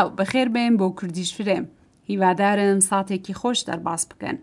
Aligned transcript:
چاو 0.00 0.16
بەخێر 0.20 0.48
بێن 0.54 0.72
بۆ 0.80 0.86
کوردیش 0.98 1.30
فرێم 1.36 1.64
هیوادارم 2.08 2.78
ساتێکی 2.88 3.34
خۆش 3.40 3.58
دەرباس 3.68 4.02
بکەن 4.10 4.36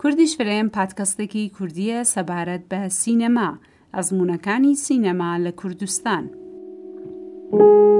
کوردیش 0.00 0.32
فرێم 0.38 0.68
پادکەستێکی 0.76 1.44
کوردیە 1.56 1.98
سەبارەت 2.14 2.64
بە 2.70 2.80
سینەما 3.00 3.50
ئەزمونونەکانی 3.94 4.78
سینەما 4.86 5.30
لە 5.44 5.52
کوردستان. 5.60 6.24
thank 6.30 7.66
you 7.86 7.91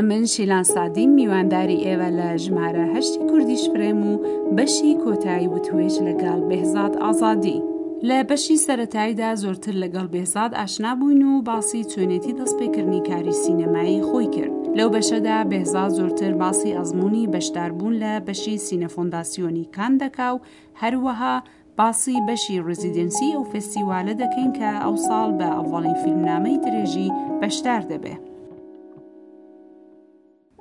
ئە 0.00 0.02
من 0.12 0.24
شیلان 0.34 0.62
سادی 0.74 1.04
میوانداری 1.14 1.78
ئێوە 1.84 2.10
لە 2.18 2.28
ژمارە 2.44 2.84
هەشتی 2.94 3.20
کوردیش 3.30 3.64
فرێم 3.72 4.00
و 4.10 4.12
بەشی 4.56 4.92
کۆتایی 5.04 5.48
وتوێژ 5.54 5.94
لەگەڵ 6.08 6.38
بهزاد 6.50 6.92
ئازادی. 7.04 7.58
لە 8.08 8.18
بەشی 8.28 8.56
سەتایدا 8.66 9.30
زۆرتر 9.42 9.74
لەگەڵ 9.82 10.06
بێزاد 10.14 10.52
ئاشنا 10.58 10.92
بووین 11.00 11.22
و 11.32 11.42
باسی 11.48 11.82
چۆنێتی 11.92 12.36
دەستپێکردنی 12.40 13.00
کاری 13.08 13.34
سینەمایی 13.44 14.04
خۆی 14.08 14.28
کرد 14.36 14.54
لەو 14.78 14.88
بەشەدا 14.94 15.36
بێزا 15.52 15.84
زۆرتر 15.98 16.32
باسی 16.42 16.76
ئەزمموی 16.78 17.30
بەشداربوون 17.34 17.94
لە 18.02 18.12
بەشی 18.26 18.56
سینەفۆنداسیۆنی 18.66 19.64
کان 19.76 19.92
دەکا 20.02 20.28
و 20.34 20.38
هەروەها 20.82 21.34
باسی 21.78 22.16
بەشی 22.28 22.62
ڕزیدنسی 22.68 23.28
ئەو 23.34 23.44
فستیوالە 23.52 24.14
دەکەین 24.22 24.50
کە 24.58 24.70
ئەو 24.84 24.94
ساڵ 25.06 25.28
بە 25.38 25.48
ئەوڵین 25.56 25.96
فیلمنامەی 26.02 26.58
درێژی 26.64 27.08
بەشدار 27.40 27.84
دەبێت. 27.92 28.22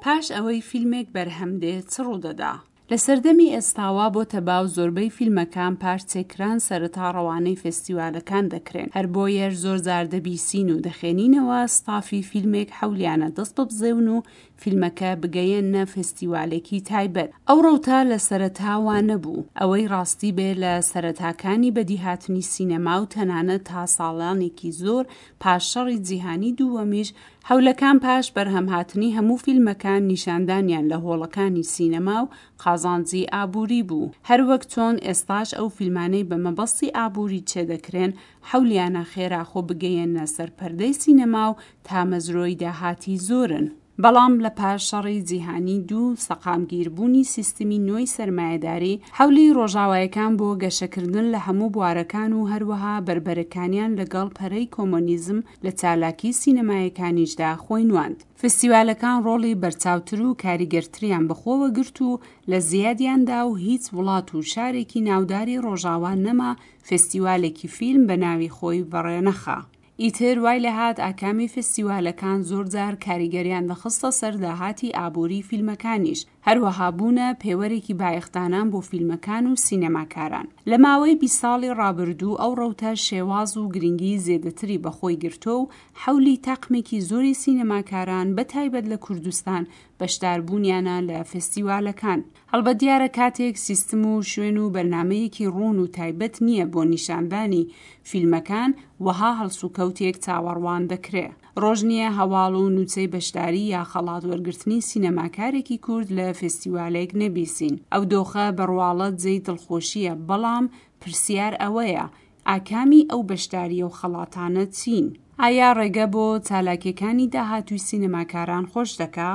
پاش 0.06 0.26
ئەوەی 0.36 0.62
فیلمێک 0.70 1.08
بەرهەمدێ 1.16 1.76
چ 1.92 1.96
ڕوودەدا 2.06 2.54
لە 2.92 2.98
سەردەمی 3.06 3.54
ئێستاوا 3.56 4.08
بۆ 4.16 4.22
تەباو 4.34 4.66
زۆربەی 4.76 5.14
فیلمەکان 5.18 5.74
پارچێکران 5.84 6.58
سەرتا 6.68 7.06
ڕەوانەی 7.16 7.60
فستیوالەکان 7.64 8.46
دەکرێن 8.54 8.90
هەر 8.96 9.08
بۆ 9.14 9.24
یەر 9.40 9.54
زۆر 9.64 9.78
زاردەبیسین 9.88 10.70
و 10.72 10.82
دەخێنینەوە 10.88 11.60
ستافی 11.78 12.22
فیلمێک 12.32 12.70
حولیانە 12.80 13.30
دەست 13.38 13.54
ببزێون 13.58 14.08
و 14.16 14.24
فیلمەکە 14.62 15.10
بگەیەنە 15.22 15.84
فستیوالێکی 15.94 16.80
تایبەت 16.92 17.30
ئەو 17.48 17.60
ڕەوتا 17.66 18.00
لە 18.12 18.18
سەرتاوا 18.28 18.98
نەبوو 19.10 19.46
ئەوەی 19.60 19.90
ڕاستی 19.94 20.32
بێ 20.38 20.50
لە 20.64 20.74
سەرەتاکانی 20.92 21.74
بەدیهاتنی 21.76 22.48
سینەما 22.54 22.96
و 23.02 23.10
تەنانە 23.14 23.58
تا 23.70 23.82
ساڵانێکی 23.98 24.70
زۆر 24.82 25.04
پاشەڕی 25.44 25.98
جیهانی 26.08 26.52
دووەمیش 26.60 27.10
هەولەکان 27.50 27.98
پاش 28.06 28.26
بەرهەمهاتنی 28.36 29.16
هەموو 29.18 29.44
فیلمەکان 29.46 30.02
نیشاندانیان 30.14 30.86
لە 30.92 30.98
هۆڵەکانی 31.06 31.70
سینەما 31.76 32.18
و 32.24 32.32
قازانجی 32.64 33.30
ئابووری 33.34 33.82
بوو 33.90 34.12
هەروەک 34.30 34.64
چۆن 34.74 34.96
ئێستاش 35.08 35.50
ئەو 35.58 35.68
فیلمانەی 35.78 36.28
بە 36.30 36.38
مەبەستی 36.46 36.94
ئابووری 36.98 37.46
چێدەکرێن 37.52 38.12
حولیانە 38.50 39.04
خێراخۆ 39.12 39.62
بگەیەنە 39.68 40.26
سەر 40.36 40.50
پەردەی 40.58 40.98
سینەما 41.04 41.46
و 41.50 41.60
تامەزرۆی 41.88 42.60
داهاتی 42.62 43.16
زۆرن 43.28 43.68
بەڵام 44.04 44.34
لە 44.46 44.50
پاشەڕی 44.60 45.18
جیهانی 45.30 45.78
دوو 45.90 46.16
سەقامگیربوونی 46.28 47.24
سیستمی 47.36 47.80
نوۆی 47.88 48.12
سەرمایهداری 48.18 49.02
حولی 49.18 49.54
ڕۆژاوایەکان 49.58 50.32
بۆ 50.40 50.50
گەشەکردن 50.64 51.26
لە 51.34 51.40
هەموو 51.48 51.74
بوارەکان 51.76 52.32
و 52.36 52.48
هەروەها 52.52 52.94
بربەرەکانیان 53.08 53.92
لەگەڵ 54.00 54.28
پەرەی 54.38 54.72
کۆمۆنیزم 54.76 55.40
لە 55.66 55.72
چالاکی 55.80 56.32
سینەمایەکانیشدا 56.42 57.52
خۆی 57.64 57.88
نواند. 57.90 58.18
فستیوالەکان 58.40 59.18
ڕۆڵی 59.26 59.60
بەرچاوتر 59.64 60.20
و 60.26 60.38
کاریگەرتریان 60.44 61.24
بەخۆوە 61.30 61.68
گرت 61.78 61.98
و 62.02 62.10
لە 62.52 62.58
زیادیاندا 62.72 63.40
و 63.48 63.52
هیچ 63.68 63.84
وڵات 63.96 64.28
و 64.36 64.42
شارێکی 64.54 65.02
ناوداری 65.10 65.62
ڕۆژاوان 65.66 66.20
نەما 66.28 66.52
فستیوالێکی 66.88 67.68
فیلم 67.78 68.02
بە 68.10 68.16
ناوی 68.26 68.50
خۆی 68.58 68.88
بەڕێنەخە. 68.92 69.60
ئیتر 70.02 70.40
وای 70.40 70.60
لە 70.64 70.72
هاات 70.74 71.00
ئاکامی 71.00 71.48
فستیوالەکان 71.50 72.42
زۆرجار 72.50 72.96
کاریگەریان 73.06 73.66
دەخستە 73.72 74.10
سەرداهاتی 74.22 74.96
ئابووری 75.00 75.44
فیلمەکانیش 75.52 76.22
هەروەها 76.48 76.84
بوونە 76.98 77.28
پێوەرێکی 77.44 77.98
بایەختانان 78.02 78.68
بۆ 78.74 78.80
فیلمەکان 78.90 79.44
و 79.48 79.56
سینەماکاران 79.66 80.48
لە 80.70 80.78
ماوەی 80.86 81.16
بی 81.22 81.30
ساڵی 81.40 81.76
ڕابردوو 81.80 82.40
ئەو 82.42 82.52
ڕەوتە 82.60 82.92
شێواز 83.08 83.52
و 83.58 83.70
گرنگی 83.74 84.22
زێدەتری 84.26 84.82
بەخۆی 84.86 85.20
گرتۆ 85.24 85.54
و 85.60 85.70
حولی 86.02 86.42
تەقمێکی 86.48 87.04
زۆری 87.10 87.40
سینەماکاران 87.44 88.28
بەتایبەت 88.38 88.86
لە 88.92 88.98
کوردستان 89.06 89.64
بەشداربوونیانە 90.00 90.96
لە 91.10 91.18
فستیوالەکان 91.32 92.20
هەڵبە 92.54 92.74
دیارە 92.82 93.10
کاتێک 93.20 93.56
سیستم 93.68 94.02
و 94.14 94.24
شوێن 94.32 94.58
و 94.60 94.74
بەرنمەیەکی 94.76 95.50
ڕوون 95.56 95.78
و 95.84 95.92
تایبەت 95.98 96.36
نییە 96.48 96.66
بۆ 96.74 96.82
نیشانبانی 96.94 97.64
فیلمەکان 98.10 98.72
وەها 99.06 99.32
هەڵسوکەوتێک 99.40 100.16
چاوەڕوان 100.26 100.84
دەکرێ 100.94 101.28
ڕۆژنیە 101.64 102.10
هەواڵ 102.20 102.54
و 102.62 102.74
نوچەی 102.76 103.12
بەشداری 103.16 103.66
یا 103.76 103.82
خەڵات 103.92 104.24
وەرگرتنی 104.30 104.86
سینەماکارێکی 104.90 105.82
کورد 105.86 106.08
لە 106.18 106.28
فستیوالێک 106.40 107.10
نەبیسین 107.22 107.76
ئەو 107.94 108.04
دۆخە 108.14 108.46
بڕواڵەت 108.58 109.16
جێی 109.24 109.44
دڵخۆشیە 109.48 110.14
بەڵام 110.28 110.66
پرسیار 111.02 111.54
ئەوەیە 111.64 112.06
ئاکامی 112.50 113.08
ئەو 113.12 113.22
بەشداریە 113.30 113.86
و 113.88 113.96
خەڵاتانە 114.00 114.66
چین 114.78 115.06
ئایا 115.42 115.70
ڕێگە 115.80 116.06
بۆ 116.14 116.26
چالاکیەکانی 116.48 117.32
داهاتوی 117.36 117.84
سینەماکاران 117.88 118.66
خۆش 118.72 118.90
دەکا 119.02 119.32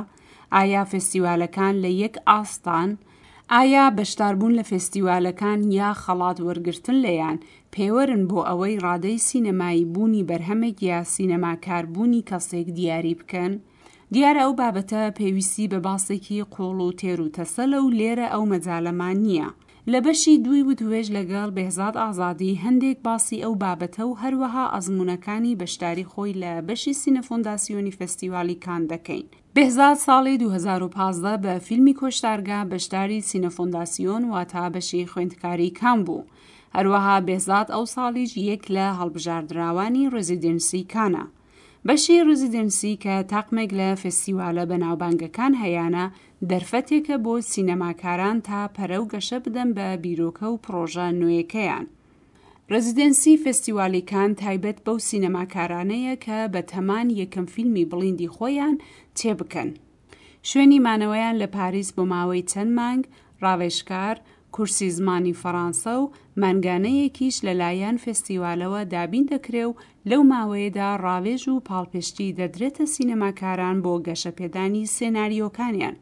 ئایا 0.59 0.83
فستیوالەکان 0.91 1.75
لە 1.85 1.91
یەک 2.03 2.15
ئاستان، 2.31 2.91
ئایا 3.55 3.85
بەشداربوون 3.97 4.53
لە 4.59 4.65
فستیوالەکان 4.71 5.61
یا 5.79 5.91
خەڵات 6.03 6.39
وەرگتن 6.47 6.97
لەیان 7.07 7.37
پێوەرن 7.75 8.23
بۆ 8.31 8.39
ئەوەی 8.49 8.81
ڕادەی 8.85 9.23
سینەمایی 9.29 9.89
بوونی 9.95 10.27
بەرهەمێک 10.31 10.77
یا 10.91 10.99
سینەماکاربوونی 11.15 12.27
کەسێک 12.31 12.67
دیاری 12.77 13.15
بکەن، 13.21 13.53
دیارە 14.15 14.41
ئەو 14.45 14.53
بابەتە 14.61 15.03
پێویستی 15.19 15.71
بە 15.73 15.79
باسێکی 15.87 16.41
قۆڵ 16.55 16.79
و 16.87 16.95
تێر 17.01 17.19
و 17.25 17.33
تەسە 17.37 17.65
لەو 17.73 17.85
لێرە 17.99 18.27
ئەو 18.35 18.43
مەجالەمان 18.53 19.17
نییە. 19.27 19.49
لە 19.93 19.99
بەشی 20.07 20.35
دوی 20.45 20.61
وتوێژ 20.69 21.07
لەگەڵ 21.19 21.49
بێزاد 21.57 21.95
ئازادی 22.03 22.59
هەندێک 22.65 22.99
باسی 23.07 23.43
ئەو 23.45 23.53
بابەتە 23.63 24.03
و 24.07 24.19
هەروەها 24.23 24.65
ئەزمونونەکانی 24.75 25.59
بەشداری 25.61 26.09
خۆی 26.13 26.33
لە 26.43 26.53
بەشی 26.69 26.99
سینەفۆنداسیۆنی 27.03 27.97
فستیوالی 27.99 28.57
کان 28.65 28.83
دەکەین 28.93 29.29
بهزاد 29.55 29.95
ساڵی 29.97 30.39
2015 30.41 31.37
بە 31.43 31.59
فیلمی 31.61 31.95
کۆشتارگا 31.95 32.61
بەشداری 32.71 33.21
سینەفۆنداسیۆن 33.31 34.23
واتە 34.33 34.65
بەشی 34.75 35.07
خوێندکاری 35.13 35.71
کام 35.81 35.99
بوو. 36.07 36.23
هەروەها 36.77 37.17
بێزاد 37.29 37.69
ئەو 37.75 37.85
ساڵیش 37.95 38.33
یەک 38.51 38.63
لە 38.77 38.87
هەڵبژاردراوانی 38.99 40.11
ڕزیدنسی 40.15 40.83
کانە. 40.93 41.25
بەشی 41.89 42.25
ڕزیدنسی 42.29 42.93
کە 43.03 43.15
تاقمێک 43.33 43.71
لە 43.81 43.89
فستیوالە 44.03 44.65
بەناوبانگەکان 44.71 45.53
هەیەە 45.63 46.05
دەرفەتێکە 46.51 47.17
بۆ 47.25 47.35
سینەماکاران 47.53 48.37
تا 48.47 48.61
پەرە 48.77 48.99
و 49.01 49.09
گەشە 49.13 49.39
بدەن 49.45 49.69
بە 49.77 49.87
بیرۆکە 50.03 50.47
و 50.53 50.57
پرۆژە 50.65 51.07
نوێیەکەیان. 51.21 51.87
ڕزیدەنسی 52.73 53.33
فستیوالیکان 53.45 54.33
تایبەت 54.43 54.79
بەو 54.87 54.97
سینەماکارانەیە 55.09 56.15
کە 56.25 56.39
بە 56.53 56.63
تەمان 56.73 57.07
یەکەم 57.21 57.47
فیلمی 57.55 57.89
بڵیندی 57.91 58.29
خۆیان 58.37 58.77
تێبکەن. 59.19 59.71
شوێنی 60.49 60.81
مانەوەیان 60.87 61.37
لە 61.43 61.49
پاریس 61.57 61.89
بۆ 61.97 62.03
ماوەی 62.13 62.47
چەند 62.51 62.73
مانگ، 62.79 63.05
ڕاوێشکار، 63.43 64.17
کورسی 64.55 64.89
زمانی 64.99 65.39
فەڕانسە 65.43 65.93
و 66.03 66.11
مانگانەیەکیش 66.43 67.37
لەلایەن 67.47 67.97
فستیوالەوە 68.05 68.81
دابین 68.93 69.25
دەکرێ 69.33 69.65
و 69.69 69.79
لەو 70.11 70.23
ماوەیەدا 70.33 70.89
ڕاوێژ 71.05 71.43
و 71.49 71.63
پاڵپشتی 71.69 72.35
دەدرێتە 72.39 72.85
سینەماکاران 72.95 73.77
بۆ 73.85 73.93
گەشەپێدانی 74.07 74.91
سێناریۆکانیان. 74.97 75.97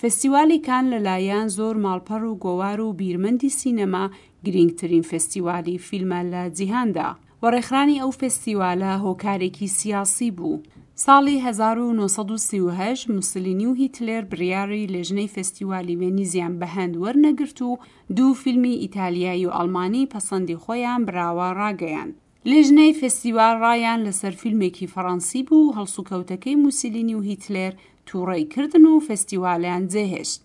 فستیوالی 0.00 0.58
کان 0.66 0.84
لەلایەن 0.92 1.46
زۆر 1.58 1.74
ماڵپەڕ 1.84 2.22
و 2.30 2.38
گۆوار 2.44 2.78
و 2.80 2.90
بیرمەندی 3.00 3.54
سینەما 3.60 4.04
گرنگترین 4.44 5.02
فستیوالی 5.02 5.78
فیلمە 5.88 6.24
لە 6.32 6.44
جیهاندا 6.56 7.08
وەڕێکخرانی 7.42 8.00
ئەو 8.02 8.10
فستیوالە 8.20 8.92
هۆکارێکی 9.04 9.66
سیاسی 9.78 10.30
بوو 10.36 10.62
ساڵی 11.06 11.36
1938 11.46 13.10
موسلینی 13.14 13.66
و 13.70 13.74
هیتلێر 13.82 14.22
بریاری 14.32 14.88
لێژنەی 14.94 15.30
فستیوالی 15.36 15.96
وێنیزیان 16.00 16.52
بە 16.60 16.66
هەند 16.76 16.94
وەرنەگرت 17.02 17.58
و 17.62 17.78
دوو 18.16 18.32
فیلمی 18.42 18.80
ئیتالیایی 18.82 19.46
و 19.46 19.50
ئەلمانی 19.58 20.06
پەسەندی 20.12 20.60
خۆیان 20.64 21.00
براوە 21.08 21.48
ڕاگەیان 21.60 22.10
لێژنەی 22.50 22.92
فستیوال 23.00 23.54
ڕایان 23.64 24.00
لەسەر 24.06 24.32
فیلمێکی 24.42 24.90
فەڕەنسی 24.94 25.42
بوو 25.48 25.74
هەڵسوکەوتەکەی 25.78 26.60
موسیلینی 26.64 27.14
و 27.18 27.26
هیتلێر 27.30 27.72
تووڕێی 28.08 28.44
کردن 28.54 28.84
و 28.86 28.94
فستیوالیان 29.08 29.82
جێهێشت 29.92 30.40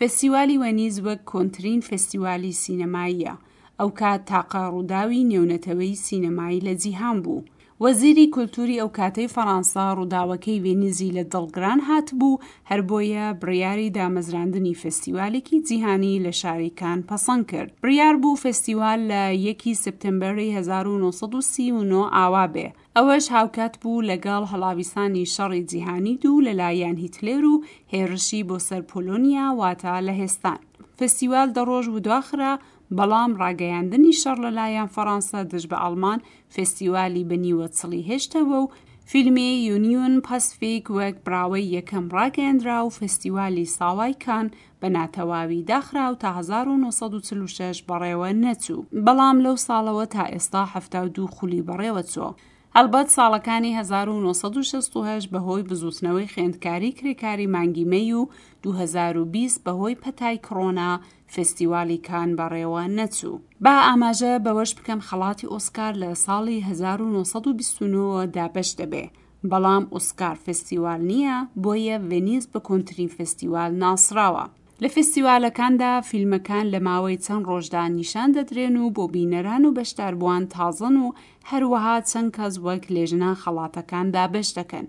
فستیوالی 0.00 0.56
وەنیز 0.62 0.96
وەک 1.06 1.20
کۆنتترین 1.30 1.80
فستیوالی 1.88 2.52
سینەماییە 2.62 3.32
ئەو 3.78 3.90
کات 4.00 4.22
تاقا 4.30 4.62
ڕووداوی 4.74 5.26
نێونەتەوەی 5.30 5.98
سینەمایی 6.06 6.64
لە 6.66 6.74
جیهان 6.82 7.18
بوو 7.24 7.44
وەزیری 7.84 8.30
کولتوری 8.34 8.80
ئەو 8.80 8.90
کاتەی 8.98 9.28
فەڕەنسا 9.34 9.86
ڕووداوەکەی 9.98 10.62
وێنیزی 10.64 11.14
لە 11.16 11.24
دڵگران 11.34 11.80
هات 11.88 12.08
بوو 12.18 12.40
هەر 12.70 12.80
بۆیە 12.90 13.26
بڕیاری 13.40 13.92
دامەزراندنی 13.96 14.78
فستیوالێکی 14.82 15.58
جیهانی 15.68 16.22
لە 16.24 16.32
شارێکان 16.40 16.98
پەسەند 17.08 17.44
کرد 17.52 17.70
بڕیار 17.84 18.14
بوو 18.22 18.36
فستیوال 18.42 19.00
لە 19.10 19.22
یەکی 19.48 19.74
سپتمبری 19.84 20.48
1939 20.56 22.00
ئاوا 22.16 22.46
بێ 22.54 22.68
ئەوەش 22.98 23.26
هاوکات 23.36 23.74
بوو 23.80 24.06
لەگەڵ 24.10 24.42
هەڵاویسانی 24.52 25.30
شەڕی 25.34 25.62
جیهانی 25.70 26.14
دوو 26.22 26.44
لەلایەن 26.48 26.96
هیتلێر 27.04 27.44
و 27.52 27.56
هێرشی 27.92 28.46
بۆ 28.48 28.56
سەر 28.68 28.82
پۆلۆنیا 28.90 29.46
واتە 29.60 29.94
لە 30.06 30.14
هێستان 30.20 30.60
فستیوال 30.98 31.48
دەڕۆژ 31.56 31.86
و 31.88 32.02
دواخرا 32.06 32.52
بەڵام 32.98 33.30
ڕاگەیاندنی 33.42 34.18
شەڕ 34.22 34.38
لەلایەن 34.44 34.92
فەڕەنسا 34.94 35.40
دشت 35.50 35.66
بە 35.72 35.78
ئەلمان 35.84 36.18
فستیوالی 36.54 37.22
بنیوە 37.30 37.66
چڵی 37.78 38.06
هێشتەوە 38.10 38.56
و 38.62 38.70
فیلمی 39.10 39.50
یونیون 39.68 40.14
پاسفیک 40.28 40.84
وەک 40.98 41.16
براوەی 41.26 41.70
یەکەم 41.76 42.04
ڕاگەندرا 42.16 42.78
و 42.84 42.88
فستیوالی 42.98 43.66
ساوایکان 43.78 44.46
بە 44.80 44.88
ناتەواوی 44.96 45.62
داخرا 45.72 46.06
و 46.10 46.14
تا 46.22 46.28
1946 46.32 47.82
بەڕێوە 47.88 48.30
نەچوو 48.44 48.86
بەڵام 49.06 49.36
لەو 49.44 49.56
ساڵەوە 49.66 50.04
تا 50.14 50.24
ئێستا 50.32 50.62
72 50.74 51.26
خولی 51.36 51.64
بەڕێوە 51.68 52.02
چۆ 52.14 52.28
ئەلبەت 52.78 53.08
ساڵەکانی 53.16 53.70
1960 53.76 55.28
بەهۆی 55.32 55.66
بزوتنەوەی 55.70 56.30
خوێندکاری 56.32 56.96
کرێکاری 56.98 57.50
مانگیمەی 57.54 58.08
و 58.20 58.22
2020 58.62 59.62
بەهۆی 59.64 60.00
پەتای 60.02 60.36
کڕۆنا 60.46 60.90
فستیوالی 61.34 61.98
کان 62.08 62.30
بەڕێوە 62.38 62.82
نەچوو. 62.98 63.38
با 63.64 63.74
ئاماژە 63.86 64.32
بەوەش 64.44 64.72
بکەم 64.78 65.00
خەڵاتی 65.08 65.50
ئۆسکار 65.52 65.92
لە 66.02 66.10
ساڵی 66.24 66.58
1929 66.68 68.26
دابش 68.36 68.70
دەبێ. 68.80 69.04
بەڵام 69.50 69.84
ئۆسکار 69.94 70.36
فستیوال 70.46 71.00
نییە 71.10 71.36
بۆیە 71.62 71.96
ڤێنیز 72.10 72.44
بە 72.52 72.58
کۆنتترین 72.68 73.08
فستیوال 73.16 73.72
ناسراوە. 73.82 74.44
لە 74.82 74.88
فستیوالەکاندا 74.94 75.90
فیلمەکان 76.10 76.66
لە 76.74 76.78
ماوەی 76.88 77.18
چەند 77.26 77.44
ڕۆژدا 77.50 77.84
نیشان 77.98 78.28
دەدرێن 78.36 78.76
و 78.82 78.92
بۆ 78.96 79.04
بینەران 79.14 79.64
و 79.64 79.74
بەشداربووان 79.78 80.44
تازن 80.56 80.96
و 81.04 81.06
هەروەها 81.50 81.96
چەند 82.10 82.30
کەس 82.36 82.54
وەک 82.66 82.84
لێژنا 82.94 83.32
خەڵاتەکاندا 83.42 84.24
بەش 84.34 84.48
دەکەن. 84.58 84.86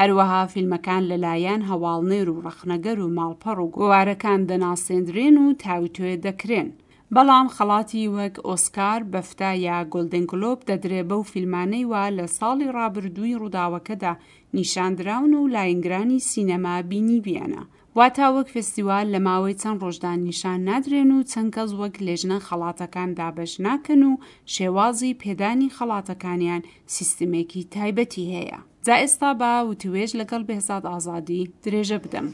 هەروەها 0.00 0.40
فیلمەکان 0.52 1.02
لەلایەن 1.10 1.62
هەواڵنێر 1.70 2.28
و 2.30 2.42
ڕەخنەگەر 2.46 2.98
و 3.04 3.14
ماڵپەڕ 3.18 3.58
و 3.62 3.72
گووارەکان 3.76 4.40
دەناسێندرێن 4.50 5.36
و 5.42 5.46
تاوتوێ 5.64 6.14
دەکرێن. 6.26 6.68
بەڵام 7.14 7.46
خەڵاتی 7.56 8.08
وەک 8.16 8.34
ئۆسکار 8.48 9.00
بەفتا 9.12 9.50
یا 9.66 9.76
گلدنگلۆب 9.92 10.60
دەدرێ 10.68 11.02
بەو 11.10 11.22
فیلمانەی 11.32 11.84
وا 11.90 12.04
لە 12.18 12.24
ساڵی 12.38 12.72
ڕابردووی 12.76 13.38
ڕووداوەکەدا 13.40 14.12
نیشاندراون 14.56 15.32
و 15.34 15.42
لاینگرانی 15.54 16.20
سینەما 16.28 16.74
بینی 16.90 17.20
بیانە 17.26 17.62
واتا 17.96 18.26
وەک 18.36 18.48
فستیوال 18.56 19.06
لە 19.14 19.20
ماوەی 19.26 19.58
چەند 19.62 19.78
ڕۆژدان 19.82 20.18
نیشان 20.28 20.60
نادرێن 20.68 21.10
و 21.16 21.22
چەند 21.32 21.50
کەس 21.56 21.70
وەک 21.80 21.94
لێژنە 22.06 22.38
خەڵاتەکان 22.48 23.10
دابش 23.18 23.52
ناکەن 23.66 24.02
و 24.10 24.20
شێوازی 24.54 25.16
پێدانی 25.22 25.72
خەڵاتەکانیان 25.76 26.62
سیستمێکی 26.96 27.62
تایبەتی 27.74 28.30
هەیە 28.34 28.58
جا 28.86 28.94
ئێستا 29.02 29.30
با 29.40 29.52
وتوێژ 29.68 30.10
لەگەڵ 30.20 30.42
بێزاد 30.48 30.84
ئازادی 30.90 31.50
درێژە 31.64 31.98
بدەم. 32.04 32.28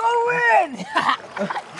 Go 0.00 0.08
in! 0.56 0.72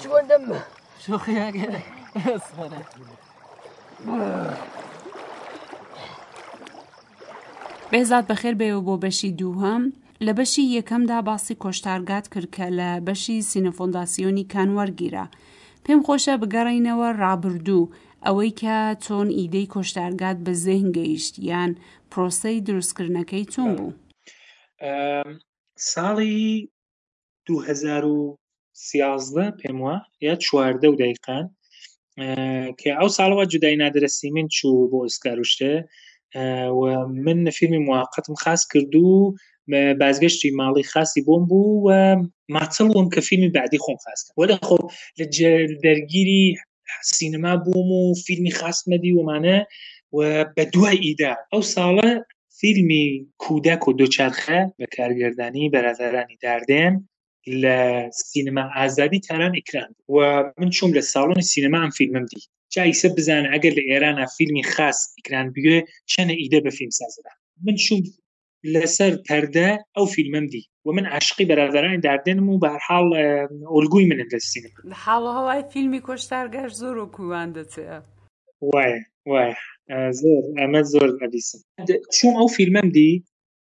شوندم 0.00 0.62
شوخی 0.98 1.38
اگه 1.38 1.82
سره 2.24 2.80
بێزاد 7.92 8.24
بەخێر 8.30 8.54
بێەوە 8.60 8.80
بۆ 8.86 8.94
بەشی 9.02 9.32
دووهەم 9.40 9.82
لە 10.26 10.32
بەشی 10.38 10.66
یەکەمدا 10.76 11.18
باسی 11.28 11.54
کۆشتارگات 11.64 12.24
کرد 12.32 12.50
کە 12.56 12.66
لە 12.78 12.90
بەشی 13.06 13.44
سینەفۆنداسیۆنی 13.50 14.44
کانوەرگیرە 14.52 15.26
پێم 15.84 16.00
خۆشە 16.06 16.34
بگەڕینەوە 16.42 17.08
ڕابردوو 17.22 17.90
ئەوەی 18.26 18.50
کە 18.60 18.76
چۆن 19.04 19.28
ئیدەی 19.38 19.70
کۆشتارگات 19.74 20.38
بە 20.44 20.52
زێن 20.64 20.86
گەیشت 20.96 21.34
یان 21.48 21.70
پرۆسەی 22.10 22.58
دروستکردنەکەی 22.66 23.44
چۆن 23.52 23.70
بوو 23.78 23.92
ساڵی 25.92 26.44
2000 27.46 28.36
سیازدە 28.90 29.44
پێم 29.60 29.78
وە 29.84 29.96
یا 30.26 30.34
چواردە 30.44 30.86
و 30.90 30.96
دایقان 31.02 31.44
کە 32.80 32.88
ئەو 32.98 33.08
ساڵەوە 33.16 33.44
جودای 33.52 33.76
نادرەسی 33.82 34.28
من 34.36 34.46
چوو 34.56 34.90
بۆ 34.90 34.98
ئسکاروشتە 35.08 35.72
من 37.26 37.38
فیلمی 37.58 37.80
موقعتم 37.88 38.34
خاص 38.44 38.62
کردو 38.72 39.08
بازگەشتی 40.02 40.48
ماڵی 40.60 40.84
خاصی 40.92 41.20
بۆم 41.26 41.42
بوو 41.50 41.72
و 41.86 41.90
ماچەڵم 42.56 43.06
کە 43.14 43.20
فیلمی 43.28 43.50
بعدی 43.58 43.78
خۆم 43.84 43.98
خاستکە 44.04 44.32
وەدە 44.40 44.56
خۆ 44.66 44.78
لە 45.18 45.24
دەرگیری 45.84 46.44
سینما 47.16 47.52
بووم 47.64 47.88
و 48.00 48.02
فیلمی 48.26 48.52
خاستمەدی 48.60 49.10
ومانە 49.20 49.58
و 50.16 50.18
بە 50.56 50.62
دوای 50.74 50.96
ئیدا 51.06 51.32
ئەو 51.52 51.62
ساڵە 51.74 52.08
فیلمی 52.60 53.04
کودەک 53.42 53.82
و 53.88 53.90
دوچرخە 54.00 54.60
بە 54.78 54.86
کارگردانی 54.96 55.70
بەرازەرانی 55.74 56.36
داردێن 56.44 56.94
لە 57.62 57.78
سینما 58.30 58.64
ئازادی 58.76 59.20
تاران 59.20 59.52
ئکران 59.60 59.94
و 60.08 60.14
من 60.58 60.70
چوم 60.70 60.90
لە 60.96 61.02
ساڵۆنی 61.12 61.40
سینما 61.52 61.78
ئەم 61.84 61.90
فیلمم 61.98 62.26
دی 62.30 62.40
جایسە 62.76 63.06
بزان 63.18 63.44
ئەگەر 63.52 63.72
لە 63.78 63.82
ئێرانە 63.90 64.26
فیلمی 64.36 64.64
خاص 64.74 64.98
ئکران 65.18 65.46
بگوێ 65.54 65.78
چەنە 66.12 66.34
ئیدە 66.42 66.58
بە 66.66 66.70
فیلم 66.78 66.90
سازدا 66.98 67.30
من 67.66 67.74
چوم 67.84 68.00
لەسەر 68.74 69.12
پەردە 69.28 69.68
ئەو 69.96 70.06
فیلمم 70.14 70.46
دی 70.52 70.62
و 70.86 70.90
من 70.96 71.06
عشقی 71.16 71.44
بەرادرانی 71.48 72.00
دادنم 72.04 72.48
و 72.48 72.60
بەرحاڵ 72.64 73.06
ئۆلگوی 73.74 74.06
منە 74.10 74.24
لە 74.32 74.38
سینما 74.50 74.78
حاڵ 75.04 75.24
هەوای 75.38 75.62
فیلمی 75.72 76.00
کۆشتارگەشت 76.08 76.74
زۆر 76.82 76.96
و 76.98 77.06
کووان 77.16 77.48
دەچێت 77.56 78.04
وایە 78.72 79.00
وایە 79.30 79.56
زۆر 80.20 80.42
ئەمە 80.58 80.82
زۆر 80.92 81.10
ئەبیسم 81.20 81.60
چوم 82.18 82.32
ئەو 82.38 82.48
فیلمم 82.56 82.88
دی 82.96 83.10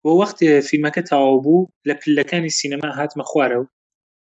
بۆ 0.06 0.10
وەختی 0.22 0.48
فیلمەکە 0.68 1.02
تاوا 1.10 1.36
بوو 1.44 1.68
لە 1.88 1.94
پلەکانی 2.02 2.54
سینەما 2.60 2.88
هاتمە 2.98 3.24
خوارە 3.30 3.58
و 3.60 3.66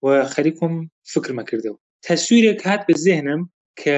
و 0.04 0.06
خەریکم 0.34 0.72
فکرمە 1.12 1.42
کردەوە 1.50 1.78
تەسوورێک 2.08 2.60
هات 2.68 2.82
بە 2.88 2.94
زێنم 3.06 3.40
کە 3.80 3.96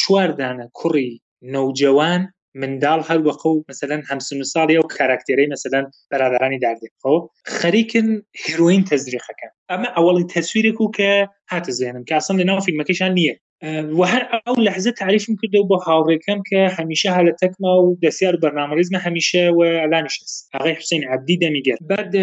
چواردانە 0.00 0.66
کوڕی 0.78 1.10
نەوجەوان 1.54 2.22
منداڵ 2.60 3.00
هەروەقە 3.10 3.48
و 3.52 3.64
مثلەن 3.70 4.02
هەمسن 4.10 4.38
ساڵی 4.52 4.76
ئەو 4.78 4.86
کاراکتێرەی 4.96 5.52
مثلەن 5.54 5.84
بەرادرانی 6.10 6.62
داردێتەوە 6.64 7.18
خەریکن 7.58 8.08
هیروین 8.42 8.82
تەزریخەکە 8.90 9.48
ئەمە 9.70 9.88
ئەوڵی 9.96 10.26
تەسوورێک 10.34 10.78
و 10.80 10.92
کە 10.96 11.10
هاتە 11.52 11.72
زێنم 11.80 12.02
کە 12.08 12.12
ئاسم 12.18 12.36
لەناو 12.40 12.64
فیلمەکەشان 12.66 13.12
نییە 13.18 13.34
وهر 13.84 14.40
او 14.48 14.54
لحظه 14.54 14.90
تعریف 14.92 15.28
میکرده 15.28 15.58
با 15.68 15.76
هاوریکم 15.78 16.42
که 16.48 16.68
همیشه 16.78 17.10
حال 17.10 17.32
تکما 17.32 17.82
و 17.82 17.98
بسیار 18.02 18.36
برنامه‌ریزم 18.36 18.96
همیشه 18.96 19.50
و 19.54 19.60
الانش 19.60 20.22
هست 20.22 20.50
آقای 20.54 20.72
حسین 20.72 21.08
عبدی 21.08 21.36
دمیگر 21.36 21.76
بعد 21.90 22.16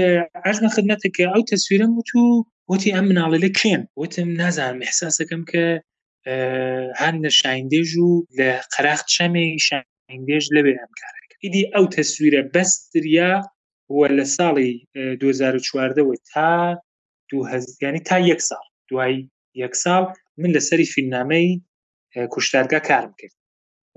عزم 0.45 0.67
خدمت 0.67 1.01
که 1.15 1.35
او 1.37 1.43
تصویرم 1.51 1.95
تو 2.07 2.45
وتی 2.69 2.91
ام 2.91 3.09
مناڵی 3.09 3.41
لە 3.41 3.47
کێن 3.59 3.87
وتم 3.97 4.31
نازانم 4.33 4.81
احساسەکەم 4.81 5.43
کە 5.51 5.81
هەند 7.01 7.25
لە 7.27 7.27
شایندێژ 7.29 7.97
و 7.97 8.25
لە 8.39 8.51
قەراخت 8.77 9.07
شەمێ 9.09 9.59
شایندێژ 9.67 10.45
لەبێ 10.55 10.71
ئەم 10.79 10.91
کارەکە 10.99 11.35
ئیدی 11.43 11.71
ئەو 11.75 11.85
تەسویرە 11.97 12.43
بەستریا 12.55 13.41
وە 13.97 14.07
لە 14.17 14.25
ساڵی 14.25 14.87
2014 15.19 16.11
تا 16.33 16.81
ینی 17.81 17.99
تا 17.99 18.19
یەک 18.27 18.39
ساڵ 18.39 18.63
دوای 18.89 19.29
یەک 19.57 19.73
ساڵ 19.75 20.03
من 20.37 20.49
لسری 20.49 20.85
فیلمنامه 20.85 21.61
اه، 22.15 22.27
کوشتارگا 22.33 22.79
کارم 22.79 23.15
کرد 23.19 23.35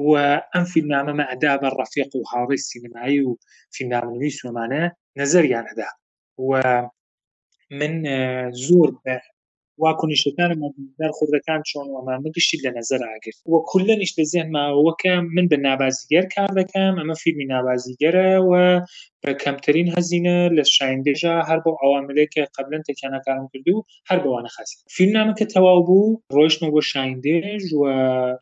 و 0.07 0.11
ئەم 0.55 0.65
فیلمنامه 0.73 1.13
مەعدا 1.23 1.53
بە 1.63 1.69
رفیق 1.81 2.11
و 2.17 2.23
حاضر 2.31 2.57
سینمایی 2.57 3.21
و 3.21 3.37
فیلمنامه 3.77 4.11
نویس 4.17 4.35
فیلمنامەنووی 4.37 4.41
سۆمانە 4.41 4.83
نەزەریان 5.19 5.65
هەدا 5.73 5.89
و 6.49 6.53
من 7.81 7.95
اه، 8.07 8.51
زور 8.51 8.89
به 9.05 9.15
وا 9.79 9.93
کنیشتەکان 9.93 10.59
در 10.99 11.11
خودەکان 11.19 11.61
چۆن 11.71 11.87
ئەمانگەشتی 11.97 12.57
لە 12.65 12.71
نظر 12.77 13.01
ئاگرت 13.11 13.37
وە 13.53 13.61
کولە 13.71 13.95
نیش 14.01 14.13
لە 14.21 14.25
زیێن 14.31 14.49
ماوەکە 14.57 15.13
من 15.37 15.47
بە 15.53 15.57
نابازیگەر 15.69 16.25
کار 16.35 16.51
دەکەم 16.61 16.93
ئەمە 17.01 17.15
فیلمی 17.23 17.47
نابازیگەرەوە 17.55 18.67
بە 19.25 19.31
کەمترین 19.43 19.89
هەزینە 19.97 20.37
لە 20.57 20.65
شایندێژا 20.77 21.37
هەر 21.49 21.59
بۆ 21.65 21.71
ئەواملێککە 21.83 22.43
قبلەن 22.57 22.83
تەکانەکانم 22.89 23.47
کردو 23.53 23.77
هەر 24.11 24.19
بەوانە 24.25 24.51
خاص 24.57 24.71
فیلمنامەکە 24.97 25.45
تەواو 25.55 25.81
بوو 25.87 26.21
ڕۆشتن 26.37 26.69
بۆ 26.75 26.81
شایندێژ 26.93 27.65
و 27.81 27.85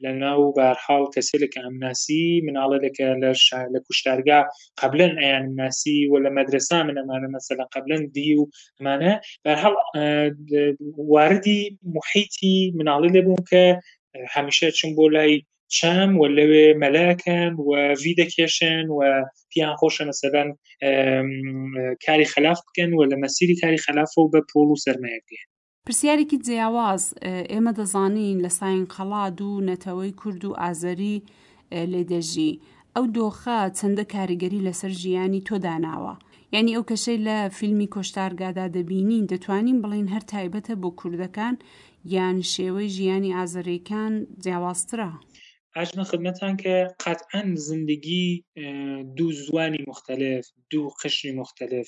لە 0.04 0.10
ناو 0.22 0.40
بارحاڵ 0.56 1.04
کەسێکەکە 1.14 1.60
ئەمناسی 1.66 2.24
مناڵەکە 2.46 3.08
لە 3.22 3.30
لە 3.74 3.78
کوشتارگا 3.86 4.40
قبلەن 4.82 5.12
ئەیان 5.22 5.44
ناسی 5.60 5.96
و 6.10 6.14
لە 6.24 6.30
مەدرسا 6.36 6.78
منەمانە 6.88 7.28
مەسەلا 7.34 7.64
قبلەن 7.74 8.02
دی 8.14 8.30
و 8.38 8.42
مانە 8.84 9.12
بەرحاڵ 9.44 9.74
وای 11.10 11.24
واردی 11.25 11.78
محیتی 11.95 12.61
مناڵی 12.78 13.11
لێبوون 13.16 13.40
کە 13.50 13.64
هەمیشە 14.35 14.69
چون 14.78 14.90
بۆ 14.99 15.04
لای 15.14 15.33
چەم 15.76 16.11
و 16.23 16.26
لەوێ 16.37 16.66
مەلاکەن 16.83 17.52
و 17.69 17.71
وی 18.02 18.12
دەکێشن 18.21 18.85
و 18.97 19.00
پیان 19.50 19.75
خۆشە 19.81 20.04
مەسەدەن 20.11 20.49
کاری 22.07 22.25
خلاف 22.33 22.59
بکەن 22.66 22.90
و 22.97 23.00
لە 23.11 23.16
مەسیری 23.23 23.57
کاری 23.61 23.78
خلافە 23.87 24.19
و 24.23 24.31
بە 24.35 24.40
پۆل 24.50 24.69
و 24.73 24.76
سەرمایەگەن 24.85 25.47
پرسیارێکی 25.87 26.38
جیاواز 26.47 27.02
ئێمە 27.50 27.73
دەزانین 27.78 28.38
لە 28.47 28.49
ساین 28.59 28.87
خەڵا 28.95 29.23
دوو 29.38 29.61
نەتەوەی 29.75 30.12
کورد 30.21 30.45
و 30.45 30.57
ئازەری 30.62 31.16
لێدەژی 31.93 32.61
ئەو 32.97 33.04
دۆخە 33.16 33.59
چەندە 33.78 34.04
کاریگەری 34.14 34.64
لەسەر 34.69 34.93
ژیانی 35.02 35.45
تۆداناوە 35.49 36.14
یعنی 36.56 36.73
او 36.78 36.84
کەشەی 36.90 37.18
لە 37.28 37.38
فیلمی 37.58 37.88
کۆشتارگادا 37.94 38.66
دەبینین 38.76 39.25
دەتوانین 39.32 39.78
بڵین 39.84 40.06
هەر 40.14 40.25
تایبەتە 40.32 40.75
بۆ 40.82 40.90
کوردەکان 41.00 41.54
یان 42.14 42.38
شێوەی 42.52 42.92
ژیانی 42.96 43.34
ئازەریەکان 43.38 44.12
جیاوازترە. 44.44 45.11
عجم 45.80 46.00
خدمتان 46.11 46.54
که 46.62 46.75
قطعا 47.06 47.42
زندگی 47.68 48.25
دو 49.16 49.26
زوانی 49.44 49.82
مختلف 49.90 50.44
دو 50.70 50.82
قشری 51.00 51.32
مختلف 51.40 51.87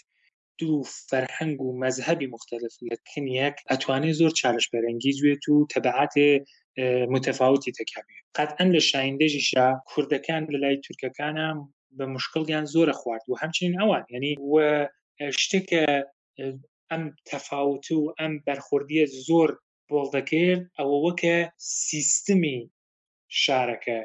دو 0.58 0.73
فرهنگ 1.11 1.56
و 1.62 1.68
مذهبی 1.85 2.26
مختلف 2.37 2.73
لکن 2.90 3.25
یک 3.42 3.54
اتوانی 3.75 4.12
زور 4.12 4.30
چالش 4.40 4.68
برانگیز 4.73 5.25
و 5.25 5.28
تو 5.44 5.66
تبعات 5.73 6.14
متفاوتی 7.14 7.73
تکبیر 7.78 8.20
قطعا 8.38 8.64
لە 8.75 8.80
کردکان 8.92 9.80
کوردەکان 9.90 10.42
لەلای 10.52 10.78
هم 11.20 11.58
بە 11.98 12.04
مشکلگیان 12.16 12.64
زۆرە 12.74 12.94
خوارد 13.00 13.24
و 13.28 13.36
هەمچنین 13.42 13.74
ئەوان 13.80 14.04
ینی 14.16 14.32
و 14.52 14.54
شتێکە 15.42 15.84
ئەم 16.90 17.02
تەفاوت 17.30 17.86
و 17.96 18.00
ئەم 18.18 18.32
بەرخوردیە 18.46 19.04
زۆر 19.28 19.50
بۆڵ 19.88 20.06
دەکرد 20.16 20.62
ئەوەوە 20.78 21.12
کە 21.22 21.36
سیستمی 21.86 22.58
شارەکە 23.42 23.98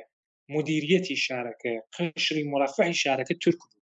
مدیریەتی 0.55 1.21
شارەکە 1.25 1.73
قشری 1.95 2.43
مرافعی 2.53 2.99
شارەکە 3.03 3.35
تورک 3.41 3.59
بوو 3.69 3.83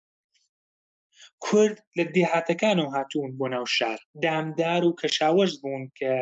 کورد 1.44 1.76
لە 1.98 2.04
دێهاتەکان 2.14 2.78
و 2.80 2.90
هاتوون 2.94 3.30
بۆ 3.38 3.46
ناو 3.54 3.66
شار 3.76 3.98
دامدار 4.24 4.82
و 4.84 4.96
کەشاوەش 5.00 5.52
بوون 5.62 5.84
کە 5.98 6.12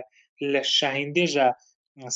لە 0.52 0.62
شاهندێژە 0.78 1.48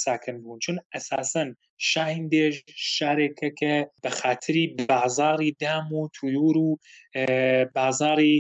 ساکن 0.05 0.37
بوون 0.43 0.59
چون 0.65 0.77
ئەساسن 0.95 1.49
شاهین 1.91 2.25
دێژ 2.33 2.55
شارێکە 2.97 3.51
کە 3.61 3.75
بە 4.03 4.11
خااتری 4.19 4.65
بازاری 4.91 5.51
دام 5.63 5.87
و 5.99 6.01
تویور 6.17 6.57
و 6.67 6.71
بازاری 7.77 8.35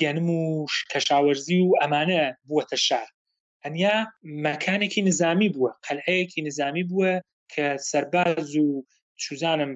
گەنم 0.00 0.28
و 0.40 0.66
کەشاوەرزی 0.92 1.58
و 1.66 1.76
ئەمانە 1.82 2.22
بووەتە 2.46 2.76
شار 2.86 3.08
هەنیا 3.64 3.96
مەکانێکی 4.46 5.02
نظامی 5.10 5.48
بووە 5.54 5.70
قەلعەیەکی 5.86 6.44
نظامی 6.48 6.84
بووە 6.90 7.12
کە 7.52 7.66
سەرباز 7.90 8.50
و 8.64 8.68
چوزانم 9.22 9.72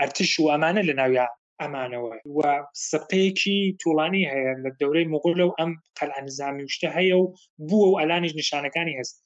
ئەرتش 0.00 0.32
و 0.40 0.50
ئەمانە 0.52 0.82
لە 0.88 0.94
ناویا 1.00 1.26
ئەمانەوە 1.62 2.14
و 2.36 2.40
سپەیەکی 2.88 3.60
توڵانی 3.80 4.28
هەیە 4.30 4.52
لە 4.64 4.70
دەورەی 4.80 5.10
مغول 5.14 5.40
و 5.40 5.54
ئەم 5.58 5.70
قەلع 5.98 6.18
نظامی 6.28 6.64
وشتە 6.68 6.88
هەیە 6.96 7.16
و 7.20 7.24
بووە 7.68 7.86
و 7.88 7.98
ئەلانیش 8.00 8.32
نیشانەکانی 8.40 8.96
هەست 9.00 9.16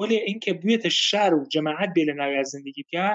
ولی 0.00 0.16
اینکه 0.16 0.52
بویت 0.54 0.88
شهر 0.88 1.32
و 1.34 1.44
جماعت 1.52 1.88
بێ 1.96 2.02
لە 2.08 2.14
ناوی 2.20 2.44
زندگی 2.54 2.82
بکە 2.88 3.06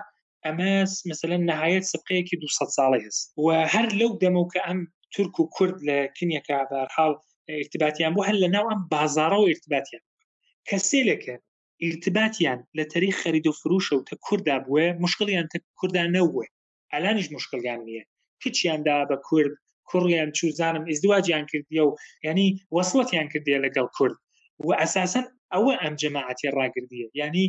ئەمە 0.45 0.71
مثللا 1.11 1.37
نهایەت 1.51 1.83
سبقەیەکی 1.93 2.35
200 2.37 2.63
ساڵی 2.77 3.01
هست 3.07 3.23
و 3.37 3.67
هەر 3.73 3.87
لەو 3.99 4.11
دەمە 4.23 4.39
و 4.43 4.47
کە 4.55 4.59
ئەم 4.67 4.77
تورک 5.13 5.35
و 5.39 5.45
کورد 5.55 5.77
لە 5.87 5.97
کنیەکە 6.17 6.55
بەرحاڵ 6.71 7.13
ارتباطیان 7.61 8.13
بۆ 8.15 8.21
هەر 8.27 8.37
لە 8.43 8.47
ناو 8.55 8.65
ئەم 8.71 8.81
بازارە 8.93 9.37
و 9.39 9.47
ارتباطیان 9.51 10.03
کەسێلەکە 10.69 11.35
ارتباطیان 11.85 12.59
لە 12.77 12.83
تەری 12.91 13.11
خەرید 13.19 13.45
و 13.47 13.53
فروشە 13.61 13.93
و 13.95 14.05
تە 14.09 14.13
کووردا 14.25 14.57
بووە 14.65 14.85
مشکلیان 15.05 15.47
تە 15.53 15.57
کووردا 15.79 16.03
نەوە 16.17 16.43
ئەلانیش 16.93 17.27
مشکلگان 17.35 17.79
نییە 17.87 18.03
کچیاندا 18.41 18.97
بە 19.09 19.17
کورد 19.27 19.53
کوڕیان 19.89 20.29
چوزانم 20.37 20.83
ئزدواجیان 20.91 21.45
کردیە 21.51 21.83
و 21.87 21.91
ینی 22.27 22.47
وەسڵەتیان 22.75 23.27
کردی 23.33 23.61
لەگەڵ 23.65 23.87
کورد 23.97 24.15
و 24.67 24.73
ئەساسا 24.81 25.21
ئەوە 25.53 25.73
ئەم 25.83 25.93
جەماعەتی 26.01 26.53
ڕاگردیە 26.57 27.07
ینی 27.21 27.45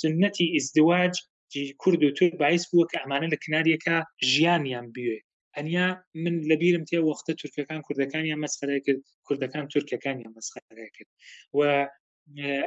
سنەتی 0.00 0.46
ئزدواج 0.56 1.14
کورد 1.82 2.02
و 2.04 2.14
تور 2.16 2.30
باعث 2.42 2.62
بووە 2.70 2.84
کە 2.90 2.96
ئەمانە 3.02 3.26
لە 3.34 3.38
کنارەکە 3.44 3.96
ژیانیان 4.30 4.86
بوێ 4.94 5.16
ئەنیا 5.56 5.88
من 6.22 6.34
لەبیرم 6.50 6.84
تێ 6.90 6.98
وەختە 7.08 7.32
تورکەکان 7.40 7.80
کوردەکانیان 7.86 8.40
مەسخەرای 8.44 8.82
کرد 8.86 9.02
کوردەکان 9.26 9.64
تورکەکانیان 9.72 10.32
مەسخەرای 10.38 10.88
کرد 10.96 11.10
و 11.58 11.60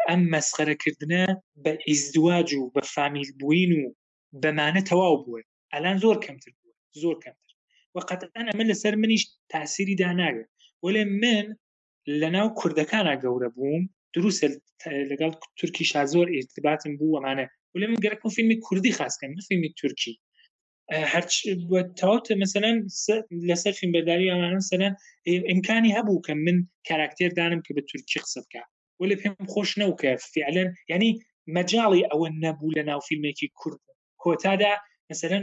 ئەم 0.10 0.22
مەسخەرەکردە 0.34 1.24
بە 1.64 1.72
ئیزدواج 1.88 2.48
و 2.58 2.64
بە 2.76 2.82
فامیل 2.94 3.30
بووین 3.40 3.72
و 3.80 3.84
بەمانە 4.42 4.82
تەواو 4.90 5.18
بووە 5.26 5.42
ئەلان 5.74 5.96
زۆر 6.04 6.18
کەمتر 6.26 6.52
بووە 6.60 6.74
زۆر 7.02 7.16
کەمتر 7.24 7.52
وقەتەن 7.96 8.46
ئەمە 8.50 8.64
لەسەر 8.72 8.94
منیش 9.04 9.24
تاسیری 9.54 10.00
داناگە 10.02 10.46
وەێ 10.86 11.04
من 11.22 11.46
لەناو 12.22 12.48
کوردەکانە 12.60 13.14
گەورە 13.26 13.50
بووم 13.58 13.84
دروسە 14.16 14.48
لەگەڵ 15.12 15.32
تورکیشا 15.60 16.02
زۆر 16.14 16.28
ارتباتم 16.38 16.92
بوو 17.00 17.16
ئەمانە 17.18 17.46
ولی 17.74 17.86
من 17.92 18.00
گەرەکم 18.04 18.30
فیلمی 18.38 18.58
کوردی 18.66 18.96
خاستکەم 18.98 19.32
فیلمی 19.50 19.70
تورکی 19.82 20.14
هەرتەوت 21.14 22.26
مثلا 22.44 22.72
لەسەر 23.50 23.74
فیلم 23.80 23.92
بەداری 23.96 24.32
ئەمانە 24.32 24.56
مثلا 24.64 24.88
ئیمکانی 25.50 25.96
هەبوو 25.98 26.24
کە 26.26 26.34
من 26.46 26.58
کاراکتێر 26.90 27.32
دانم 27.40 27.60
کە 27.66 27.72
بە 27.76 27.82
تورکی 27.90 28.20
قسە 28.24 28.40
بکە 28.46 28.62
ولی 29.02 29.16
پێم 29.22 29.36
خۆش 29.54 29.70
نەو 29.82 29.92
کە 30.02 30.10
فعلەن 30.34 30.70
ینی 30.92 31.12
مەجاڵی 31.56 32.04
ئەوە 32.12 32.28
نەبوو 32.44 32.76
لە 32.78 32.84
ناو 32.90 33.00
فیلمێکی 33.08 33.48
کورد 33.60 33.82
کۆتادا 34.24 34.74
مثلا 35.12 35.38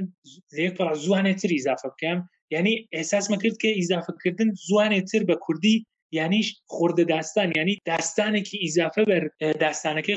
لەیەک 0.57 0.75
زوانێتتر 1.05 1.51
اضافه 1.61 1.89
بکەم 1.93 2.19
ینی 2.57 2.75
ئێساس 2.97 3.25
مەکرد 3.33 3.57
کە 3.63 3.69
ئیزافەکردن 3.81 4.49
زوانێتتر 4.69 5.23
بە 5.31 5.37
کوردی 5.45 5.77
یعنی 6.13 6.45
خورده 6.67 7.05
دستن 7.05 7.53
یعنی 7.57 7.79
دستن 7.87 8.43
که 8.43 8.59
اضافه 8.65 9.05
بر 9.05 9.29
دستانه 9.53 10.03
که 10.03 10.17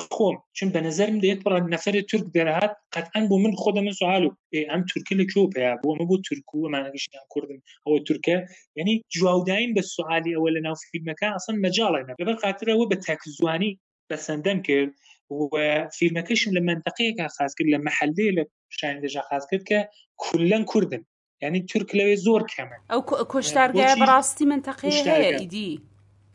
چون 0.54 0.70
به 0.70 0.82
نظرم 0.82 1.20
دێت 1.22 1.44
برای 1.44 1.62
نفر 1.62 1.92
ترک 2.02 2.22
درهد 2.34 2.78
قطعا 2.94 3.28
با 3.28 3.38
من 3.38 3.52
خودم 3.52 3.92
سوالو 3.92 4.30
ام 4.70 4.82
تورکە 4.86 5.14
لە 5.16 5.24
کۆ 5.34 5.50
پێیا 5.56 5.76
بۆ 5.86 5.90
ترکو، 5.96 6.08
بۆ 6.18 6.22
تورک 6.28 6.44
او 6.54 6.68
ئەمانەگەشتیان 6.70 7.26
کوردن 7.30 7.60
ترکه 8.08 8.46
یعنی 8.76 9.04
جواودین 9.10 9.74
به 9.74 9.82
سوالی 9.82 10.34
ئەوە 10.36 10.50
لە 10.54 10.58
اصلاً 10.70 10.74
فیلمەکە 10.74 11.34
ئەسن 11.34 12.16
به 12.20 12.36
خاطر 12.36 12.70
او 12.72 12.88
به 12.88 12.96
تکزوانی 12.96 13.80
بسندم 14.10 14.62
کرد 14.62 14.90
و 15.32 15.90
فیلمەکەشم 15.90 16.48
لمنطقی 16.52 17.14
که 17.14 17.28
خواست 17.28 17.56
کرد 17.60 17.68
لە 17.68 17.84
محلەیە 17.90 18.44
لە 18.44 19.18
خواست 19.22 19.48
کرد 19.52 19.64
که 19.64 19.90
کولەن 20.22 20.64
کوردم 20.66 21.06
يعني 21.44 21.60
ترك 21.62 21.96
یعنی 21.96 22.16
تورک 22.18 22.18
لەوێ 22.18 22.20
زۆر 22.22 22.48
کەمە 22.52 24.00
براستي 24.00 24.46
منطقه 24.46 24.90
هي 24.90 25.38
ايدي 25.38 25.82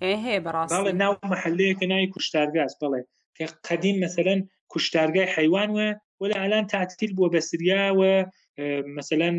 هەیە 0.00 0.02
هي 0.24 0.40
براستي 0.40 0.76
بەڕاستی 0.78 0.94
ناو 1.02 1.12
محلەیەکە 1.32 1.84
ناوی 1.92 2.06
کوشتارگاز 2.14 2.72
بڵێ 2.82 3.02
تێ 3.38 3.44
كقديم 3.68 3.96
مثلا 4.04 4.36
کوشتارگای 4.72 5.26
حیوان 5.34 5.68
وە 5.76 5.88
ولا 6.20 6.36
الان 6.44 6.66
تعتيل 6.66 7.12
بو 7.14 7.28
بسريا 7.28 7.92
و 7.98 8.24
مثلا 8.98 9.30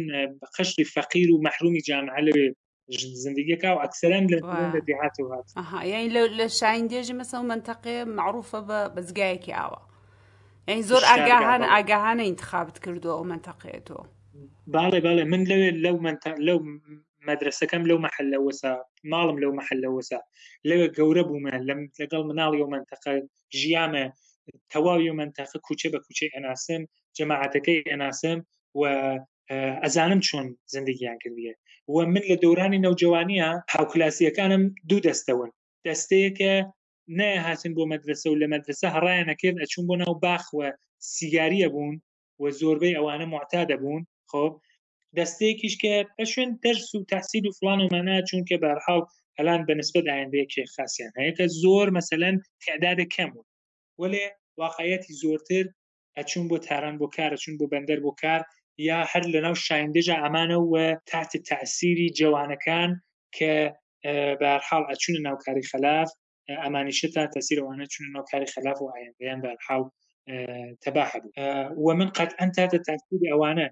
قشتی 0.57 0.83
فقير 0.83 1.31
ومحروم 1.33 1.75
جامع 1.87 2.13
جامعە 2.13 3.17
زندگی 3.25 3.55
که 3.57 3.67
او 3.67 3.79
لندن 4.03 4.79
دیهات 4.85 5.15
و 5.19 5.27
هات. 5.33 5.45
اها 5.57 5.85
یعنی 5.85 6.07
ل 6.09 6.17
ل 6.37 6.47
شاین 6.47 6.87
ديجي 6.87 7.13
مثلا 7.13 7.41
منطقه 7.41 8.03
معروفه 8.03 8.59
با 8.61 8.87
بزقايكي 8.87 9.53
اوا 9.53 9.77
یعنی 10.67 10.81
زور 10.81 11.01
آگاهان 11.05 11.61
آگاهان 11.63 12.19
انتخاب 12.19 12.69
كردو 12.71 13.11
او 13.11 13.23
منطقه 13.23 13.79
تو 13.79 14.03
باڵێ 14.73 14.99
باڵێ 15.05 15.23
من 15.33 15.41
لەوێ 15.51 15.69
لەو 15.85 15.95
لەو 16.47 16.59
مەدرسەکەم 17.27 17.83
لەو 17.89 17.97
محلەوەسا 18.07 18.73
ماڵم 19.11 19.37
لەو 19.43 19.51
محلەوەسا 19.59 20.19
لەوێ 20.69 20.87
گەورە 20.97 21.23
بوومە 21.29 21.51
لەم 21.69 21.79
لەگەڵ 22.01 22.21
مناڵی 22.29 22.59
و 22.63 22.71
منتەقە 22.73 23.13
ژیامە 23.59 24.05
تەواوی 24.73 25.09
و 25.11 25.17
منتەقە 25.21 25.57
کوچێ 25.67 25.87
بە 25.93 25.99
کوچەی 26.05 26.33
ئەناسم 26.35 26.81
جەماعەتەکەی 27.17 27.79
ئەناسم 27.91 28.37
و 28.79 28.81
ئەزانم 29.83 30.19
چۆن 30.27 30.47
زندگییان 30.75 31.17
کردیە 31.23 31.53
و 31.93 31.95
من 32.13 32.23
لە 32.29 32.35
دەورانی 32.43 32.83
نەوجوانیە 32.85 33.49
هاوکلاسیەکانم 33.73 34.63
دوو 34.89 35.03
دەستەون 35.07 35.49
دەستەیەکە 35.85 36.53
نە 37.19 37.29
هاتن 37.45 37.71
بۆ 37.77 37.83
مەدرسە 37.91 38.27
و 38.31 38.39
لە 38.41 38.47
مەدرسە 38.53 38.87
هەڕایەنەکرد 38.95 39.57
ئەچون 39.61 39.83
بۆ 39.89 39.95
ناو 40.03 40.13
باخوە 40.25 40.67
سیگاریە 41.15 41.67
بوون 41.73 41.95
و 42.41 42.43
زۆربەی 42.59 42.97
ئەوانە 42.97 43.25
معتا 43.33 43.61
دەبوون 43.71 44.03
خب 44.31 44.51
دەستەیەکیش 45.17 45.75
کە 45.83 45.93
بە 46.17 46.23
شوێن 46.33 46.49
دەرس 46.63 46.87
و 46.95 47.05
تحصیل 47.13 47.45
و 47.47 47.51
فلان 47.57 47.79
ومانە 47.83 48.17
چونکە 48.29 48.55
بەرحاو 48.63 49.01
الان 49.39 49.61
بەنسبت 49.67 50.05
ئاندەیەکی 50.13 50.63
خاصیان 50.75 51.11
هەیە 51.19 51.33
کە 51.37 51.45
زۆر 51.61 51.87
مثلەن 51.99 52.35
تعدادە 52.65 53.05
کەم 53.15 53.29
بوون 53.33 53.43
وەێ 54.01 54.25
واقعەتی 54.63 55.13
زۆرتر 55.23 55.65
ئەچون 56.17 56.43
بۆ 56.49 56.57
تاران 56.67 56.95
بۆ 57.01 57.07
کارە 57.15 57.37
چون 57.43 57.53
بۆ 57.59 57.65
بەندەر 57.73 57.99
بۆ 58.05 58.11
کار 58.23 58.41
یا 58.89 58.99
هەر 59.11 59.23
لەناو 59.33 59.55
شایندەژە 59.65 60.15
ئەمانە 60.23 60.59
وە 60.71 60.85
تات 61.11 61.31
تاسیری 61.51 62.07
جوانەکان 62.19 62.91
کە 63.37 63.53
بەرحاڵ 64.41 64.83
ئەچونە 64.89 65.19
ناوکاری 65.27 65.63
خلاف 65.71 66.09
ئەمانیشە 66.63 67.07
تا 67.15 67.23
تەسیرەوانە 67.35 67.85
چون 67.91 68.03
ناوکاری 68.15 68.47
خلاف 68.55 68.77
و 68.81 68.91
ئایندیان 68.95 69.39
بەرحاو 69.45 69.83
تەباح 70.83 71.11
بوو 71.21 71.85
وە 71.85 71.93
من 71.99 72.09
قەت 72.17 72.31
ئەن 72.39 72.49
تاتە 72.57 72.79
تاسیری 72.89 73.29
ئەوانە 73.33 73.67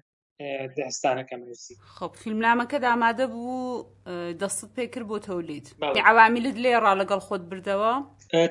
دەستانەکە 0.78 1.36
مەسی 1.44 1.74
خب 1.96 2.10
فیلمنامەکە 2.22 2.78
دامادە 2.86 3.26
بوو 3.32 3.56
دەستت 4.40 4.70
پێکرد 4.76 5.06
بۆ 5.10 5.16
تەولید 5.28 5.66
عوامیلت 6.10 6.56
لێڕا 6.64 6.92
لەگەڵ 7.00 7.20
خۆت 7.26 7.42
بردەوە 7.50 7.92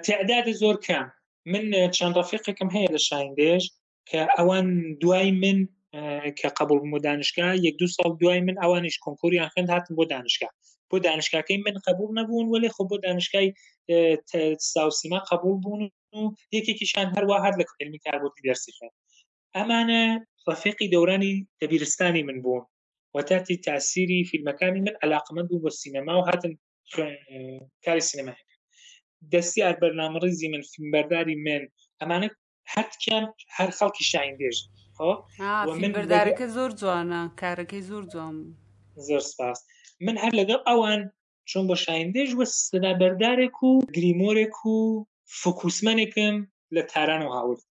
تعدادە 0.07 0.53
زۆر 0.61 0.75
کەم 0.87 1.05
من 1.51 1.65
چەند 1.95 2.13
ڕفیقێکم 2.21 2.69
هەیە 2.75 2.89
لە 2.95 3.01
شایندێش 3.07 3.63
کە 4.09 4.21
ئەوان 4.37 4.67
دوای 5.01 5.31
من 5.43 5.57
کە 6.39 6.47
قبول 6.59 6.79
بۆ 6.91 6.97
دانشگا 7.09 7.47
یەک 7.65 7.75
دو 7.81 7.87
ساڵ 7.95 8.11
دوای 8.21 8.39
من 8.47 8.55
ئەوانش 8.63 8.95
کنکوریان 9.05 9.49
خوند 9.53 9.69
هاتن 9.73 9.93
بۆ 9.99 10.03
دانشگا 10.15 10.49
بۆ 10.89 10.95
دانشگاکەی 11.09 11.59
من 11.67 11.75
قبول 11.87 12.09
نەبوون 12.19 12.45
ولی 12.53 12.69
خۆ 12.75 12.83
بۆ 12.91 12.95
دانشگای 13.07 13.47
ساوسیما 14.73 15.19
قبول 15.31 15.55
بوون 15.63 15.81
و 16.19 16.21
یەکێکیشان 16.55 17.07
هەروە 17.15 17.37
هەر 17.43 17.53
لە 17.59 17.65
علمی 17.81 17.99
کاربووی 18.05 18.41
دەرسی 18.47 18.71
خوێن 18.77 18.93
ئەمانە 19.57 20.03
ڕفیقی 20.51 20.91
دەورانی 20.93 21.33
دەبیرستانی 21.61 22.23
من 22.27 22.37
بووم 22.45 22.65
وەتاتی 23.17 23.55
تاسیری 23.69 24.27
فیلمەکانی 24.31 24.79
من 24.87 24.95
علاقمەند 25.05 25.47
بوو 25.49 25.61
بۆ 25.63 25.69
سینەما 25.81 26.13
و 26.17 26.25
هاتن 26.29 26.53
کاری 27.85 28.03
سینەما 28.09 28.33
دەستی 29.33 29.63
ئەر 29.65 29.75
بەرنامەڕزی 29.81 30.47
من 30.53 30.63
فیلمبەرداری 30.71 31.35
من 31.47 31.63
ئەمانە 32.01 32.27
هەرکیان 32.73 33.23
هەر 33.57 33.69
خەڵکی 33.77 34.03
شاین 34.11 34.35
دێژ 34.41 34.57
بەردارەکە 35.97 36.45
زۆر 36.55 36.71
جوانە 36.81 37.21
کارەکەی 37.41 37.83
زۆر 37.89 38.03
جوان 38.13 38.35
زۆر 39.07 39.21
سپاس 39.31 39.57
من 40.05 40.15
هەر 40.23 40.33
لەگەڵ 40.39 40.61
ئەوان 40.69 41.01
چۆن 41.49 41.63
بۆ 41.69 41.75
شایندێژ 41.85 42.29
وە 42.39 42.45
سنابەردارێک 42.67 43.57
و 43.67 43.71
گریمۆرێک 43.95 44.55
و 44.73 44.77
فکوسمانێکم 45.41 46.35
لە 46.75 46.81
تاران 46.91 47.21
و 47.25 47.33
هاورد 47.35 47.63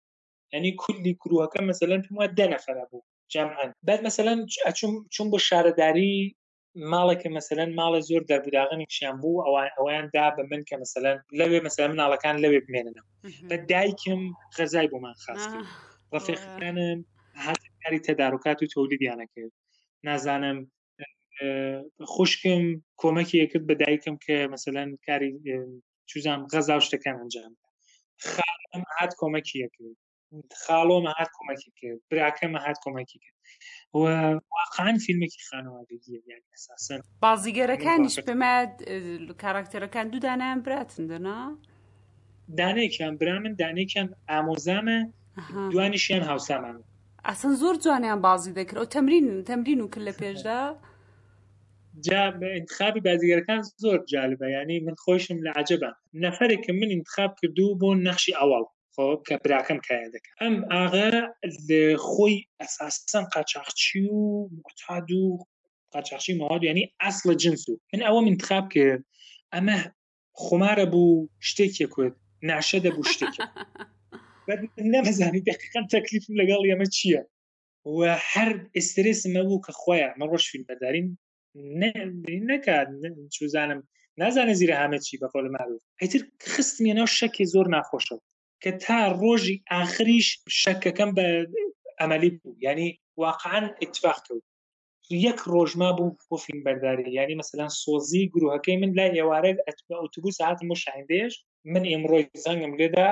ئەنی 0.55 0.73
کولی 0.83 1.12
گروهەکە 1.23 1.61
مثلەن 1.71 2.00
پێم 2.05 2.17
وە 2.21 2.26
دەنەفەرە 2.38 2.85
بوو 2.91 3.05
جەمعەن 3.33 3.71
بعد 3.88 4.00
مثلەن 4.09 4.38
چون 5.15 5.26
بۆ 5.33 5.38
شارەداری 5.49 6.15
ماڵێککە 6.93 7.29
مثلەن 7.38 7.71
ماڵە 7.79 8.00
زۆر 8.09 8.23
دەربداغنی 8.31 8.87
شیان 8.97 9.17
بوو 9.23 9.43
ئەوان 9.45 9.69
ئەویان 9.76 10.05
دا 10.17 10.26
بە 10.37 10.43
من 10.50 10.62
کە 10.69 10.75
مثلەن 10.85 11.17
لەوێ 11.38 11.59
مثلە 11.67 11.87
مناڵەکان 11.93 12.35
لەوێ 12.45 12.61
بمێننەوە 12.67 13.07
بە 13.51 13.57
دایکم 13.70 14.20
غەزای 14.57 14.88
بۆمان 14.92 15.16
خاست 15.25 15.51
ڕفێخانم 16.14 16.99
هاتی 17.44 17.68
تەدارکات 18.09 18.59
و 18.61 18.70
تۆلیدیانەکرد 18.75 19.53
نازانم 20.07 20.59
خوشکم 22.12 22.62
کۆمەکی 23.03 23.40
کرد 23.53 23.64
بە 23.70 23.75
دایکم 23.83 24.16
کە 24.25 24.35
مثلەن 24.55 24.88
کاری 25.07 25.31
چوزان 26.11 26.38
غەزا 26.53 26.77
شتەکان 26.87 27.16
ئەنجام 27.20 27.53
خاڵم 28.33 28.83
هات 28.97 29.12
کۆمەکی 29.20 29.57
یەکرد 29.64 29.97
خاڵۆمە 30.65 31.12
هات 31.19 31.31
کۆمەکی 31.37 31.71
کرد 31.81 31.99
براکەمە 32.11 32.61
هات 32.67 32.79
کۆمەکی 32.85 33.19
کرد 33.25 33.35
واقعان 34.59 34.97
فیلمێکی 35.05 35.41
خانەوادەگیە 35.51 36.21
یعنی 36.31 36.49
ئەساسن 36.55 36.99
بازیگەرەکانیش 37.27 38.17
بمات 38.29 38.73
کاراکتەرەکان 39.43 40.07
دوو 40.12 40.21
دانایان 40.27 40.61
براتن 40.67 41.05
دنا 41.11 41.41
دانەیەکیان 42.61 43.15
برامن 43.21 43.53
دانێکیان 43.62 44.09
ئامۆزامە 44.31 44.99
دوانیشیان 45.73 46.23
هاوسامان 46.31 46.79
ئەسن 47.29 47.53
زۆر 47.62 47.75
جوانیان 47.85 48.21
بازی 48.29 48.53
دەکرد 48.61 48.89
تەمرین 48.97 49.27
تەمرین 49.51 49.81
و 49.83 49.89
کرد 49.93 50.05
لە 50.09 50.12
پێشدا 50.21 50.61
انتخابی 52.59 53.01
بازیگەرەکان 53.09 53.61
زۆر 53.85 53.99
جالبە 54.12 54.47
ینی 54.61 54.79
من 54.87 54.95
خۆشم 55.05 55.39
لە 55.47 55.51
عجبە 55.61 55.91
نەفرێکم 56.23 56.75
من 56.81 56.91
انتخاب 56.97 57.31
کردو 57.43 57.67
بۆ 57.81 57.89
نەخشی 58.07 58.33
ئەوڵ 58.41 58.67
خۆب 58.98 59.20
کە 59.28 59.35
براکەم 59.44 59.78
کایە 59.87 60.09
دەکە 60.14 60.30
ئەم 60.40 60.56
ئاغا 60.72 61.06
خۆی 62.11 62.37
ئەساسن 62.61 63.24
قاچاقچی 63.35 64.00
و 64.20 64.22
معتاد 64.59 65.09
و 65.20 65.22
قاچاقچی 65.92 66.32
مواد 66.40 66.62
ینی 66.68 66.85
ئەسل 67.02 67.28
جنس 67.42 67.62
و 67.68 67.72
من 67.90 68.00
ئەوە 68.06 68.20
منتخاب 68.28 68.64
کرد 68.74 69.02
ئەمە 69.54 69.76
خمارە 70.44 70.87
بوو 70.92 71.28
شتێکە 71.48 71.87
کوێت 71.94 72.14
ناشە 72.48 72.78
دەبوو 72.87 73.09
شتێک 73.12 73.35
نەمەزانی 74.94 75.44
دقیقا 75.50 75.80
تەکلیف 75.94 76.24
لەگەڵ 76.40 76.62
ئەمە 76.70 76.87
چییە 76.96 77.22
و 77.96 77.98
هەر 78.30 78.48
ئسترسمە 78.76 79.42
بوو 79.46 79.64
کە 79.66 79.72
خۆیان 79.80 80.14
مە 80.20 80.24
ڕۆژ 80.30 80.44
فیلم 80.50 80.64
بەدارین 80.70 81.06
نکات 82.50 82.88
چزانم 83.35 83.80
نازانە 84.20 84.54
زیرە 84.61 84.76
هامە 84.80 84.98
چی 85.06 85.14
بەقۆ 85.22 85.38
لە 85.46 85.50
ماوی 85.56 85.78
هیتر 86.02 86.20
خستمیێنەوە 86.52 87.11
شەکی 87.18 87.46
زۆر 87.54 87.66
ناخۆشە 87.76 88.16
کە 88.62 88.71
تا 88.85 88.99
ڕۆژی 89.21 89.55
ئاخریش 89.73 90.29
شەکەکەم 90.61 91.11
بە 91.19 91.25
ئەمەلی 92.01 92.31
بوو 92.38 92.53
ینی 92.66 92.90
واقعان 93.25 93.64
اتفاق 93.85 94.19
کەوت 94.27 94.47
یەک 95.27 95.38
ڕۆژما 95.53 95.88
بوو 95.97 96.16
بۆ 96.29 96.37
فیلم 96.45 96.61
بەرداری 96.66 97.14
ینی 97.19 97.37
مثللا 97.40 97.66
سۆزی 97.85 98.23
گروهەکەی 98.35 98.79
من 98.83 98.90
لای 98.99 99.14
ئێوارە 99.21 99.51
ئۆتوبوس 100.01 100.37
هاات 100.45 100.59
مشاندێش 100.71 101.33
من 101.73 101.85
ئێمڕۆی 101.90 102.25
زەنگم 102.45 102.73
لێدا 102.81 103.11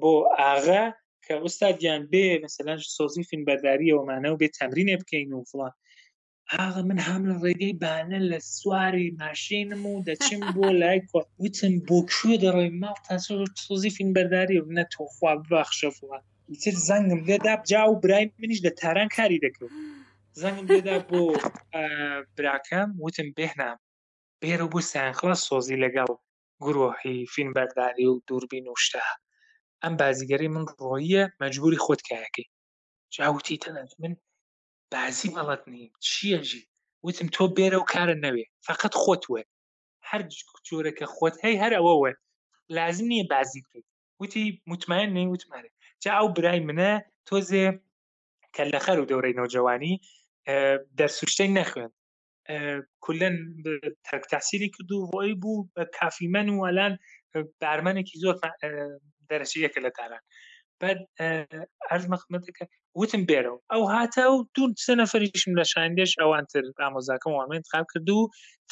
بۆ 0.00 0.12
ئاغا 0.38 0.84
کە 1.24 1.34
ئوستادیان 1.42 2.02
بێ 2.12 2.24
مثللا 2.44 2.74
سۆزی 2.98 3.26
فیلم 3.30 3.44
بەرداری 3.48 3.92
ئەومانە 3.94 4.28
و 4.30 4.38
بێ 4.40 4.48
تەمرینێ 4.58 4.94
بکەین 5.02 5.30
و 5.34 5.46
فڵان 5.50 5.72
ئاغا 6.56 6.82
من 6.90 6.98
هەم 7.08 7.22
لە 7.30 7.34
ڕێگەی 7.42 7.74
بانە 7.82 8.18
لە 8.30 8.38
سواری 8.56 9.08
ماشینم 9.22 9.82
و 9.86 10.02
دەچم 10.08 10.42
بۆ 10.56 10.66
لای 10.82 10.98
وتم 11.42 11.74
بۆ 11.88 11.98
کوێ 12.12 12.34
دەڕێ 12.44 12.68
ماڵ 12.82 12.96
تازۆزی 13.06 13.90
فین 13.96 14.08
بەرداری 14.16 14.56
و 14.60 14.72
نە 14.78 14.84
تۆخوا 14.94 15.32
بباخشەفڵە 15.40 16.18
تر 16.62 16.74
زەنگم 16.88 17.20
لێدا 17.28 17.54
جا 17.70 17.82
و 17.88 18.00
برای 18.02 18.26
منیش 18.40 18.60
لە 18.66 18.70
تاران 18.80 19.08
کاری 19.16 19.42
دەکەوت 19.46 19.72
زەنگم 20.40 20.66
لێدا 20.74 20.96
بۆ 21.08 21.20
براکەم 22.36 22.88
وتم 23.04 23.28
بێنام 23.38 23.78
بێرە 24.40 24.66
بۆ 24.72 24.78
سانخڵە 24.92 25.34
سۆزی 25.46 25.80
لەگەڵ 25.84 26.10
گرۆحی 26.64 27.18
فین 27.32 27.48
بەرداری 27.56 28.06
و 28.12 28.20
دووربین 28.28 28.66
وشتا 28.68 29.04
ئەم 29.82 29.94
بازیگەری 30.00 30.48
من 30.54 30.66
ڕۆیە 30.82 31.24
مەجبوری 31.40 31.82
خۆتکایەکەی 31.84 32.48
جاوتی 33.14 33.60
تەنەت 33.64 33.92
من 34.02 34.12
بازی 34.92 35.28
مەڵەت 35.36 35.62
نیم 35.72 35.90
چیەژی 36.08 36.62
وتم 37.06 37.28
تۆ 37.36 37.44
بێرە 37.56 37.78
و 37.80 37.88
کارە 37.92 38.16
نەوێ 38.24 38.44
فقط 38.68 38.92
خۆت 39.02 39.22
وێ 39.32 39.42
هەر 40.08 40.22
جۆرەکە 40.68 41.06
خۆت 41.16 41.34
هەی 41.44 41.56
هەر 41.62 41.72
ئەوەوە 41.78 42.12
لازم 42.78 43.06
نییە 43.12 43.24
بازی 43.34 43.60
بکەیت 43.64 43.86
وتی 44.22 44.42
متمایان 44.70 45.10
نی 45.16 45.24
وتمانێ 45.34 45.70
جا 46.02 46.10
ئەو 46.18 46.26
برای 46.36 46.60
منە 46.68 46.90
تۆزێ 47.28 47.66
کە 48.54 48.62
لە 48.72 48.78
خەر 48.84 48.96
و 49.00 49.08
دەورەی 49.10 49.36
نەوجوانی 49.38 49.94
دەرسوشتەی 50.98 51.54
نەخوێن 51.58 51.92
کولەن 53.04 53.36
تەرکتاسیری 54.06 54.68
کرد 54.74 54.90
و 54.92 55.08
ڕۆی 55.14 55.32
بوو 55.42 55.66
بە 55.74 55.82
کافیمەن 55.98 56.46
و 56.50 56.58
وەلان 56.64 56.92
بارمانێکی 57.60 58.20
زۆر 58.22 58.36
دەرەشیەکە 59.30 59.80
لە 59.86 59.90
تاران 59.98 60.22
بەر 60.80 60.96
ئەرز 61.90 62.04
مەخمەتەکە 62.12 62.64
وتم 63.00 63.22
بێرەوە 63.30 63.60
ئەو 63.72 63.82
هاتە 63.94 64.24
و 64.34 64.36
دوون 64.54 64.70
سە 64.84 64.92
نەفریشم 65.00 65.52
لە 65.60 65.64
شاندێش 65.72 66.12
ئەوانتر 66.20 66.64
ئامۆزاکەم 66.82 67.32
وامێن 67.38 67.62
خاب 67.70 67.86
کردو 67.92 68.18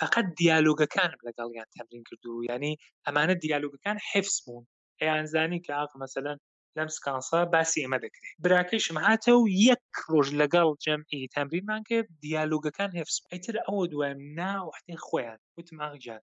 فقط 0.01 0.25
دیالۆگەکانم 0.41 1.21
لەگەڵیان 1.29 1.69
تەمرین 1.75 2.05
کردو 2.09 2.33
ینی 2.51 2.75
ئەمانە 3.07 3.35
دیالۆگەکان 3.45 3.97
حفظ 4.11 4.37
بوون 4.45 4.65
ئەیانزانی 5.01 5.61
کە 5.67 5.73
ئاق 5.79 5.93
مەمثلەن 6.01 6.39
لەم 6.77 6.89
سکانسا 6.97 7.41
باسی 7.55 7.79
ئێمە 7.83 7.99
دەکرێت 8.05 8.35
براکەشم 8.45 8.97
هاتە 9.07 9.33
و 9.41 9.45
یەک 9.71 9.85
ڕۆژ 10.11 10.29
لەگەڵ 10.41 10.69
جەمعی 10.85 11.23
تەمرینمان 11.35 11.83
کە 11.89 11.97
دیالۆگەکان 12.23 12.91
حفظ 12.99 13.17
ئەیتر 13.31 13.55
ئەوە 13.67 13.83
دوایم 13.93 14.19
ناوەحتی 14.41 14.99
خۆیان 15.07 15.39
وتمماجان 15.57 16.23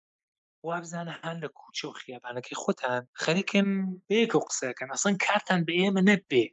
وابزانە 0.67 1.13
هەان 1.23 1.37
لە 1.43 1.49
کوچە 1.59 1.83
و 1.89 1.97
خیابانەکەی 2.01 2.59
خۆتان 2.63 3.01
خەریکن 3.23 3.67
بێک 4.09 4.31
و 4.35 4.43
قسەکەن 4.47 4.89
ئەسن 4.93 5.13
کارتان 5.25 5.59
بە 5.67 5.73
ئێمە 5.81 6.03
نەبێ 6.11 6.45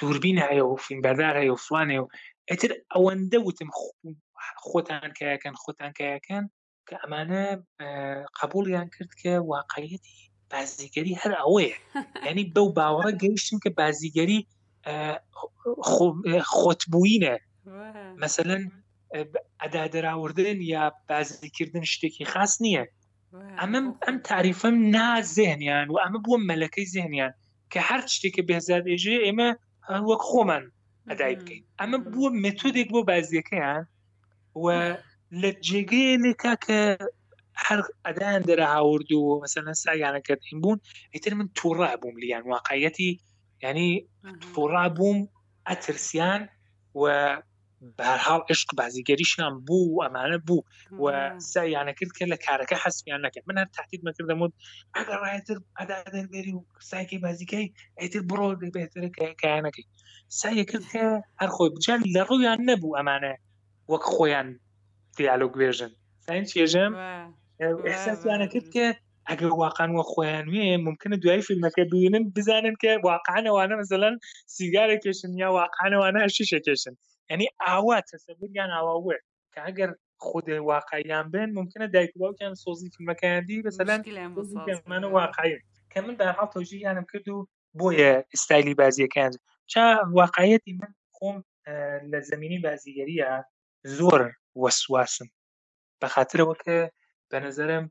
دوربین 0.00 0.38
هەیە 0.46 0.64
و 0.68 0.76
فیلمبەردار 0.84 1.34
هەیە 1.42 1.50
و 1.54 1.62
فلانێ 1.66 1.98
و 2.02 2.08
ئەتر 2.50 2.70
ئەوەندە 2.94 3.38
وتم 3.46 3.70
خۆتان 4.68 5.10
کەکەن 5.20 5.54
خۆتان 5.62 5.92
کەکەن 6.00 6.44
کە 6.88 6.94
ئەمانە 7.02 7.44
قبولیان 8.40 8.88
کرد 8.94 9.12
کە 9.20 9.32
واقعەتی 9.54 10.18
بازیگەری 10.52 11.18
هەر 11.22 11.32
ئەوەیە 11.40 11.76
ینی 12.28 12.44
بەو 12.54 12.68
باوەڕە 12.78 13.12
گەیشتن 13.22 13.58
کە 13.64 13.70
بازیگەری 13.80 14.40
خۆتبووینە 16.58 17.34
مثلەن 18.22 18.62
ئەدادەراوردن 19.62 20.58
یا 20.74 20.84
بازیکردن 21.08 21.84
شتێکی 21.92 22.24
خاص 22.32 22.52
نییە 22.64 22.84
ئەمە 23.60 23.80
ئەم 24.06 24.16
تاریفەم 24.30 24.76
نازێنیان 24.96 25.86
و 25.90 25.96
ئەمە 26.02 26.18
بووە 26.24 26.38
مەلەکەی 26.50 26.90
زێنیان 26.94 27.32
کە 27.72 27.80
هەر 27.88 28.00
شتێکە 28.14 28.42
بێزار 28.48 28.82
ئێژێ 28.90 29.18
ئێمە 29.26 29.50
هەن 29.88 30.02
أه، 30.02 30.06
وەک 30.10 30.22
خۆمان 30.30 30.64
ئەدای 31.10 31.34
بکەین 31.40 31.62
ئەمە 31.80 31.98
بووە 32.12 32.28
متودێک 32.44 32.88
بۆ 32.94 33.00
بازیەکەیان 33.10 33.82
و 34.62 34.64
لە 35.40 35.50
جێگەیەکە 35.66 36.52
کە 36.64 36.80
هەر 37.66 37.80
ئەدایان 38.06 38.42
دەرە 38.48 38.66
هاورد 38.74 39.10
و 39.12 39.22
مەمثلەن 39.42 39.76
ساگانەکەین 39.84 40.58
بوون 40.62 40.78
ئیتر 41.14 41.32
من 41.38 41.48
تووڕا 41.58 41.90
بووم 42.00 42.16
لیان 42.22 42.44
واقعەتی 42.54 43.10
ینی 43.64 43.90
تووڕا 44.52 44.84
بووم 44.96 45.18
ئەترسیان 45.68 46.40
و 47.00 47.02
بەرحاڵ 47.98 48.40
عشق 48.52 48.70
بازیگەریشیان 48.80 49.54
بوو 49.66 49.88
و 49.96 50.02
ئەمانە 50.04 50.38
بوو 50.46 50.62
و 51.02 51.04
سایانە 51.52 51.92
کرد 51.98 52.12
کە 52.18 52.24
لە 52.32 52.36
کارەکە 52.44 52.76
حسمیان 52.84 53.20
نکرد 53.26 53.44
من 53.50 53.56
هەر 53.60 53.68
تاقیید 53.76 54.02
مەکردەمود 54.08 54.52
ئەگەر 54.96 55.18
ڕایتر 55.24 55.58
ئەدادەربێری 55.78 56.52
و 56.58 56.62
سایکی 56.90 57.18
بازیکەی 57.26 57.66
ئەتر 58.00 58.22
بڕۆ 58.30 58.48
بێتر 58.76 59.02
کایانەکەی 59.40 59.86
سایە 60.40 60.64
کرد 60.70 60.84
کە 60.92 61.04
هەر 61.40 61.50
خۆی 61.56 61.70
بچیان 61.74 62.00
لە 62.14 62.22
ڕوویان 62.28 62.58
نەبوو 62.68 62.96
ئەمانە 62.98 63.32
وەک 63.92 64.04
خۆیان 64.14 64.48
دیالۆگ 65.18 65.54
بێژن 65.60 65.92
ساین 66.26 66.44
چێژم 66.52 66.92
احساسیانە 67.88 68.46
کرد 68.52 68.68
کە 68.74 68.86
ئەگەر 69.30 69.52
واقعان 69.64 69.90
وە 69.96 70.04
خۆیان 70.12 70.46
وێ 70.52 70.64
ممکنە 70.88 71.16
دوای 71.22 71.40
فیلمەکە 71.48 71.82
بینن 71.92 72.24
بزانن 72.36 72.74
کە 72.82 72.90
واقعانەوانە 73.08 73.74
مەزەلەن 73.80 74.14
سیگارە 74.54 74.96
کێشن 75.02 75.32
یا 75.42 75.48
واقعانەوانە 75.58 76.20
شیشە 76.36 76.60
کێشن 76.68 76.96
ینی 77.32 77.46
ئاوا 77.66 77.96
تەسەبوریان 78.12 78.70
ئاواوە 78.76 79.16
کە 79.52 79.58
ئەگەر 79.66 79.90
خود 80.26 80.48
واقعیان 80.70 81.26
بن 81.34 81.48
ممکنە 81.58 81.86
دایکباوکیان 81.94 82.54
سۆزی 82.64 82.88
فیلمەکەیاندی 82.94 83.62
بەسەلەنمانە 83.66 85.08
واقعی 85.18 85.54
کە 85.92 85.98
من 86.04 86.14
بەحاڵ 86.20 86.48
تۆژییانم 86.56 87.06
کرد 87.12 87.28
و 87.34 87.38
بۆیە 87.78 88.12
ئستایلی 88.34 88.74
بازیەکان 88.82 89.32
چا 89.72 89.84
واقعەتی 90.18 90.72
من 90.80 90.92
خۆم 91.16 91.36
لە 92.12 92.18
زمینی 92.30 92.58
بازیگەریە 92.66 93.28
زۆر 93.96 94.20
وەسواسم 94.62 95.28
بە 96.00 96.06
خاطرەوە 96.14 96.54
کە 96.64 96.76
بە 97.30 97.36
نظرم 97.46 97.84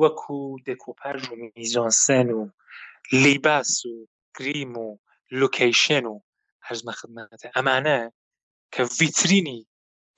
وەکو 0.00 0.38
دکۆپاژ 0.66 1.20
و 1.30 1.32
میزۆنسەن 1.56 2.28
و 2.38 2.50
لیباس 3.24 3.70
و 3.86 3.92
گریم 4.38 4.74
و 4.86 4.98
لوکیشن 5.38 6.04
و 6.12 6.14
هەرزمە 6.66 6.92
خدمەتە 7.00 7.46
ئەمانە 7.56 7.96
کە 8.74 8.82
ویترینی 9.00 9.58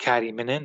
کاری 0.04 0.32
منن 0.38 0.64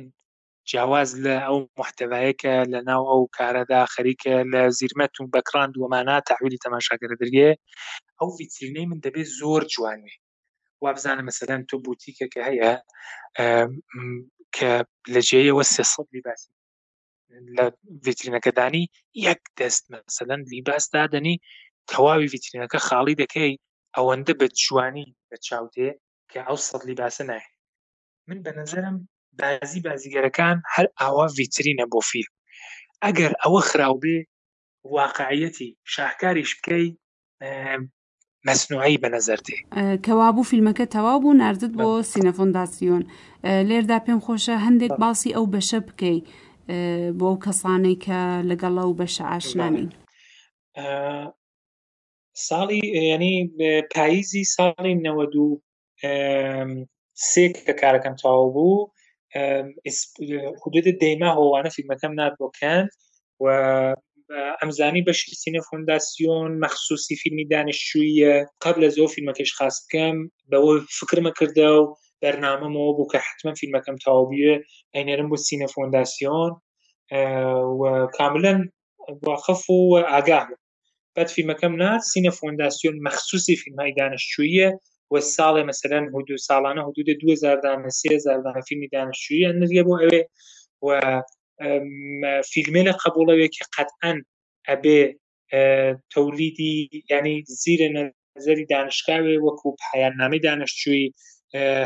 جیاواز 0.68 1.10
لە 1.24 1.34
ئەو 1.46 1.58
محتەوایەکە 1.80 2.54
لە 2.72 2.80
ناو 2.88 3.02
ئەو 3.10 3.22
کارەدا 3.38 3.80
خەریکە 3.94 4.34
لە 4.52 4.62
زیرمەت 4.78 5.14
و 5.16 5.30
بەکراند 5.34 5.74
ومانە 5.76 6.16
تحویلی 6.30 6.62
تەماشاگەرە 6.66 7.16
دەرگێ 7.22 7.50
ئەو 8.18 8.28
ویترینەی 8.38 8.86
من 8.90 8.98
دەبێت 9.06 9.28
زۆر 9.40 9.62
جوانێ 9.74 10.14
وابزانە 10.84 11.22
مەسەدەن 11.28 11.60
تۆ 11.68 11.76
بوتیکە 11.84 12.26
کە 12.32 12.40
هەیە 12.48 12.72
کە 14.56 14.70
لەجێەوە 15.14 15.64
سێسە 15.74 16.00
لیباسی 16.14 16.52
لە 17.56 17.64
ویترینەکەدانی 18.06 18.84
یەک 19.28 19.42
دەست 19.60 19.84
مەسەدەن 19.92 20.40
لیباسدادنی 20.52 21.36
تەواوی 21.90 22.30
ویترینەکە 22.34 22.78
خاڵی 22.86 23.14
دەکەی 23.22 23.52
ئەوەندە 23.96 24.32
بە 24.40 24.46
جوانی 24.62 25.06
بە 25.28 25.36
چاوتێ 25.46 25.90
کە 26.30 26.38
ئەو 26.46 26.56
سەد 26.68 26.82
لیباسە 26.90 27.24
نایە 27.30 27.48
من 28.28 28.42
بە 28.42 28.58
نظرم 28.58 29.08
بازی 29.40 29.80
بازیگەرەکان 29.80 30.56
هەر 30.76 30.86
ئاوا 31.00 31.26
ڤیترینە 31.38 31.84
بۆ 31.92 32.00
فیلم 32.10 32.32
ئەگەر 33.04 33.32
ئەوە 33.44 33.60
خراو 33.70 34.00
بێ 34.04 34.18
واقعەتی 34.94 35.70
شاهکاریش 35.94 36.50
بکەی 36.60 36.86
مەسنوعی 38.46 39.00
بەنەزەرتێ 39.02 39.56
کەوابوو 40.06 40.48
فیلمەکە 40.50 40.86
تەواو 40.94 41.18
بوو 41.22 41.32
نردت 41.42 41.72
بۆ 41.80 41.90
سینەفۆنداسیۆن 42.12 43.02
لێردا 43.68 43.98
پێم 44.06 44.20
خۆشە 44.26 44.56
هەندێک 44.64 44.92
باسی 45.02 45.34
ئەو 45.36 45.44
بەشە 45.54 45.80
بکەی 45.88 46.18
بۆ 47.18 47.24
ئەو 47.30 47.38
کەسانەی 47.44 47.96
کە 48.04 48.18
لەگەڵە 48.50 48.84
و 48.86 48.96
بەشە 49.00 49.24
ئاشنانین 49.32 49.88
ساڵی 52.48 52.80
ینی 53.10 53.34
پاییزی 53.94 54.44
ساڵی 54.54 54.94
نەوە 55.06 55.24
دوو 55.32 55.50
سێکە 57.30 57.72
کارەکەم 57.82 58.14
تەواو 58.20 58.52
بوو 58.54 58.90
حدود 60.62 60.86
دەیما 61.02 61.30
هۆوانە 61.38 61.70
فیلمەکەم 61.76 62.12
ناتۆکەند 62.20 62.88
و 63.42 63.44
ئەمزانی 64.60 65.06
بەشی 65.08 65.38
سینە 65.42 65.60
فۆنداسیۆن 65.68 66.50
مەخصوسی 66.64 67.14
فیلمی 67.22 67.48
دانشویە 67.54 68.34
قبل 68.64 68.80
از 68.88 68.94
او 69.00 69.06
فیلم 69.14 69.28
کش 69.38 69.50
خاص 69.58 69.76
کم 69.92 70.16
بکەم 70.50 70.56
او 70.64 70.68
فکرمە 70.98 71.32
کردە 71.38 71.70
و 71.80 73.04
که 73.12 73.18
حتما 73.26 73.50
فیلم 73.54 73.54
کم 73.54 73.56
فیلمەکەم 73.60 73.96
تاوابیە 74.04 74.54
ئەینەرم 74.94 75.28
بۆ 75.32 75.36
سینە 75.46 75.68
فۆنداسیۆن 75.74 76.52
اه، 77.16 78.06
کاملەن 78.16 78.60
واقف 79.26 79.62
و 79.76 79.78
آگاه 79.96 80.14
ئاگاه 80.14 80.44
بەد 81.16 81.28
فیلمەکەم 81.36 81.74
نات 81.82 82.02
فونداسیون 82.38 82.94
مخصوصی 83.06 83.54
فیلم 83.60 83.62
فیلمای 83.64 83.92
دانشجویە 84.00 84.68
وە 85.12 85.20
ساڵێ 85.36 85.62
مثلەن 85.70 86.04
هودو 86.14 86.34
ساڵانە 86.48 86.82
حدود 86.88 87.08
2000 87.20 87.62
دانە 87.64 87.90
سێزاردانە 88.00 88.60
فیلمی 88.68 88.88
دانشجویی 88.96 89.52
نریە 89.60 89.82
بۆ 89.88 89.94
ئەوێ 90.02 90.22
و 90.86 90.88
فیلمێنە 92.52 92.92
قبولەوەیەکی 93.02 93.64
قەتەن 93.74 94.16
ئەبێ 94.68 95.00
تەولیدی 96.12 96.76
ینی 97.12 97.36
زیرە 97.62 97.88
نظری 97.98 98.64
دانشکاوێ 98.76 99.34
وەکو 99.46 99.68
پایان 99.84 100.14
نامی 100.20 100.40
دانشجویی 100.48 101.06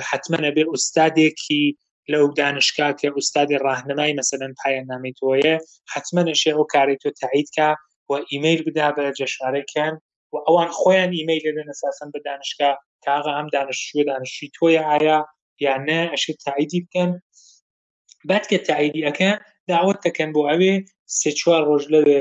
حتممە 0.09 0.51
بێ 0.57 0.65
ئوستادێکی 0.73 1.65
لەو 2.13 2.25
دانشکا 2.43 2.89
کە 3.01 3.09
ئوستادی 3.17 3.57
ڕاهنمای 3.67 4.17
مەسەن 4.19 4.53
پایان 4.61 4.85
نامیتەوەیە 4.93 5.57
حتممە 5.93 6.23
نەشێ 6.29 6.51
ئەو 6.55 6.65
کاری 6.75 7.01
تۆ 7.03 7.09
تاییدکە 7.21 7.69
و 8.11 8.13
ئیممیل 8.31 8.61
بدا 8.69 8.89
بە 8.97 9.05
جەشارەکەن 9.19 9.95
و 10.33 10.37
ئەوان 10.47 10.71
خۆیان 10.79 11.11
ئیممیل 11.19 11.45
لەن 11.59 11.69
ئەساسن 11.73 12.09
بە 12.15 12.21
دانشکا 12.29 12.71
کاغا 13.07 13.31
ئەم 13.37 13.49
دانشوە 13.57 14.03
دانشی 14.11 14.47
تۆیە 14.57 14.83
ئایا 14.91 15.19
یانە 15.67 15.99
ئەش 16.13 16.25
تاییدی 16.45 16.81
بکەن 16.87 17.11
بعد 18.31 18.45
کە 18.51 18.59
تاییدی 18.69 19.05
ئەەکە 19.07 19.31
داوت 19.71 19.99
دەکەن 20.07 20.31
بۆ 20.35 20.43
ئەوێ 20.51 20.75
سێ 21.19 21.31
چوار 21.41 21.63
ڕۆژ 21.69 21.85
لەوێ 21.95 22.21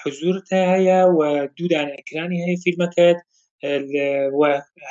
حزورت 0.00 0.48
هەیە 0.72 1.00
و 1.16 1.20
دوودان 1.56 1.88
ئەکرانی 1.96 2.42
هەیە 2.44 2.58
فیلمەکەت 2.64 3.18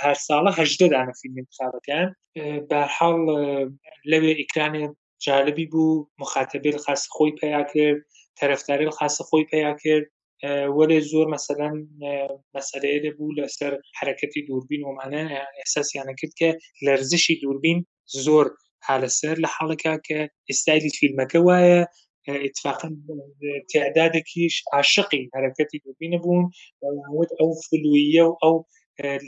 هەر 0.02 0.16
ساڵە 0.28 0.52
هەدەدانە 0.60 1.14
فیلم 1.20 1.36
انتخابەکان 1.42 2.08
بەرحاڵ 2.70 3.18
لەوێ 4.12 4.32
ئیکرانێ 4.42 4.86
جالبی 5.26 5.66
بوو 5.72 6.06
مخاتبێ 6.22 6.72
خاص 6.86 7.02
خۆی 7.16 7.32
پیا 7.40 7.62
کرد 7.74 8.00
تەرەفتاری 8.40 8.90
خاص 9.00 9.16
خۆی 9.28 9.46
پیا 9.52 9.72
کرد 9.84 10.06
وەێ 10.78 11.00
زۆر 11.12 11.28
مەسەەن 11.36 11.76
مەسەرەیە 12.56 13.12
بوو 13.18 13.36
لەسەر 13.40 13.74
حرەکەتی 14.00 14.46
دووربین 14.48 14.82
ومانە 14.86 15.24
ئەساسیانە 15.60 16.14
کرد 16.20 16.34
کە 16.40 16.50
لەرزشی 16.86 17.40
دووربین 17.42 17.80
زۆر 18.26 18.46
حالەسەر 18.88 19.36
لە 19.44 19.50
حاڵەکە 19.56 19.94
کە 20.08 20.20
ئستایلی 20.50 20.96
فیلمەکە 21.00 21.40
وایە 21.48 21.80
اتفاقا 22.48 22.90
تعدادێکیش 23.74 24.56
عاشقی 24.76 25.24
حرەکەتی 25.36 25.82
دووربینە 25.84 26.18
بوون 26.24 26.46
وت 27.18 27.32
ئەو 27.40 27.50
فلویە 27.68 28.24
و 28.28 28.38
ئەو 28.44 28.56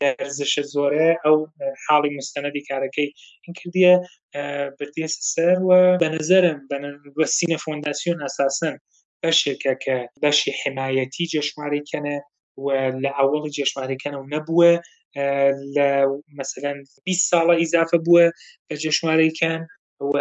لەرزشە 0.02 0.64
زۆرە 0.74 1.10
ئەو 1.26 1.38
حاڵی 1.86 2.12
مستەنەدی 2.18 2.66
کارەکەی 2.70 3.10
این 3.46 3.54
کردیە 3.60 3.94
بردێ 4.78 5.08
سەر 5.34 5.58
و 5.68 5.70
بەنظرم 6.02 6.60
بە 7.18 7.26
سینە 7.36 7.58
فۆنداسیۆن 7.64 8.18
ئاساسن 8.26 8.76
حمایتی 10.66 11.26
بەشی 11.26 11.30
جشماری 11.30 11.84
کنه 11.94 12.24
و 12.58 12.92
لە 12.92 13.06
جشماری 13.50 13.98
کنه 14.04 14.18
و 14.18 14.26
نبوه 14.30 14.80
مثلا 16.38 16.74
20 17.04 17.34
20 17.34 17.34
اضافه 17.60 17.98
بوه 17.98 18.30
بووە 18.30 18.74
بە 18.74 19.00
کن 19.42 19.68
و 20.02 20.14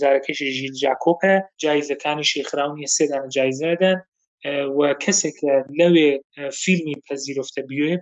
جایزه 0.00 0.50
ژیل 0.50 0.72
جاکۆپە 0.74 1.42
جایزەکانی 1.64 2.22
شێخراونی 2.26 2.84
جایزه 3.32 3.74
دن 3.80 4.02
و 4.78 4.94
کسی 4.94 5.32
که 5.40 5.64
لوی 5.70 6.20
فیلمی 6.52 6.94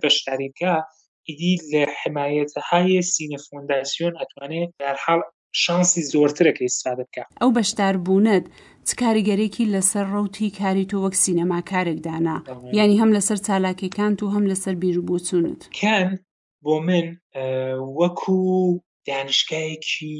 بشتری 0.03 0.53
که 0.57 0.77
ایدی 1.27 1.57
لحمایت 1.73 2.51
های 2.69 3.01
سین 3.01 3.37
فونداسیون 3.49 4.13
اتوانه 4.21 4.73
در 4.79 4.97
حال 5.05 5.21
شانسی 5.51 6.17
استفاده 6.61 7.03
که؟ 7.15 7.25
او 7.41 7.53
بشتر 7.53 7.97
بوند 7.97 8.49
چ 8.87 8.91
کاریگەرێکی 9.03 9.71
لەسەر 9.73 10.05
ڕوتی 10.13 10.49
کاری 10.61 10.89
تۆ 10.91 10.97
وەک 11.03 11.15
سینەما 11.23 11.59
کارێکدانا 11.71 12.37
ینی 12.79 12.99
هەم 13.01 13.09
لەسەر 13.17 13.37
چالاکیەکان 13.47 14.13
و 14.23 14.31
هەم 14.35 14.45
لەسەر 14.51 14.73
بیر 14.81 14.97
بۆ 15.07 15.15
چونت 15.27 15.61
کەن 15.79 16.07
بۆ 16.63 16.73
من 16.87 17.07
وەکو 17.99 18.37
دانیشکایەکی 19.07 20.15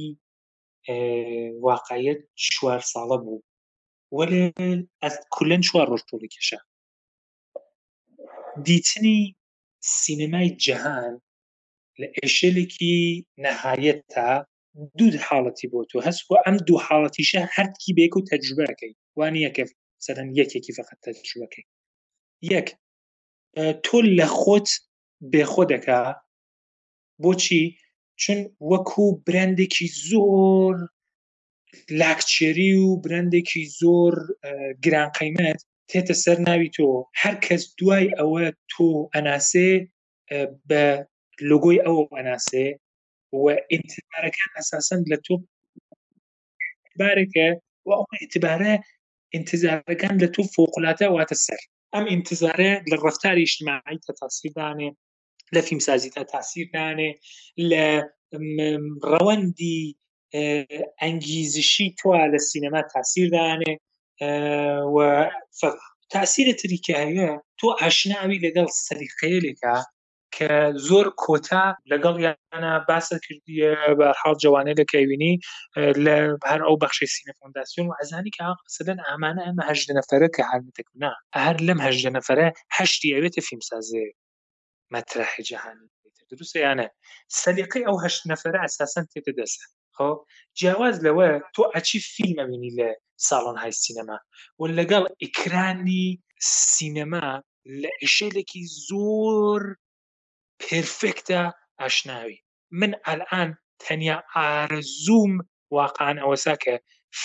واقعیت 1.67 2.19
چوار 2.53 2.81
ساڵە 2.91 3.17
بوو 3.23 3.43
وەێ 4.17 4.43
ئەس 5.03 5.15
کولەن 5.35 5.61
چوار 5.67 5.87
ڕۆژ 5.91 6.01
تۆڵی 6.09 6.29
کێشە 6.33 6.59
دیتنی 8.67 9.19
سینەمای 9.99 10.49
جەهان 10.65 11.13
لە 11.99 12.07
ئێشلێکی 12.17 12.95
نەهایەت 13.43 14.01
تا 14.13 14.29
دوو 14.99 15.15
حاڵەتی 15.27 15.67
بۆ 15.71 15.79
تۆ 15.89 15.97
هەست 16.05 16.21
و 16.27 16.31
ئەم 16.45 16.55
دوو 16.67 16.79
حاڵەتیشە 16.87 17.41
هەرکی 17.55 17.91
بێک 17.97 18.13
و 18.15 18.25
تەجربەکەی 18.31 18.91
وان 19.19 19.33
یەکە 19.45 19.63
سەرەن 20.05 20.29
یەکێکی 20.39 20.75
فقط 20.79 20.97
تەجربەکەی 21.07 21.65
یەک 22.53 22.67
تۆ 23.85 23.97
لە 24.17 24.27
خۆت 24.39 24.69
بێخۆ 25.31 25.63
دەکا 25.73 26.01
بۆچی 27.23 27.63
چون 28.21 28.39
وەکو 28.71 29.05
برندێکی 29.27 29.87
زۆر 30.09 30.75
لاکچێری 31.99 32.73
و 32.85 32.89
برندێکی 33.03 33.63
زۆر 33.81 34.15
گرانقیمەت 34.85 35.59
تێتە 35.89 36.15
سەر 36.23 36.37
ناوی 36.47 36.69
تۆ 36.77 36.87
هەر 37.21 37.35
کەس 37.45 37.63
دوای 37.79 38.07
ئەوە 38.17 38.45
تۆ 38.71 38.85
ئەناسێ 39.13 39.71
بە 40.69 40.83
لۆگۆی 41.49 41.83
ئەوە 41.85 42.03
ئەناسێ 42.17 42.67
واعتباره 43.35 44.29
كان 44.29 44.51
اساسا 44.59 45.03
لتو 45.07 45.39
باركه 46.99 47.29
که 47.33 47.59
و 47.85 47.89
اعتباره 48.21 48.83
انتظاره 49.35 49.93
كان 49.93 50.17
لتو 50.21 50.43
فوقلاته 50.43 51.09
وات 51.09 51.31
السر 51.31 51.69
ام 51.95 52.07
انتظاره 52.07 52.83
للرفتار 52.91 53.37
اجتماعي 53.37 53.97
تتاثير 54.07 54.51
دانه 54.55 54.95
لفيلم 55.53 55.79
سازي 55.79 56.11
آه، 56.17 56.19
آه، 56.21 56.25
تاثير 56.25 56.69
دانه 56.73 57.13
ل 57.57 58.01
روندي 59.03 59.97
انگیزشی 61.03 61.95
تو 61.99 62.13
على 62.13 62.35
السينما 62.35 62.83
تاثير 62.93 63.29
دانه 63.29 63.77
و 64.95 65.27
تاثير 66.09 66.51
تریکه 66.51 67.41
تو 67.57 67.67
اشناوي 67.81 68.39
لەگەڵ 68.39 68.67
سەریقەیە 68.85 69.41
لێکە 69.45 69.85
کە 70.37 70.51
زۆر 70.87 71.07
کۆتا 71.23 71.63
لەگەڵ 71.91 72.15
یانە 72.25 72.71
باسە 72.89 73.17
کردیە 73.25 73.71
بەرحاڵ 73.99 74.35
جوانەیە 74.43 74.79
دەکەوینی 74.81 75.33
لە 76.05 76.15
هەر 76.49 76.61
ئەو 76.67 76.75
بەخشی 76.83 77.07
سینەفۆنداسیون 77.15 77.85
و 77.87 77.97
ئەزانی 77.99 78.31
کە 78.37 78.47
سەدەن 78.75 78.99
ئامانە 79.07 79.41
ئەمە 79.47 79.63
هەشدە 79.69 79.93
نەفرە 79.99 80.27
کە 80.35 80.43
هەرمتەکونا 80.51 81.11
هەر 81.45 81.55
لەم 81.67 81.79
هەشدە 81.87 82.11
نەفرە 82.17 82.47
هەشتی 82.77 83.13
ئەوێتە 83.15 83.41
فیلمسازێ 83.47 84.07
مەترراحی 84.93 85.43
جهانی 85.49 85.87
دروستە 86.31 86.59
یانە 86.65 86.85
سەلیقی 87.41 87.85
ئەو 87.87 87.97
هەشت 88.03 88.21
نەفرە 88.31 88.57
ئەساسەن 88.63 89.05
تێتە 89.11 89.31
دەست 89.39 89.59
خۆ 89.95 90.09
جیاواز 90.59 90.95
لەوە 91.05 91.27
تۆ 91.55 91.63
ئەچی 91.73 91.97
فیلمەبینی 92.13 92.71
لە 92.79 92.89
ساڵن 93.27 93.57
های 93.61 93.73
سینەما 93.83 94.17
و 94.59 94.63
لەگەڵ 94.77 95.03
ئیکرانی 95.23 96.05
سینەما 96.75 97.27
لە 97.81 97.89
عشێلێکی 98.03 98.63
زۆر 98.87 99.63
پرفکتە 100.63 101.41
ئاشناوی 101.81 102.37
من 102.81 102.91
ئەلان 103.07 103.49
تەنیا 103.85 104.17
ئارزوم 104.35 105.33
واقعان 105.77 106.17
ئەوەسا 106.23 106.55
کە 106.63 106.73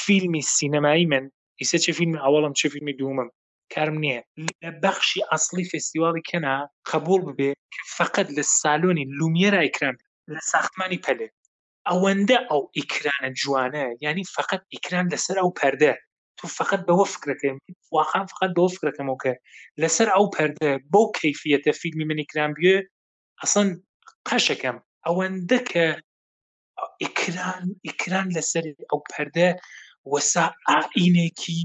فیلمی 0.05 0.43
سینەمایی 0.55 1.07
من 1.13 1.25
ئیسە 1.61 1.77
چه 1.85 1.91
فیلمی 1.99 2.19
ئەوڵم 2.25 2.53
چه 2.61 2.67
فیلمی 2.73 2.95
دومم 3.01 3.29
کارم 3.75 3.97
نییە 4.05 4.21
لە 4.63 4.71
بەخشی 4.83 5.27
ئەاصلی 5.31 5.69
فستیواڵی 5.71 6.23
کەنا 6.31 6.55
قبول 6.93 7.21
ببێ 7.29 7.51
فقط 7.97 8.27
لە 8.37 8.43
سالۆنی 8.61 9.05
لومیێرا 9.19 9.61
ئیکران 9.67 9.97
لە 10.33 10.41
ساختمانی 10.53 11.01
پەلێ 11.07 11.29
ئەوەندە 11.89 12.39
ئەو 12.51 12.63
ئیکرانە 12.79 13.29
جوانە 13.41 13.87
ینی 14.07 14.25
فقط 14.37 14.61
ئیکران 14.75 15.07
لەسەر 15.13 15.37
ئەو 15.43 15.51
پەردە 15.61 15.93
تو 16.39 16.45
فقط 16.59 16.81
بەوە 16.89 17.07
فکرەکەم 17.15 17.57
واخان 17.95 18.25
فقط 18.33 18.51
بەوە 18.57 18.71
فکرەکەمەوە 18.75 19.19
کە 19.25 19.33
لەسەر 19.83 20.09
ئەو 20.15 20.25
پەردە 20.37 20.73
بەو 20.93 21.07
کەفیەتە 21.21 21.71
فیلمی 21.81 22.05
منیکران 22.11 22.53
بێ 22.61 22.75
ئەسن 23.43 23.69
قەشەکەم 24.29 24.77
ئەوەندە 25.07 25.59
کە 25.71 25.87
ئیکران 27.03 27.65
ئیکران 27.87 28.27
لەسەر 28.37 28.65
ئەو 28.91 29.01
پەردە 29.11 29.49
وەسا 30.13 30.45
ئاینێکی 30.69 31.61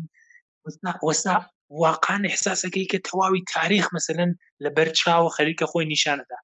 وەسا 1.08 1.36
واقعان 1.84 2.24
احساسەکەی 2.32 2.90
کە 2.92 2.98
تەواوی 3.08 3.46
تاریخ 3.56 3.86
مثلەن 3.98 4.32
لە 4.64 4.70
بەرچاوە 4.78 5.30
خەریکە 5.38 5.66
خۆی 5.72 5.90
نیشانەدا 5.94 6.38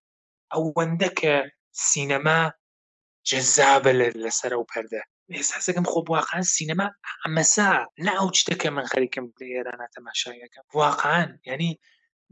ئەوەندە 0.54 1.10
کە 1.20 1.34
سینەما 1.90 2.42
جەزابە 3.30 3.92
لەسەر 4.24 4.52
ئەو 4.56 4.64
پەردە 4.72 5.02
احساسەکەم 5.38 5.86
خۆ 5.92 6.00
واقعان 6.16 6.46
سینەما 6.56 6.88
ئەمەسا 7.22 7.70
ناو 8.08 8.26
شتەکە 8.40 8.70
من 8.78 8.86
خەریکم 8.92 9.26
لێرانە 9.40 9.88
تەماشایەکەم 9.96 10.64
واقعان 10.82 11.30
ینی 11.52 11.72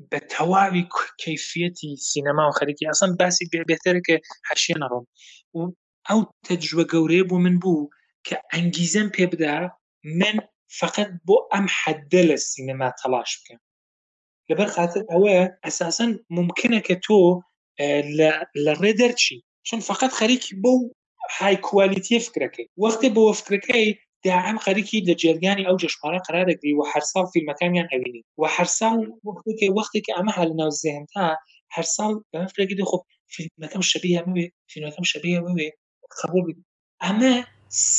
بە 0.09 0.19
تەواوی 0.33 0.89
کەفیەتی 1.23 1.91
سینەما 2.09 2.43
و 2.47 2.55
خەرکی 2.59 2.89
ئەسان 2.89 3.11
باسی 3.19 3.49
بێبێتەرە 3.51 4.01
کە 4.07 4.15
حەشیە 4.47 4.77
نەڕۆم 4.83 5.05
و 5.57 5.59
ئەو 6.07 6.19
تەجوە 6.45 6.83
گەورەیە 6.93 7.25
بۆ 7.29 7.37
من 7.45 7.55
بوو 7.63 7.89
کە 8.27 8.35
ئەنگیزم 8.51 9.07
پێ 9.15 9.25
بدا 9.33 9.55
من 10.19 10.35
فقط 10.79 11.09
بۆ 11.27 11.37
ئەم 11.53 11.65
حەدە 11.79 12.21
لە 12.29 12.37
سینەما 12.51 12.89
تەلاش 13.01 13.31
بکەم 13.39 13.61
لەبەر 14.49 14.69
خاطر 14.75 15.01
ئەوە 15.11 15.35
ئەساسن 15.65 16.11
ممکنە 16.37 16.79
کە 16.87 16.95
تۆ 17.05 17.17
لە 18.67 18.71
ڕێ 18.81 18.91
دەرچی 19.01 19.37
چون 19.67 19.79
فقط 19.89 20.11
خەریکی 20.19 20.53
بۆ 20.63 20.73
های 21.37 21.55
کوالیتی 21.67 22.17
فکرەکەی 22.25 22.67
وەختی 22.83 23.09
بۆ 23.15 23.23
فکرەکەی 23.39 23.87
دێ 24.23 24.33
ئەم 24.45 24.57
خەریکی 24.65 25.05
لە 25.07 25.13
جێرگانی 25.21 25.63
ئەو 25.67 25.75
جشمارە 25.83 26.19
قرارەگری 26.27 26.73
و 26.77 26.81
هەر 26.91 27.03
ساڵ 27.11 27.25
فیلمەکانیان 27.33 27.87
ئەوینی 27.91 28.21
و 28.41 28.43
هەر 28.55 28.67
ساڵ 28.79 28.97
وەختێکی 29.77 30.15
ئەمە 30.17 30.31
هەل 30.39 30.51
ناو 30.59 30.71
زێنتا 30.83 31.27
هەر 31.75 31.85
المكان 31.99 32.23
بەفرگی 32.33 32.85
خۆ 32.89 32.97
فیلمەکەم 33.35 33.81
شبیه 33.91 34.21
بوێ 34.27 34.45
فیلمەکەم 34.71 35.03
شبیه 35.11 35.39
بوێ 35.45 35.69
خەبوو 36.19 36.51
ئەمە 37.03 37.33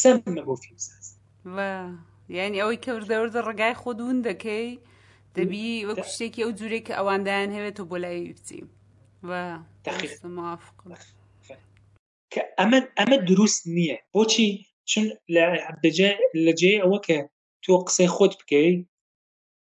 سەمە 0.00 0.42
بۆ 0.46 0.54
فیلمساز 0.62 1.06
یعنی 2.38 2.60
ئەوەی 2.62 2.82
کەوردەوردە 2.86 3.40
ڕگای 3.48 3.74
خۆدون 3.82 4.16
دەکەی 4.28 4.68
دەبی 5.36 5.68
وەک 5.88 5.98
أو 6.06 6.30
ئەو 6.44 6.50
جوورێک 6.58 6.86
ئەواندایان 6.98 7.50
هەوێت 7.56 7.76
و 7.80 7.84
بۆ 7.90 7.96
و 9.28 9.32
بچی 9.84 10.08
موافق 10.38 10.76
کە 12.32 12.42
ئەمە 12.58 12.78
ئەمە 12.98 13.16
دروست 13.30 13.60
نییە 13.76 13.96
بۆچی 14.14 14.50
چون 14.92 15.06
لەجێ 16.46 16.72
ئەوە 16.82 16.98
کە 17.06 17.18
تۆ 17.64 17.72
قسەی 17.86 18.08
خۆت 18.16 18.32
بکەی 18.40 18.70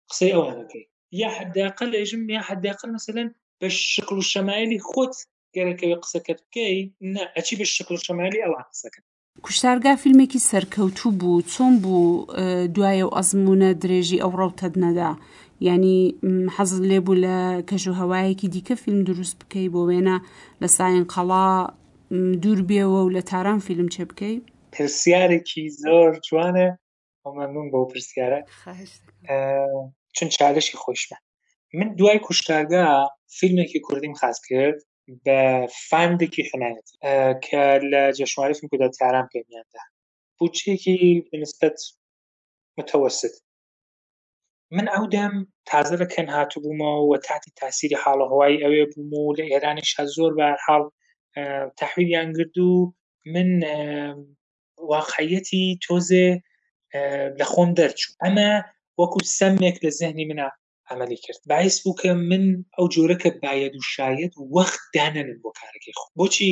قسەی 0.09 0.31
ئەوە 0.35 0.45
بکەی 0.59 0.85
یا 1.21 1.29
حداقل 1.37 1.87
لەژم 1.95 2.21
یا 2.37 2.41
حداقل 2.49 2.89
مثلەن 2.97 3.27
بە 3.61 3.67
شکل 3.93 4.15
و 4.19 4.27
شەمایلی 4.31 4.79
خۆت 4.89 5.13
گەرەکەوی 5.55 5.99
قسەکەت 6.03 6.39
بکەی 6.45 6.77
نە 7.13 7.21
ئەچی 7.35 7.55
بە 7.59 7.65
شکل 7.75 7.93
و 7.95 8.03
شەمالی 8.05 8.43
ئەوان 8.43 8.65
قسەکەن 8.73 9.03
کوشتارگا 9.45 9.93
فیلمێکی 10.03 10.39
سەرکەوتوو 10.51 11.11
بوو 11.19 11.45
چۆن 11.53 11.73
بوو 11.83 12.07
دوایە 12.75 13.05
و 13.07 13.13
ئەزمونە 13.17 13.69
درێژی 13.83 14.21
ئەو 14.23 14.31
ڕەوتە 14.39 14.67
نەدا 14.83 15.11
ینی 15.67 15.99
حەزت 16.55 16.83
لێ 16.89 16.99
بوو 17.05 17.21
لە 17.25 17.37
کەژ 17.69 17.83
و 17.91 17.97
هەوایەکی 18.01 18.51
دیکە 18.53 18.75
فیلم 18.83 19.01
دروست 19.09 19.35
بکەی 19.41 19.71
بۆ 19.73 19.81
وێنە 19.89 20.15
لە 20.61 20.67
ساین 20.77 21.03
قەڵا 21.13 21.45
دوور 22.41 22.59
بێەوە 22.69 22.99
و 23.03 23.13
لە 23.15 23.21
تاران 23.29 23.59
فیلم 23.67 23.87
چێ 23.95 24.03
بکەی 24.09 24.35
پرسیارێکی 24.77 25.63
زۆر 25.83 26.09
جوانە 26.27 26.67
ئەمەمون 27.25 27.67
بۆ 27.73 27.79
پرسیارە 27.91 28.39
چون 30.15 30.27
چالشی 30.37 30.75
خۆشمە 30.83 31.17
من 31.79 31.89
دوای 31.99 32.19
کوشتارگا 32.27 32.85
فیلمێکی 33.39 33.79
کوردیم 33.87 34.13
خاص 34.21 34.37
کرد 34.49 34.79
بە 35.25 35.37
فندێکی 35.89 36.43
حمایەت 36.51 36.87
کە 37.45 37.61
لە 37.91 38.01
جەشواری 38.17 38.53
فیلم 38.57 38.69
کودا 38.73 38.87
تیاران 38.97 39.27
پێمیاندا 39.33 39.81
بچێکی 40.39 40.99
بنسبت 41.31 41.77
متوسط 42.77 43.33
من 44.75 44.85
ئەو 44.93 45.05
دەم 45.15 45.33
تازە 45.71 45.95
لە 46.01 46.07
کەن 46.13 46.27
هاتو 46.35 46.61
بوومەوە 46.63 47.01
و 47.09 47.13
تاتی 47.27 47.51
تاسیری 47.61 47.97
حاڵە 48.03 48.25
هوایی 48.31 48.61
ئەوێ 48.63 48.83
بووم 48.93 49.09
و 49.13 49.35
لە 49.37 49.43
ئێرانی 49.51 49.85
شە 49.91 50.03
زۆر 50.15 50.31
بە 50.39 50.47
حاڵ 50.65 50.83
تحویلیان 51.79 52.29
گرد 52.37 52.57
و 52.57 52.93
من 53.33 53.49
واقعەتی 54.93 55.65
تۆزێ 55.83 56.27
لە 57.39 57.45
خۆم 57.51 57.69
دەرچوو 57.79 58.17
ئەمە 58.21 58.49
وەکو 58.99 59.19
سەمێک 59.37 59.75
لە 59.85 59.89
زەهنی 59.99 60.27
منە 60.31 60.47
عملی 60.91 61.17
کرد 61.25 61.41
باعث 61.51 61.75
بوو 61.83 61.97
کە 62.01 62.09
من 62.29 62.43
ئەو 62.75 62.85
جۆرەکە 62.95 63.29
باید 63.45 63.73
و 63.75 63.81
شاید 63.95 64.31
وەخت 64.55 64.81
داننن 64.95 65.29
بۆ 65.43 65.49
کارەکەی 65.59 65.97
خۆ 65.99 66.05
بۆچی 66.19 66.51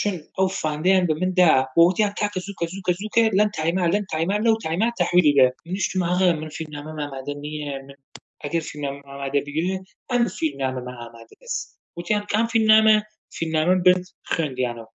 چون 0.00 0.14
ئەو 0.36 0.48
فاندیان 0.60 1.02
بە 1.08 1.14
مندا 1.22 1.50
بۆوتیان 1.76 2.12
کاکە 2.20 2.40
زووکە 2.46 2.64
زووکە 2.72 2.92
زووکە 3.00 3.24
لەم 3.38 3.50
تایما 3.58 3.84
لەم 3.94 4.04
تایمان 4.12 4.40
لەو 4.46 4.54
تایما 4.64 4.88
تحویلی 5.00 5.36
بە 5.38 5.46
منیشتماغ 5.66 6.18
من 6.40 6.50
فیلمنامە 6.56 6.92
مامادە 7.00 7.34
نییە 7.44 7.74
من 7.86 7.96
ئەگەر 8.42 8.62
فیلمنامە 8.68 9.02
ئامادە 9.10 9.40
بگوێ 9.46 9.74
ئەم 10.10 10.22
فیلمنامەمە 10.38 10.92
ئامادە 11.00 11.36
دەست 11.42 11.60
وتیان 11.98 12.22
کام 12.32 12.46
فیلمنامە 12.52 12.96
فیلمنامە 13.36 13.74
برد 13.84 14.04
خوێندیانەوە 14.32 14.88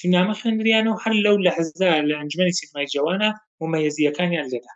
شنامە 0.00 0.34
خوێندریان 0.40 0.86
و 0.88 0.98
هەر 1.02 1.14
لەو 1.26 1.36
لە 1.46 1.50
حزدا 1.58 1.90
لە 2.08 2.14
ئەنجمەی 2.18 2.54
سینمای 2.58 2.88
جوانە 2.94 3.30
ومەەزیەکانیان 3.62 4.46
لێدا 4.52 4.72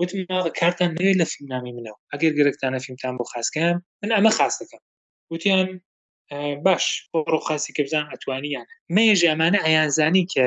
وتم 0.00 0.18
کارتان 0.60 0.90
نوێ 0.98 1.12
لە 1.20 1.26
فیلمنامی 1.32 1.72
منەوە 1.76 1.98
ئەگەر 2.12 2.32
گرفتانە 2.38 2.78
فیلمتان 2.84 3.14
بۆ 3.18 3.24
خاستکەم 3.32 3.76
من 4.00 4.10
ئەمە 4.16 4.30
خاستەکەم 4.38 4.82
وتیان 5.32 5.68
باش 6.66 6.84
بۆڕۆ 7.10 7.38
خاسی 7.46 7.72
کەبزان 7.76 8.04
ئەتوانیان 8.12 8.66
مێژ 8.94 9.20
ئەمانە 9.28 9.60
ئەیانزانی 9.66 10.24
کە 10.32 10.46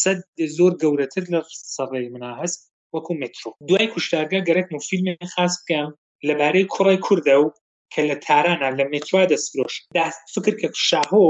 سەد 0.00 0.20
زۆر 0.56 0.72
گەورەتر 0.82 1.24
لە 1.32 1.40
سەڕی 1.76 2.08
منە 2.14 2.30
هەست 2.40 2.58
وەکو 2.94 3.12
مترۆ 3.20 3.50
دوای 3.68 3.88
کوشتارگە 3.94 4.38
گەرەک 4.48 4.66
و 4.74 4.84
فیلمی 4.88 5.16
خاص 5.34 5.54
بکەم 5.60 5.88
لەبارەی 6.28 6.66
کوڕای 6.72 6.98
کووردە 7.04 7.34
و 7.40 7.44
کە 7.92 8.00
لە 8.10 8.16
تارانە 8.26 8.68
لە 8.78 8.84
متروا 8.92 9.22
دەستفرۆش 9.32 9.74
فکر 10.34 10.52
کە 10.60 10.68
شاهۆ 10.88 11.26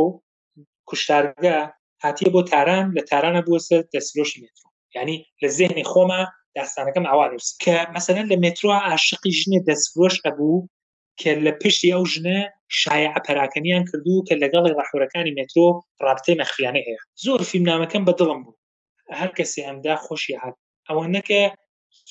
کوشتارگە 0.90 1.58
هاتیە 2.06 2.28
بۆ 2.34 2.40
تاران 2.52 2.84
لە 2.96 3.02
تارانە 3.10 3.40
بووە 3.46 3.60
سەر 3.68 3.82
دەسرۆشی 3.94 4.38
مترۆ 4.44 4.68
ینی 4.96 5.16
لە 5.42 5.48
زێنی 5.56 5.84
خۆمە 5.90 6.20
داستانەکەم 6.58 7.04
ئاوارس 7.10 7.48
کە 7.62 7.76
مەسەن 7.94 8.18
لە 8.30 8.36
مترۆ 8.44 8.70
عاشقی 8.88 9.32
ژنێ 9.40 9.58
دەستفرۆش 9.68 10.16
ئەبوو 10.24 10.58
کە 11.20 11.30
لە 11.44 11.52
پشتی 11.60 11.92
ئەو 11.94 12.02
ژنە 12.12 12.38
شایع 12.80 13.14
پەراکەنیان 13.26 13.82
کردو 13.90 14.16
کە 14.28 14.34
لەگەڵی 14.42 14.74
ڕاحورەکانی 14.78 15.36
مترۆ 15.38 15.66
ڕابتەی 16.06 16.38
مەخیانە 16.40 16.80
هەیە 16.86 17.00
زۆر 17.24 17.40
فیلمنامەکەم 17.50 18.02
بەدڵم 18.08 18.38
بوو 18.44 18.58
هەر 19.18 19.30
کەسی 19.38 19.60
ئەمدا 19.66 19.94
خۆشی 20.06 20.34
هات 20.42 20.56
ئەوە 20.88 21.04
نەکە 21.16 21.42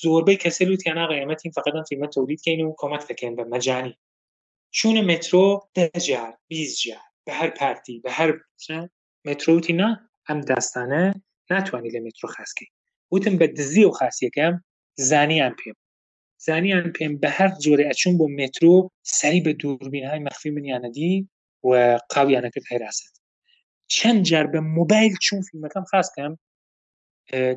زۆربەی 0.02 0.40
کەسەل 0.44 0.68
و 0.72 0.80
تیانە 0.82 1.04
ڕێمەتین 1.12 1.52
فقدم 1.56 1.82
فیلمە 1.88 2.08
تولیدکەین 2.14 2.60
و 2.66 2.70
کۆمەک 2.80 3.02
دەکەین 3.10 3.34
بە 3.38 3.44
مەجانی 3.52 3.94
چونە 4.78 5.02
مترۆ 5.10 5.46
دەجار 5.76 6.32
بیجار 6.48 7.02
بە 7.26 7.32
هەر 7.38 7.50
پارتی 7.58 7.96
بە 8.04 8.10
هەر 8.18 8.30
مترۆوتی 9.26 9.74
نا 9.80 9.88
ئەم 10.28 10.38
داستانە 10.52 11.02
ناتوانانی 11.50 11.94
لە 11.96 12.00
مترۆ 12.06 12.26
خاسکەی 12.36 12.68
وتم 13.14 13.34
بە 13.40 13.46
دزی 13.58 13.84
و 13.88 13.96
خاصیەکەم 13.98 14.54
زانیان 15.10 15.52
پێم 15.60 15.76
زانیان 16.46 16.86
پێم 16.96 17.12
بە 17.22 17.30
هەر 17.38 17.50
جۆرە 17.64 17.84
ئەچون 17.90 18.14
بۆ 18.18 18.26
مترۆ 18.40 18.74
سەری 19.18 19.40
بە 19.46 19.52
دووربین 19.60 20.04
های 20.10 20.24
مەخفی 20.26 20.50
منیانەدی 20.56 21.12
و 21.68 21.70
قاویانەکەت 22.12 22.64
هێراست 22.72 23.04
چەند 23.94 24.20
جار 24.30 24.46
بە 24.54 24.58
موبایل 24.76 25.12
چون 25.24 25.40
فیلمەکەم 25.48 25.84
خاستکەم 25.90 26.32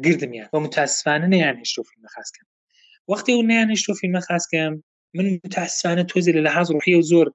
گردمیان 0.05 0.47
بە 0.53 0.60
متاسفانە 0.65 1.27
نیان 1.34 1.55
هێشتۆ 1.62 1.82
فیلمە 1.89 2.10
خاستکەم 2.15 2.47
وقتی 3.12 3.32
و 3.34 3.41
نیان 3.49 3.69
هێشتۆ 3.73 3.91
فیلمە 4.01 4.21
خاستکەم 4.27 4.73
من 5.17 5.25
متاسفانە 5.45 6.03
تۆزی 6.12 6.32
لە 6.38 6.41
لەحاز 6.47 6.67
ڕوحی 6.75 6.95
و 6.99 7.08
زۆر 7.12 7.27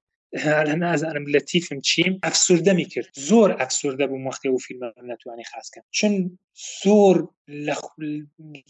لە 0.67 0.75
نازانم 0.85 1.25
لە 1.33 1.39
تیفم 1.51 1.79
چیم 1.89 2.13
ئەفسوردەمی 2.25 2.87
کرد 2.93 3.09
زۆر 3.29 3.49
ئەفسوردە 3.61 4.05
بوو 4.09 4.25
وەختی 4.27 4.49
و 4.51 4.57
فیلم 4.65 4.81
ناتوانانی 5.09 5.47
خاستکەم 5.51 5.85
چون 5.97 6.13
زۆر 6.83 7.15
لە 7.65 7.75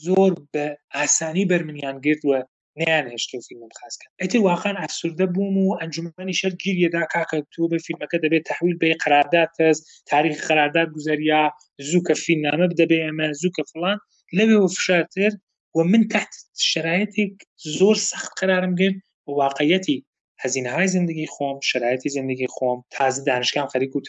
زۆر 0.07 0.31
بە 0.53 0.65
ئاسانی 0.95 1.45
بەرمنیان 1.51 1.97
گرتووە 2.05 2.39
نیان 2.79 3.05
هێشت 3.13 3.29
و 3.33 3.41
فیلمم 3.47 3.71
خاستکە 3.79 4.07
ئەتر 4.21 4.39
واقعان 4.49 4.75
ئەفسوردە 4.83 5.25
بووم 5.35 5.55
و 5.67 5.77
ئەنجومانی 5.81 6.35
شەر 6.39 6.53
گیریەدا 6.63 7.03
کاکە 7.13 7.37
تو 7.53 7.61
بە 7.71 7.77
فیلمەکە 7.85 8.17
دەبێت 8.23 8.43
تحویل 8.49 8.75
بێ 8.81 8.91
قرارداد 9.03 9.49
تەز 9.57 9.77
تاریخ 10.11 10.37
قرارداد 10.49 10.87
گوزاریا 10.95 11.41
زووکە 11.89 12.13
فیلمنامە 12.23 12.65
بدەبێ 12.71 12.97
ئەمە 13.05 13.27
زووکە 13.41 13.63
فلان 13.71 13.97
لەوێ 14.37 14.57
و 14.61 14.67
فشاتر 14.77 15.31
و 15.77 15.79
من 15.91 16.03
تحت 16.13 16.31
شرایەتێک 16.71 17.33
زۆر 17.77 17.95
سەخت 18.09 18.31
قرارم 18.39 18.73
گرت 18.79 18.97
واقعەتی 19.41 19.97
هزینه 20.39 20.71
های 20.71 20.87
زندگی 20.87 21.25
خۆم 21.27 21.59
شرایطی 21.63 22.09
زندگی 22.09 22.47
خۆم 22.47 22.83
تازه 22.89 23.23
دانشگام 23.23 23.67
خەریک 23.67 23.95
و 23.95 24.01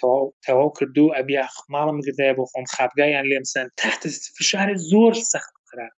تەواو 0.46 0.72
کردو 0.80 1.12
ئەبیا 1.16 1.46
ماڵم 1.74 2.00
گردای 2.06 2.32
بۆ 2.34 2.44
خۆم 2.50 2.64
خابگایان 2.76 3.24
لێمسن 3.26 3.66
تحت 3.76 4.02
فشار 4.38 4.74
زۆر 4.90 5.14
سەخت 5.14 5.52
قرار 5.70 5.90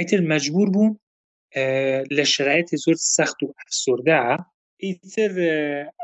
ئەیتر 0.00 0.20
مجبور 0.28 0.70
بووم 0.70 1.00
لە 2.16 2.20
شرایەتی 2.34 2.76
زۆر 2.84 2.96
سەخت 3.16 3.38
و 3.42 3.52
ئەفسوردا 3.58 4.36
ئیتر 4.82 5.30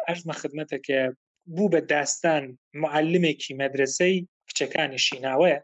ئەژمە 0.08 0.32
خدمەتەکە 0.42 1.00
بوو 1.46 1.70
بە 1.74 1.80
داستان 1.94 2.58
معلمێکی 2.74 3.52
مەدرسەی 3.62 4.16
کچەکانی 4.50 4.98
شیناوەیە 5.06 5.58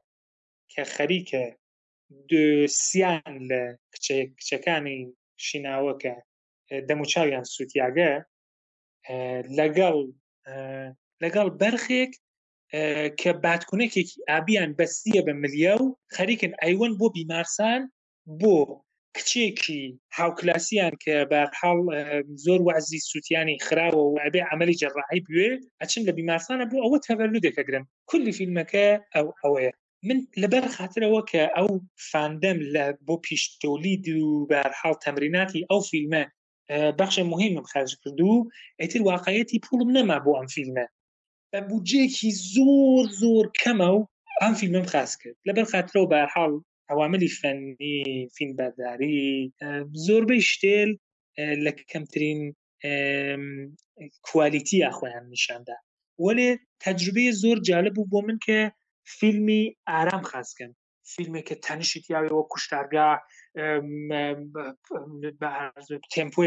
کە 0.73 0.83
خەریکە 0.95 1.43
دوسییان 2.29 3.35
لە 3.51 3.63
کچەکانی 3.95 4.99
شیناوەکە 5.47 6.15
دەموچاویان 6.89 7.45
سووتیاگە 7.55 8.11
لەگەڵ 9.59 9.97
لەگەڵ 11.25 11.47
بەرخێک 11.61 12.13
کە 13.21 13.31
باتکوونەکێکی 13.45 14.23
ئابیان 14.31 14.71
بەستیە 14.79 15.21
بە 15.27 15.33
ملیە 15.43 15.75
و 15.83 15.97
خەریکن 16.17 16.53
ئەیوەن 16.63 16.93
بۆ 17.01 17.07
بیمارسان 17.17 17.81
بۆ 18.41 18.57
کچێکی 19.17 19.83
هاوکلاسیان 20.19 20.95
کە 21.05 21.15
بەرحاڵ 21.33 21.79
زۆر 22.45 22.61
وازی 22.69 23.05
سووتیانی 23.11 23.57
خراوە 23.67 24.03
و 24.05 24.21
ئەبێ 24.25 24.41
ئەعملی 24.47 24.79
جەڕاحی 24.83 25.25
بوێ 25.27 25.51
ئەچن 25.81 26.03
لە 26.09 26.13
بیمارسانە 26.19 26.65
بۆ 26.71 26.77
ئەوە 26.85 26.99
تەبەرلو 27.07 27.45
دەکەگرم 27.47 27.85
کولی 28.11 28.33
فیلمەکە 28.39 28.87
ئەو 29.15 29.27
ئەوەیە 29.43 29.73
من 30.09 30.19
لەبەر 30.43 30.65
خاطرەوە 30.77 31.21
کە 31.31 31.43
ئەو 31.57 31.69
فاندەم 32.11 32.59
لە 32.75 32.85
بۆ 33.07 33.15
پیشتۆلی 33.27 33.95
دو 34.07 34.47
بەرحاڵ 34.51 34.95
تەمریناتی 35.05 35.67
ئەو 35.71 35.81
فیلمە 35.91 36.23
بەخشە 36.99 37.23
مهمم 37.33 37.63
خرج 37.73 37.91
کردو 38.03 38.33
ئەتر 38.81 39.01
واقعەتی 39.13 39.63
پوڵم 39.67 39.91
نەما 39.97 40.17
بۆ 40.25 40.33
ئەم 40.39 40.49
فیلمە 40.55 40.87
بە 41.53 41.59
بودجێکی 41.69 42.31
زۆر 42.55 43.05
زۆر 43.23 43.45
کەمە 43.61 43.89
و 43.99 44.01
ئەم 44.43 44.55
فیلمم 44.61 44.87
خاص 44.93 45.13
کرد 45.21 45.37
لەبەر 45.49 45.67
خاطرەوە 45.73 46.07
بەرحاڵ 46.13 46.53
عواملی 46.95 47.35
فەنی 47.41 47.97
فیلمبەرداری 48.37 49.19
زۆربەی 50.07 50.47
شتێل 50.51 50.91
لە 51.65 51.73
کەمترین 51.91 52.41
کوالیتی 54.27 54.77
یاخۆیان 54.85 55.25
نیشاندا 55.35 55.77
وەێ 56.25 56.51
تەجربەیە 56.85 57.33
زۆر 57.43 57.57
جالب 57.69 57.93
بوو 57.95 58.11
بۆ 58.13 58.19
من 58.27 58.39
کە 58.47 58.59
فیلمی 59.19 59.63
ئارام 59.91 60.23
خاصکەم 60.31 60.73
فیلمی 61.15 61.43
که 61.43 61.55
تنشیت 61.55 62.11
یا 62.11 62.37
و 62.37 62.49
کشترگا 62.51 63.19
تمپو 66.15 66.43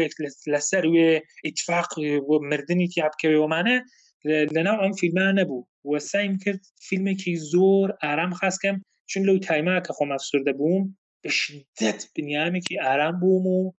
لسر 0.54 0.86
و 0.86 1.20
اتفاق 1.44 1.88
و 2.30 2.38
مردنی 2.42 2.88
تیاب 2.88 3.10
که 3.20 3.28
و 3.28 3.46
منه، 3.46 3.84
اون 4.24 4.92
فیلم 4.92 4.92
فیلم 4.92 5.38
نبو 5.38 5.66
و 5.94 5.98
سعیم 5.98 6.38
کرد 6.38 6.60
فیلمی 6.88 7.16
که 7.16 7.34
زور 7.36 7.96
آرام 8.02 8.30
خواست 8.30 8.62
کم 8.62 8.82
چون 9.06 9.22
لو 9.22 9.38
تایما 9.38 9.80
که 9.80 9.92
خوام 9.92 10.08
خب 10.08 10.14
افسرده 10.14 10.52
بوم 10.52 10.96
به 11.22 11.28
شدت 11.30 12.06
بنیامی 12.18 12.60
که 12.60 12.82
آرام 12.82 13.20
بوم 13.20 13.46
و 13.46 13.72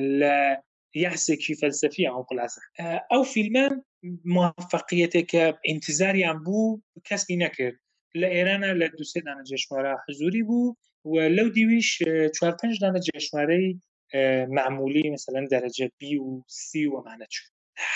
ل 0.00 0.54
که 1.46 1.54
فلسفی 1.60 2.06
او 2.06 2.22
خلاصه 2.22 2.60
او 3.10 3.24
فیلم 3.24 3.84
موفقیت 4.24 5.28
که 5.28 5.58
انتظاری 5.64 6.22
هم 6.22 6.44
بو 6.44 6.80
کسی 7.04 7.36
نکرد 7.36 7.74
لە 8.20 8.28
ئێرانە 8.34 8.70
لە 8.80 8.86
دوسێ 8.98 9.20
دانە 9.26 9.44
جێشمارە 9.50 9.94
حزوری 10.04 10.42
بوو 10.48 10.76
و 11.12 11.14
لەو 11.36 11.48
دیویش 11.56 11.88
چوار 12.36 12.54
پنج 12.60 12.74
دانە 12.82 13.00
جێشمارەی 13.06 13.68
معمولی 14.56 15.04
مثلەن 15.16 15.44
دەرەجە 15.52 15.86
بی 15.98 16.14
و 16.26 16.30
سی 16.66 16.82
ومانە 16.94 17.26
چوو 17.34 17.46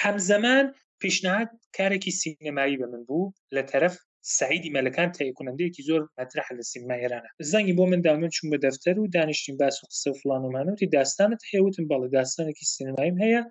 هەمزەمان 0.01 0.67
پیشنهاد 1.03 1.49
کارێکی 1.77 2.13
سینەمایی 2.21 2.79
بە 2.81 2.87
من 2.93 3.03
بوو 3.09 3.33
لە 3.57 3.63
طرف 3.73 3.95
سعیدی 4.39 4.73
مەلەکان 4.77 5.09
تایکنندەیەکی 5.19 5.83
زۆر 5.89 6.03
مەترح 6.19 6.47
لە 6.59 6.63
سینما 6.73 6.95
ئێرانە 7.03 7.31
زەنگی 7.53 7.75
بۆ 7.79 7.85
من 7.93 8.01
دامن 8.07 8.31
چون 8.37 8.47
بە 8.53 8.59
دەفتەر 8.65 8.97
و 8.99 9.07
دانیشتین 9.17 9.57
باس 9.61 9.77
و 9.81 9.87
قسە 9.91 10.11
فلانومانوتی 10.21 10.87
داستانت 10.97 11.41
هەیەوتم 11.51 11.85
بەڵە 11.91 12.09
داستانێکی 12.19 12.67
سینمایم 12.77 13.17
هەیە 13.25 13.43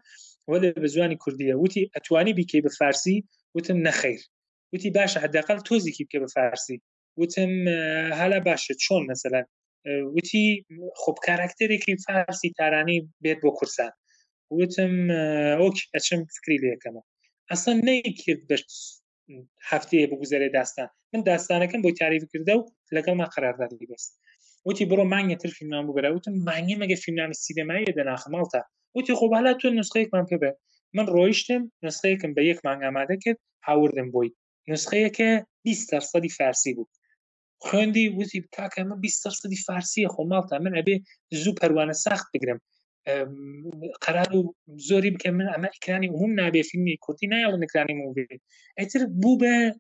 وەدە 0.52 0.70
بە 0.84 0.88
زوانی 0.96 1.18
کوردیە 1.24 1.56
وتی 1.64 1.84
ئەتوانی 1.96 2.34
بیکەی 2.38 2.62
بە 2.66 2.72
فارسی 2.80 3.18
وتم 3.56 3.78
نەخیر 3.88 4.22
وتی 4.74 4.92
باشە 4.98 5.18
حداقل 5.24 5.58
تۆزیکی 5.68 6.04
بکە 6.06 6.18
بە 6.24 6.28
فارسی 6.36 6.78
وتم 7.20 7.54
هەلا 8.20 8.40
باشە 8.50 8.74
چۆن 8.84 9.02
مثللا 9.12 9.42
وتی 10.16 10.44
خب 11.04 11.16
کاراکتەرێکی 11.28 11.94
فارسی 12.08 12.50
تارانی 12.58 12.98
بێت 13.24 13.40
بۆ 13.44 13.52
کورسان 13.58 13.92
وتم 14.60 14.94
ئۆک 15.62 15.78
ئەچم 15.96 16.20
فکری 16.36 16.58
لەکەمە 16.72 17.02
ئەسا 17.52 17.72
نەیکرد 17.88 18.42
بە 18.50 18.56
هەفتەیە 19.72 20.06
بگوزارێ 20.12 20.50
داستان 20.58 20.90
من 21.14 21.22
داستانەکەم 21.32 21.80
بۆی 21.86 21.96
تاریف 22.02 22.24
کردە 22.34 22.54
و 22.58 22.64
لەگەڵ 22.96 23.14
ما 23.22 23.26
قراردادی 23.36 23.88
بست 23.92 24.12
وتی 24.68 24.84
بڕۆ 24.92 25.06
مانگە 25.14 25.38
تر 25.42 25.50
فیلمان 25.58 25.84
بگەرا 25.90 26.10
وتم 26.16 26.34
مانگە 26.50 26.76
مەگە 26.82 26.98
فیلمان 27.04 27.32
سینەمایە 27.46 27.92
دەناخماڵتە 28.00 28.62
وتی 28.98 29.14
خۆ 29.20 29.26
بالا 29.34 29.52
تۆ 29.60 29.66
نسخەیەکمان 29.80 30.26
پێبێ 30.32 30.52
من 30.98 31.06
ڕۆیشتم 31.16 31.62
نسخەیەکم 31.88 32.32
بە 32.36 32.42
یەک 32.52 32.60
مانگ 32.66 32.82
ئامادە 32.88 33.16
کرد 33.24 33.40
هاوردم 33.68 34.08
بۆی 34.16 34.30
نسخه 34.68 35.10
که 35.10 35.46
20 35.66 35.92
درصدی 35.92 36.30
فارسی 36.30 36.74
بود 36.74 36.90
خوندی 37.62 38.18
تا 38.52 38.70
که 38.76 38.84
من 38.84 39.02
20 39.02 39.26
درصدی 39.26 39.56
فارسی 39.56 40.08
خود 40.08 40.26
خب 40.28 40.34
مالتا 40.34 40.60
من 40.60 40.78
ابی 40.78 41.04
زو 41.32 41.54
پروانه 41.54 41.94
سخت 41.94 42.28
بگرم 42.34 42.62
قرار 44.02 44.36
و 44.36 44.54
زوری 44.78 45.18
بکە 45.18 45.26
من 45.30 45.46
اما 45.56 45.68
اکرانی 45.68 46.08
عموم 46.08 46.40
نبی 46.40 46.64
فیلمی 46.64 46.98
کردی 47.08 47.28
نه 47.28 47.48
نکرانی 47.56 47.94
موبێ 47.94 48.38
ئەتر 48.82 49.02
بوو 49.22 49.72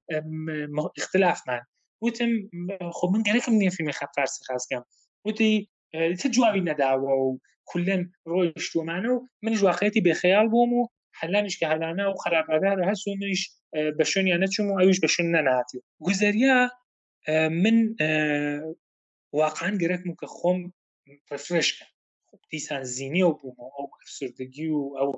اختلاف 0.97 1.41
من. 1.47 1.61
وتم 2.01 2.29
خب 2.91 3.07
من 3.13 3.23
کم 3.23 3.59
نیە 3.69 3.75
فیلم 3.75 3.91
خب 3.91 4.05
فارسی 4.15 4.41
کم 4.75 4.83
بودی 5.25 5.69
ایتا 5.93 6.29
جوابی 6.29 6.61
نەداوە 6.69 7.11
و 7.11 7.39
رویش 7.73 8.05
ڕۆیشتومانە 8.27 9.05
منو 9.05 9.27
من 9.43 9.55
ژواقەتی 9.55 10.01
به 10.03 10.13
خیال 10.13 10.47
بومو 10.47 10.87
حلانش 11.13 11.59
که 11.59 11.67
حلانه 11.67 12.05
و 12.05 12.13
خراپدار 12.13 12.83
هست 12.83 13.07
و 13.07 13.15
منش 13.15 13.49
بە 13.97 14.03
شوێنیان 14.11 14.39
نەچوم 14.43 14.65
و 14.69 14.77
ئەوش 14.81 14.97
بە 15.03 15.09
شوێن 15.15 15.27
نەناتی 15.35 15.79
گوزەریا 16.05 16.57
من 17.63 17.77
واقعان 19.39 19.75
گەرەکم 19.81 20.11
کە 20.19 20.27
خۆم 20.37 20.59
پرفرشکە 21.29 21.85
دیسان 22.51 22.83
زیینێ 22.95 23.23
و 23.27 23.37
بووم 23.39 23.57
ئەو 23.75 23.85
سردگی 24.17 24.67
و 24.77 24.81
ئەو 24.99 25.09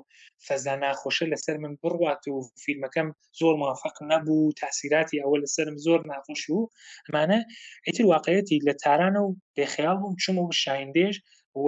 فەزا 0.46 0.74
ناخۆشە 0.82 1.24
لەسەر 1.32 1.56
من 1.64 1.72
بڕوات 1.82 2.22
و 2.28 2.36
فیلمەکەم 2.64 3.08
زۆر 3.40 3.54
موفق 3.62 3.96
نەبوو 4.10 4.54
تاسیراتی 4.62 5.20
ئەوە 5.22 5.36
لەسرم 5.42 5.76
زۆر 5.86 6.00
ناخۆش 6.10 6.42
و 6.50 6.60
ئەمانە 7.06 7.38
ئیتر 7.86 8.04
واقعەتی 8.14 8.62
لە 8.66 8.72
تارانە 8.82 9.20
و 9.24 9.36
بێخیال 9.56 9.96
بووم 10.00 10.14
چوم 10.22 10.36
و 10.38 10.44
شایندێش 10.62 11.16
و 11.64 11.66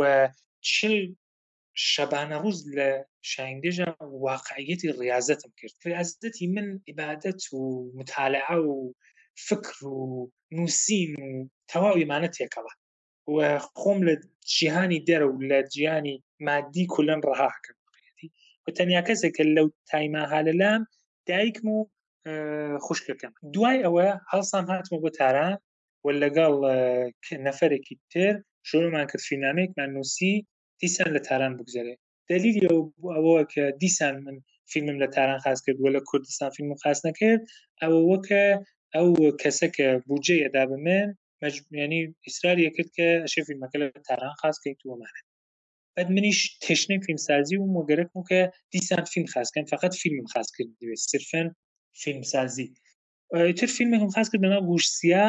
چل 0.72 0.94
شەبانە 1.92 2.36
ڕوز 2.44 2.58
لە 2.78 2.88
شاینگەژە 3.30 3.88
واقعەتی 4.26 4.94
ڕاضەتم 4.98 5.52
کرد 5.58 5.74
ڕاضەتی 5.92 6.46
من 6.56 6.66
عیباەت 6.88 7.22
و 7.56 7.60
متالعە 7.98 8.56
و 8.70 8.76
فکر 9.46 9.76
و 9.94 10.02
نووسین 10.56 11.10
و 11.26 11.30
تەواویمانە 11.70 12.28
تێکەوە 12.36 12.72
خۆم 13.80 13.98
لە 14.08 14.14
جیهانی 14.54 15.04
دەرە 15.08 15.26
و 15.28 15.38
لە 15.50 15.58
جیهانی 15.74 16.16
مادی 16.46 16.84
کولم 16.94 17.20
ڕهاکردی 17.28 17.94
تەنیا 18.78 19.02
کەسێکە 19.08 19.44
لەو 19.56 19.66
تایماها 19.90 20.40
لە 20.48 20.52
لام 20.60 20.82
دایکم 21.28 21.66
و 21.74 21.78
خوشکەکەم 22.84 23.32
دوای 23.54 23.76
ئەوە 23.84 24.06
هەڵسام 24.32 24.64
هاتمە 24.72 24.98
بۆ 25.04 25.10
تاران 25.18 25.54
و 26.04 26.06
لەگەڵ 26.22 26.54
نەفرێکی 27.46 27.94
تر 28.12 28.32
شۆمان 28.68 29.06
کرد 29.10 29.22
فینامێکمان 29.28 29.90
نووسی 29.96 30.34
دیسن 30.82 31.08
لە 31.16 31.20
تاران 31.28 31.52
دلیل 32.30 32.56
یا 32.64 32.72
او 33.18 33.30
که 33.52 33.62
دیسان 33.82 34.14
من 34.24 34.36
فیلمم 34.72 34.96
لە 35.04 35.08
تاران 35.16 35.38
خاص 35.44 35.60
کرد 35.64 35.76
وە 35.82 35.90
لە 35.96 36.00
کوردستان 36.10 36.50
فیلم 36.56 36.74
خاص 36.82 37.00
نکرد. 37.06 37.40
او 37.84 37.92
او 38.10 38.16
که 38.28 38.40
کەسە 39.42 39.66
کە 39.76 39.86
که 40.24 40.34
ئەدا 40.44 40.64
بە 40.70 40.76
من 40.86 41.06
مجموعانی 41.42 42.14
که 42.24 42.70
که 42.76 42.82
کە 42.96 43.30
فیلم 43.30 43.44
فیلمەکە 43.48 43.76
لە 43.82 44.02
تاران 44.08 44.32
خاص 44.40 44.56
تو 44.80 44.88
من. 44.96 45.06
بعد 45.96 46.10
منیش 46.10 46.58
فیلم 47.06 47.16
سازی 47.16 47.56
و 47.56 47.66
مۆگەرەک 47.76 48.08
مو 48.14 48.22
که 48.28 48.50
دیسان 48.70 49.04
فیلم 49.04 49.26
کرد 49.34 49.66
فقط 49.68 49.94
فیلمم 49.96 50.26
خاص 50.26 50.46
کرد 51.30 51.54
فیلم 52.02 52.22
سازی. 52.22 52.74
تر 53.58 53.66
فیلم 53.66 53.94
هم 53.94 54.08
خاص 54.10 54.30
کرد 54.30 54.40
بەنا 54.42 54.66
گوشسییا 54.70 55.26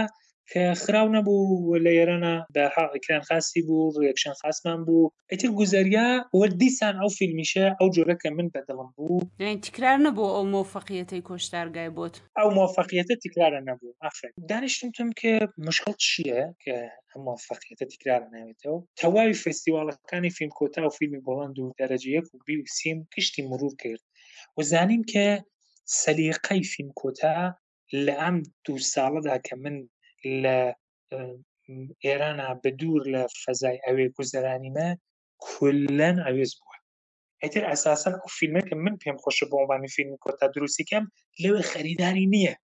کە 0.52 0.64
خراو 0.84 1.14
نەبوو 1.16 1.78
لە 1.84 1.92
ئێرانە 1.98 2.34
بەکران 2.94 3.22
خاصی 3.30 3.62
بوو 3.68 3.96
ڕێکشن 4.04 4.36
خاصمان 4.42 4.80
بوو 4.88 5.12
ئەتر 5.32 5.50
گوزاریا 5.60 6.08
وەردیسان 6.40 6.96
ئەو 7.02 7.10
فیلمیشە 7.18 7.66
ئەو 7.80 7.88
جۆرەکە 7.96 8.30
من 8.38 8.48
بەدڵم 8.54 8.90
بوو 8.98 9.20
تکرار 9.68 9.98
نەبوو 10.06 10.34
ئەو 10.36 10.46
مۆفەقیەتی 10.54 11.26
کۆشتارگای 11.28 11.94
بۆت 11.98 12.16
ئەو 12.40 12.50
مۆفەقیەتە 12.58 13.16
تکرارە 13.26 13.60
نەبوو 13.70 13.98
ئافرین 14.04 14.34
دانیشتمتم 14.52 15.10
کە 15.20 15.32
مشکڵ 15.68 15.96
چییە 16.06 16.40
کە 16.64 16.76
موفقیتە 17.28 17.86
تکرار 17.94 18.22
ناوێتەوە 18.34 18.80
تەواوی 19.00 19.40
فستیواڵەکانی 19.44 20.36
فیلم 20.38 20.52
کۆتا 20.60 20.80
و 20.86 20.96
فیلمی 20.98 21.24
بۆڵند 21.26 21.56
و 21.60 21.74
دەرەجەیەک 21.80 22.26
و 22.30 22.42
بی 22.46 22.56
و 22.62 22.66
سیم 22.78 22.98
کشتی 23.14 23.42
مرور 23.52 23.74
کرد 23.82 24.02
وەزانین 24.58 25.04
کە 25.12 25.26
سەلیقەی 26.02 26.62
فیلم 26.72 26.92
کۆتا 27.02 27.36
لە 28.06 28.14
ئەم 28.22 28.38
دوو 28.66 28.78
ساڵەدا 28.94 29.36
کە 29.48 29.56
من 29.64 29.78
لە 30.44 30.58
ئێرانە 32.04 32.48
بدور 32.64 33.02
لە 33.14 33.24
فەزای 33.44 33.82
ئەوێ 33.86 34.06
گوزەرانیمە 34.16 34.88
کلەن 35.48 36.18
ئەوێز 36.26 36.52
بووە 36.60 36.78
ئەتر 37.42 37.64
ئەساسن 37.70 38.16
ئەو 38.20 38.30
فیلمە 38.38 38.62
کە 38.70 38.76
من 38.84 38.96
پێم 39.02 39.18
خۆشە 39.24 39.46
بۆمبانی 39.52 39.94
فیلمی 39.96 40.22
کۆتا 40.24 40.46
دروستیکەم 40.56 41.06
لەوێ 41.44 41.62
خەریداری 41.72 42.26
نییە 42.34 42.56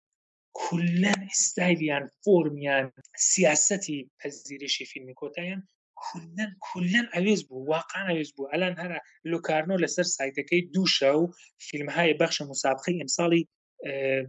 کلەن 0.62 1.20
ئیسلایلیان 1.30 2.04
فۆرمیان 2.22 2.86
سیاستی 3.30 3.98
پەزیریشی 4.18 4.84
فیلمی 4.92 5.18
کۆتایان 5.20 5.60
کلەن 6.02 6.50
کلەن 6.68 7.06
ئەوێز 7.14 7.40
بوو 7.48 7.66
واقعان 7.74 8.06
ئەوێز 8.10 8.30
بوو 8.36 8.50
ئەلان 8.52 8.74
هەرا 8.82 8.98
لوکارنۆ 9.32 9.76
لەسەر 9.84 10.06
سایتەکەی 10.16 10.62
دووشە 10.74 11.10
و 11.20 11.24
فیلمهای 11.68 12.16
بەخشە 12.20 12.44
مسابقی 12.52 12.98
ئەمساڵی 13.00 13.42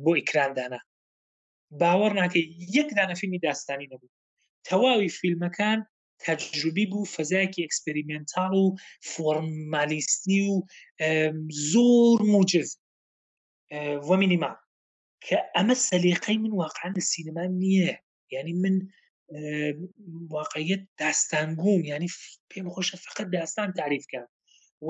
بۆ 0.03 0.11
ئیکراندانا 0.17 0.79
باوەڕ 1.81 2.13
ناکەی 2.21 2.43
یەک 2.77 2.89
دانەفیلمی 2.99 3.43
داستانی 3.47 3.89
نەبوو 3.93 4.15
تەواوی 4.67 5.13
فیلمەکان 5.19 5.79
تەجروبی 6.23 6.85
بوو 6.91 7.11
فەزایکی 7.15 7.63
ئەکسپریمنتال 7.65 8.53
و 8.61 8.65
فۆرمالیستی 9.11 10.39
و 10.51 10.55
زۆر 11.71 12.17
موجز 12.33 12.69
وە 14.07 14.15
مینیما 14.21 14.51
کە 15.25 15.37
ئەمە 15.55 15.75
سەلیقەی 15.89 16.37
من 16.43 16.53
واقعان 16.63 16.91
لە 16.97 17.01
سینەما 17.11 17.45
نییە 17.61 17.93
یعنی 18.33 18.53
من 18.63 18.75
واقعیت 20.37 20.81
داستانگوم 21.03 21.81
ینی 21.91 22.09
پێم 22.51 22.67
خۆشە 22.73 22.95
فقط 23.05 23.25
داستان 23.37 23.67
تعریفکە 23.79 24.21
و 24.87 24.89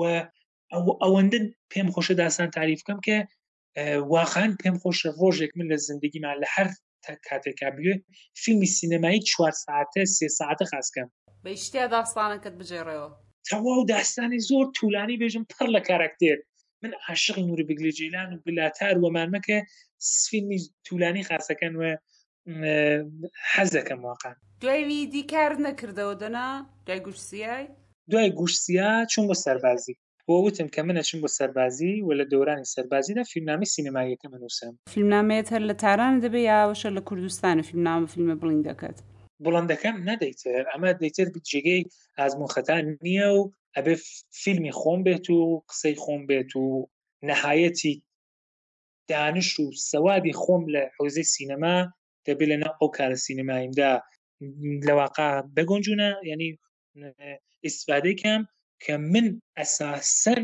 ئەوەندن 1.02 1.44
پێم 1.72 1.88
خۆشە 1.94 2.14
داستان 2.22 2.48
تعریفکەم 2.56 2.98
کە 3.06 3.16
واخان 4.12 4.50
پێم 4.60 4.76
خۆشە 4.82 5.10
ڕۆژێک 5.20 5.52
من 5.58 5.66
لە 5.72 5.78
زندگیمان 5.88 6.36
لە 6.42 6.48
هەر 6.54 6.68
کاتێکا 7.28 7.68
بێ 7.76 7.92
فیلمی 8.42 8.68
سینەمایی 8.78 9.24
چوار 9.30 9.54
ساعتە 9.64 10.00
سێ 10.16 10.26
ساعتە 10.38 10.64
خاستکەم 10.72 11.08
بەیشتیا 11.44 11.86
داستانەکەت 11.96 12.54
بجێڕەوە 12.60 13.08
تەواو 13.48 13.80
داستانی 13.94 14.40
زۆر 14.48 14.66
طولانی 14.78 15.20
بێژم 15.22 15.44
پڕ 15.52 15.66
لە 15.76 15.80
کارکتێر 15.88 16.38
من 16.82 16.92
عاشق 17.06 17.36
نوری 17.48 17.64
بگلی 17.68 17.92
جیلان 17.98 18.28
و 18.32 18.40
بلاتار 18.46 18.94
وەمان 19.02 19.28
مەکە 19.34 19.56
سفیلمی 20.20 20.58
طولانی 20.86 21.26
خاستەکەن 21.28 21.74
وە 21.80 21.90
حەزەکەم 23.54 24.00
واقعان 24.08 24.36
دوایوی 24.62 25.00
دیکار 25.14 25.52
نەکردەوە 25.66 26.14
دەنا 26.22 26.46
دوای 26.86 27.00
گوشتسیای 27.06 27.64
دوای 28.10 28.28
گوشتسییا 28.38 28.90
چون 29.12 29.24
بە 29.30 29.36
سەربازی 29.44 29.94
بۆ 30.28 30.34
وتم 30.44 30.66
کە 30.74 30.80
منە 30.86 31.02
چم 31.08 31.18
بۆ 31.24 31.28
سەربازی 31.38 31.92
و 32.06 32.10
لە 32.20 32.24
دەورانی 32.32 32.70
سەربازیدا 32.74 33.22
فیلمنامی 33.32 33.68
سینەماییەکە 33.74 34.26
منووسم 34.32 34.72
فیلمنامێت 34.94 35.46
هەر 35.54 35.62
لە 35.70 35.74
تاران 35.84 36.14
دەبێ 36.24 36.40
یاوەشە 36.52 36.88
لە 36.96 37.02
کوردستانە 37.08 37.62
فیلمنامە 37.68 38.06
فیلمە 38.14 38.34
بڵین 38.42 38.60
دەکات 38.68 38.96
بڵندەکەم 39.44 39.96
نەدەیتر 40.08 40.62
ئەمە 40.72 40.90
دەیتر 41.02 41.26
جێگەی 41.50 41.82
ئازمون 42.18 42.50
خەتان 42.54 42.82
نییە 43.06 43.28
و 43.38 43.42
ئەبێ 43.76 43.94
فیلمی 44.42 44.72
خۆم 44.80 45.00
بێت 45.06 45.26
و 45.30 45.38
قسەی 45.70 45.96
خۆم 46.04 46.22
بێت 46.30 46.50
و 46.62 46.66
نەهایەتی 47.30 47.94
دانش 49.12 49.50
و 49.62 49.66
سەوادی 49.90 50.38
خۆم 50.42 50.62
لە 50.74 50.82
حوزەی 50.98 51.30
سینەما 51.34 51.76
دەبێت 52.26 52.48
لەنا 52.52 52.70
ئەو 52.78 52.88
کارە 52.96 53.18
سینەماییمدا 53.26 53.92
لەواقع 54.88 55.30
بگۆنجونە 55.56 56.08
ینی 56.30 56.50
ئیسفادەی 57.64 58.16
کەم 58.22 58.42
کە 58.82 58.94
من 59.12 59.26
ئەساسەن 59.58 60.42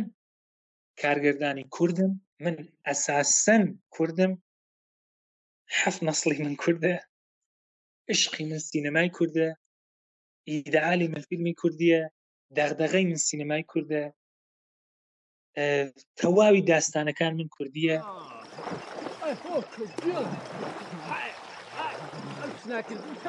کارگردانی 1.01 1.65
کوردم 1.77 2.13
من 2.45 2.57
ئەساسەن 2.89 3.65
کوردم 3.97 4.33
حەف 5.79 5.97
نەسڵی 6.09 6.37
من 6.45 6.55
کووردە 6.63 6.95
عشقی 8.13 8.45
من 8.51 8.61
سینەمای 8.69 9.09
کووردە 9.17 9.49
ئیدعالی 10.51 11.07
من 11.13 11.23
فیلمی 11.29 11.55
کوردیە 11.61 12.01
دەغدەغی 12.59 13.05
من 13.11 13.21
سینەمای 13.29 13.65
کووردە 13.73 14.03
تەواوی 16.19 16.67
داستانەکان 16.71 17.33
من 17.39 17.49
کوردیە 17.57 17.97
ناكل 22.67 22.95
باش 22.99 23.29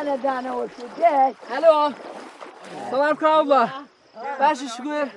انا 0.00 0.16
دانا 0.16 0.54
وشديت 0.54 1.36
الو 1.56 1.92
سلام 2.90 3.14
كاولا 3.16 3.68
باش 4.40 4.58
شكون 4.76 5.10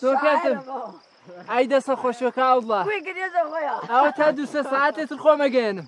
سوكاتم 0.00 0.60
أي 1.50 1.80
خوش 1.96 2.22
وكاولا 2.22 2.82
وي 2.84 3.00
قد 3.00 3.06
يا 3.16 3.30
خويا 3.50 3.98
او 4.00 4.10
تا 4.10 4.30
دوسه 4.30 4.62
ساعات 4.62 5.00
تلخو 5.00 5.36
مجانم 5.36 5.86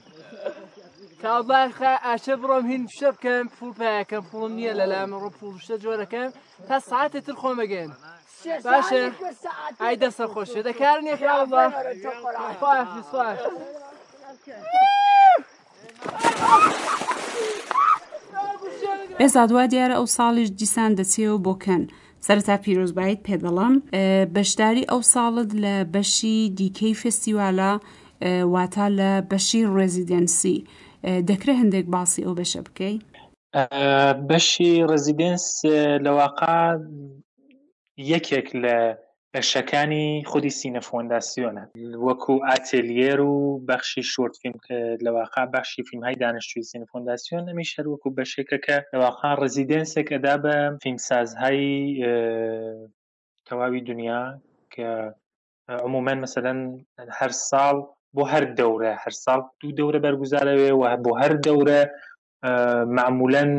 کابلارخە 1.22 1.92
ئاشە 2.06 2.34
بڕۆم 2.42 2.64
هین 2.70 2.82
شە 2.96 3.08
بکەم 3.16 3.46
پول 3.56 3.72
پێکەم 3.80 4.22
پڵم 4.30 4.52
نییە 4.58 4.72
لە 4.80 4.86
لام 4.92 5.10
ڕۆ 5.22 5.30
پولشتە 5.38 5.74
جۆرەکەم 5.84 6.30
تا 6.68 6.76
ساعتی 6.90 7.20
تر 7.26 7.34
خۆمەگەن 7.42 7.90
باشە 8.72 9.02
ئای 9.82 9.96
دەسەر 10.02 10.28
خۆشە 10.34 10.60
دەکار 10.68 10.98
نیە 11.06 11.16
خاڵ 11.20 11.40
ئێزادوا 19.20 19.64
دیارە 19.72 19.94
ئەو 19.98 20.06
ساڵیش 20.16 20.48
دیسان 20.60 20.90
دەچێەوە 20.98 21.38
بۆ 21.46 21.54
کەن. 21.64 21.82
سەرتا 22.26 22.56
پیرۆزبایت 22.64 23.20
پێدەڵام 23.26 23.74
بەشداری 24.34 24.84
ئەو 24.92 25.00
ساڵت 25.14 25.50
لە 25.62 25.74
بەشی 25.94 26.38
دیکەی 26.58 26.94
فستیوالە 27.00 27.72
واتا 28.54 28.86
لە 28.98 29.10
بەشی 29.30 29.62
ڕێزیدەنسی. 29.74 30.58
دەکرێت 31.30 31.58
هەندێک 31.62 31.86
باسی 31.94 32.24
ئەو 32.26 32.34
بەشە 32.40 32.60
بکەیت 32.68 33.02
بەشی 34.28 34.72
ڕزیدنس 34.90 35.46
لە 36.04 36.10
واقع 36.20 36.54
یەکێک 38.12 38.48
لە 38.64 38.76
بەشەکانی 39.34 40.06
خودی 40.30 40.56
سینە 40.60 40.82
فۆنداسیۆنە 40.88 41.64
وەکو 42.06 42.34
ئاتێلیێر 42.48 43.20
و 43.30 43.34
بەخشی 43.68 44.02
شورت 44.12 44.34
فیلم 44.42 44.58
کە 44.66 44.78
لەواقع 45.04 45.44
بەخشی 45.54 45.82
فیلم 45.88 46.02
های 46.04 46.20
دانشتوی 46.24 46.66
سینە 46.70 46.86
فۆنداسیۆن 46.90 47.42
نەمی 47.48 47.66
شەر 47.72 47.86
وەکو 47.88 48.14
بەشێکە 48.18 48.58
کە 48.66 48.76
لەواقع 48.92 49.30
ڕزیدنسێکەدا 49.42 50.34
بە 50.44 50.56
فیلمسازهای 50.82 51.62
تەواوی 53.46 53.80
دنیا 53.90 54.24
کە 54.74 54.86
عمومان 55.86 56.18
مثلەن 56.24 56.58
هەر 57.18 57.30
ساڵ 57.48 57.76
بۆ 58.18 58.22
هەر 58.32 58.44
دەورە 58.58 58.92
هەر 59.02 59.14
ساڵ 59.24 59.40
دوو 59.60 59.72
دەورە 59.78 59.98
بەرگزارەوێ 60.04 60.70
و 60.80 60.82
بۆ 61.04 61.10
هەر 61.22 61.32
دەورە 61.46 61.80
معمولەن 62.98 63.52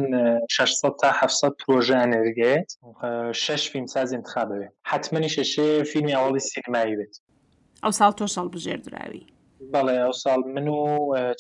600 0.49 1.01
تا 1.01 1.09
700 1.11 1.53
پروۆژە 1.61 1.95
ئەنەرگێت 2.01 2.69
شش 3.43 3.61
فیلم 3.71 3.87
ساز 3.93 4.09
انتخابەوێ 4.19 4.67
حتممەنی 4.91 5.31
شەشێ 5.35 5.67
فیلمی 5.91 6.13
ئەوڵی 6.19 6.41
سینمایی 6.51 6.95
بێت 6.99 7.13
ئەو 7.83 7.91
ساڵ 7.99 8.11
تۆ 8.17 8.23
شڵ 8.33 8.45
بژێر 8.53 8.79
دراوی 8.87 9.23
بەڵێ 9.73 9.95
ئەو 10.05 10.13
ساڵ 10.23 10.39
من 10.55 10.67
و 10.67 10.79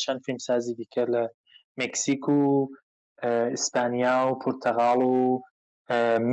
چەند 0.01 0.19
فیلم 0.25 0.39
سازی 0.47 0.73
دیکە 0.79 1.03
لە 1.13 1.23
مکسیک 1.81 2.23
و 2.29 2.39
ئیسپانیا 3.53 4.17
و 4.27 4.39
پرتەغاڵ 4.43 5.01
و 5.15 5.19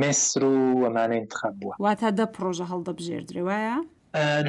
مصر 0.03 0.41
و 0.53 0.57
ئەمانە 0.87 1.17
انتخاب 1.23 1.55
بووە 1.61 1.75
وا 1.85 1.93
تا 2.01 2.09
دە 2.19 2.25
پرۆژە 2.37 2.67
هەڵدەبژێر 2.73 3.23
درێ 3.31 3.43
وایە؟ 3.49 3.77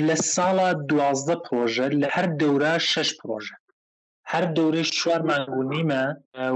لە 0.08 0.16
ساڵە 0.34 0.70
دوازدە 0.90 1.36
پرۆژە 1.46 1.88
لە 2.02 2.08
هەر 2.16 2.26
دەورە 2.42 2.74
شش 2.92 3.10
پرۆژە 3.20 3.56
هەر 4.32 4.46
دەورەی 4.58 4.88
چوار 5.00 5.22
مانگ 5.30 5.50
و 5.58 5.64
نیمە 5.74 6.04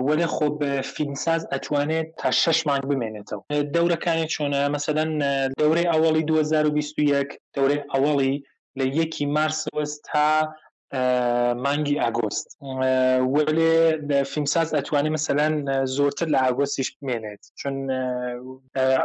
وەلە 0.08 0.28
خۆ 0.36 0.48
بە 0.60 0.72
فیلمساز 0.94 1.42
ئەتوانێت 1.52 2.08
تا 2.20 2.28
شش 2.42 2.60
مانگ 2.68 2.84
بمێنێتەوە 2.90 3.44
دەورەکانی 3.76 4.28
چۆنە 4.34 4.62
مەسەدەن 4.76 5.10
دەورەی 5.60 5.90
ئەوڵی 5.92 6.24
2021 6.30 7.28
دەورەی 7.56 7.86
ئەوڵی 7.94 8.36
لە 8.80 8.86
یەکی 9.00 9.26
مارسوەست 9.36 10.00
تا 10.10 10.28
مانگی 11.64 11.96
ئاگۆست 12.06 12.48
وێ 13.34 14.22
فیلمساز 14.32 14.68
ئەتوانێت 14.78 15.10
مثلەن 15.18 15.54
زۆرتر 15.96 16.28
لە 16.34 16.40
ئاگۆستیش 16.46 16.90
بمێنێت 16.96 17.44
چون 17.60 17.76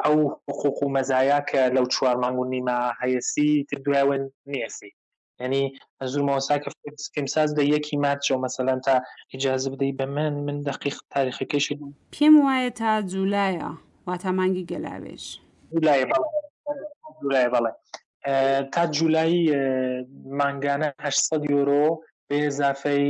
ئەو 0.05 0.17
حقوق 0.57 0.79
و 0.83 0.93
مەزایە 0.99 1.41
کە 1.51 1.61
لەو 1.77 1.85
چوار 1.95 2.17
مانگ 2.23 2.39
و 2.41 2.51
نیمە 2.53 2.79
هەیەسی 3.03 3.51
دوایەوە 3.87 4.17
نیسی 4.53 4.91
ینی 5.43 5.63
زور 6.11 6.23
مۆساکە 6.31 6.71
فیلمساز 7.15 7.49
لە 7.59 7.63
یەکی 7.75 7.97
مارچ 8.05 8.25
و 8.31 8.43
مەسەلەن 8.47 8.81
تا 8.87 8.95
ئیجااز 9.33 9.63
بدەی 9.73 9.93
بە 9.99 10.07
من 10.17 10.33
من 10.47 10.59
دقیق 10.69 10.97
تاریخەکەشی 11.15 11.75
پێم 12.13 12.35
وایە 12.45 12.71
تا 12.79 12.91
جولایە 13.13 13.71
واتە 14.09 14.29
مانگی 14.39 14.65
گەلاوێش 14.71 15.25
جولای 17.23 17.49
بەڵێ 17.53 17.73
تا 18.73 18.87
جولای 18.91 19.47
مانگانە 20.41 20.87
800 21.01 21.51
یورۆ 21.51 21.85
بێزافەی 22.31 23.07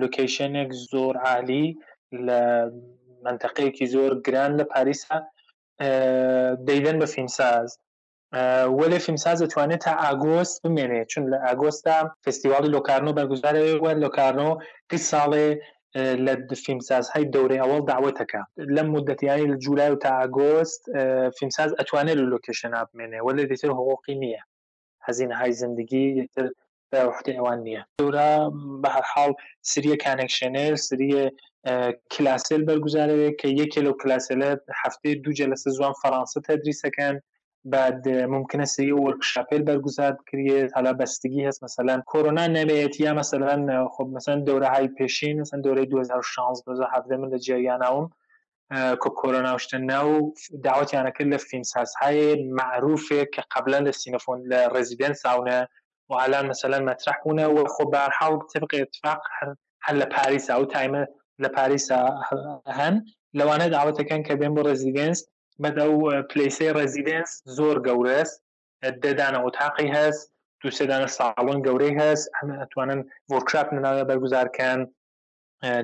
لوکیشنێک 0.00 0.70
زۆر 0.90 1.14
عالی 1.26 1.66
لە 2.26 2.40
منطقەیەکی 3.26 3.86
زۆر 3.94 4.12
گران 4.26 4.52
لە 4.60 4.64
پاریسا 4.72 5.16
دەیدەن 6.66 6.96
بە 7.00 7.06
فیلمساز 7.14 7.68
وەێ 8.78 8.98
فیلمساز 9.04 9.38
دەتوانێت 9.44 9.82
تا 9.86 9.92
ئاگۆست 10.04 10.56
بمێنێت 10.64 11.06
چون 11.12 11.24
لە 11.32 11.38
ئاگۆستا 11.46 11.96
فستیوالی 12.24 12.72
لۆکارنۆ 12.76 13.12
بەرگزارەوە 13.18 13.92
لۆکارنۆ 14.04 14.50
قی 14.90 14.98
ساڵێ 15.10 15.48
آه، 15.96 16.14
لە 16.26 16.54
فیلمساز 16.66 17.10
های 17.12 17.24
دەورەی 17.34 17.62
ئەوڵ 17.64 17.80
داوەتەکە 17.90 18.42
لەم 18.76 18.88
مدەتیانی 18.96 19.40
يعني 19.42 19.52
لە 19.52 19.56
جولای 19.64 19.90
و 19.92 20.00
تا 20.04 20.10
ئاگۆست 20.18 20.82
آه، 20.96 21.30
فیلمساز 21.36 21.70
ئەتوانێت 21.80 22.18
أب 22.18 22.28
لۆکیشن 22.32 22.72
بمێنێ 22.88 23.18
وەلە 23.26 23.42
دیتر 23.50 23.70
هۆقی 23.78 24.14
نییە 24.24 24.42
هەزینە 25.06 25.34
های 25.40 25.52
زندگی 25.62 26.06
تر 26.34 26.44
بەحتی 26.92 27.32
ئەوان 27.38 27.58
نییە 27.66 27.82
دورا 28.00 28.32
بە 28.82 28.88
هەرحاڵ 28.96 29.32
سریە 29.70 29.96
کانکشنێر 30.06 30.74
سریە 30.88 31.24
کلاسل 32.12 32.60
آه، 32.62 32.66
بەرگزارەوێت 32.68 33.34
کە 33.40 33.48
یەکێ 33.60 33.80
لەو 33.86 33.94
کلاسلە 34.02 34.50
هەفتەی 34.82 35.14
دوجە 35.24 35.46
لە 35.52 35.56
سزوان 35.64 35.92
بعد 37.64 38.08
ممکنه 38.08 38.64
سری 38.64 38.92
ورکشاپل 38.92 39.62
برگزار 39.62 40.18
کریه 40.32 40.68
حالا 40.74 40.92
بستگی 40.92 41.44
هست 41.44 41.64
مثلا 41.64 42.00
کرونا 42.06 42.46
نمیت 42.46 43.00
یا 43.00 43.14
مثلا 43.14 43.88
خب 43.88 44.10
مثلا 44.12 44.36
دوره 44.36 44.68
های 44.68 44.88
پیشین 44.88 45.40
مثلا 45.40 45.60
دوره 45.60 45.84
2016 45.84 46.64
2017 46.66 47.16
من 47.16 47.36
جریان 47.38 47.84
اون 47.84 48.10
اه، 48.70 48.90
که 48.94 49.10
کرونا 49.10 49.56
نو 49.74 50.30
دعوت 50.62 50.94
یعنی 50.94 51.10
کل 51.18 51.36
فیلمساز 51.36 51.94
های 52.00 52.42
معروفه 52.50 53.24
که 53.34 53.42
قبلا 53.56 53.78
لسینفون 53.78 54.46
لرزیدنس 54.46 55.26
اونه 55.26 55.68
و 56.08 56.14
الان 56.14 56.46
مثلا 56.48 56.80
مطرح 56.80 57.14
اونه 57.24 57.46
و 57.46 57.64
خب 57.68 57.84
برحال 57.92 58.38
طبق 58.54 58.74
اتفاق 58.80 59.22
هل 59.82 59.96
لپاریس 59.96 60.50
او 60.50 60.64
تایمه 60.66 61.06
لپاریس 61.38 61.88
هن 62.66 63.04
لو 63.34 63.48
انا 63.48 63.66
دعوت 63.68 64.02
كان 64.02 64.22
كبين 64.22 64.54
بريزيدنس 64.54 65.31
بەدەو 65.62 65.94
پلیسی 66.30 66.74
ڕزیدنس 66.78 67.30
زۆر 67.56 67.76
گەورەست 67.86 68.36
دەدانەوە 69.04 69.50
تاقی 69.58 69.88
هەست 69.96 70.22
دوسێدانە 70.60 71.08
ساڵن 71.16 71.58
گەورەی 71.66 71.94
هەست 72.02 72.24
ئەمە 72.36 72.54
ئەتوانن 72.60 73.00
ورکشاپ 73.32 73.68
نناوە 73.76 74.02
بەرگزارکەن 74.08 74.80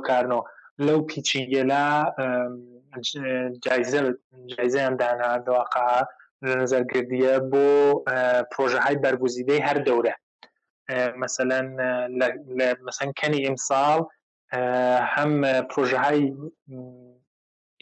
لەو 0.87 1.01
لا 1.71 1.89
جايزة 3.65 3.99
جايزة 4.57 4.81
عندنا 4.89 5.37
دواقع 5.47 5.89
نظرگردیە 6.43 7.33
بۆ 7.51 7.67
پرۆژه 8.51 8.79
های 8.85 8.95
بەرگزیدەی 9.03 9.65
هەر 9.67 9.77
دەورە 9.87 10.13
مثلا 11.19 11.59
مثلا 12.87 13.11
کنی 13.19 13.39
ئیمساڵ 13.45 13.99
هەم 15.15 15.31
پرۆژه 15.71 15.97
های 16.05 16.33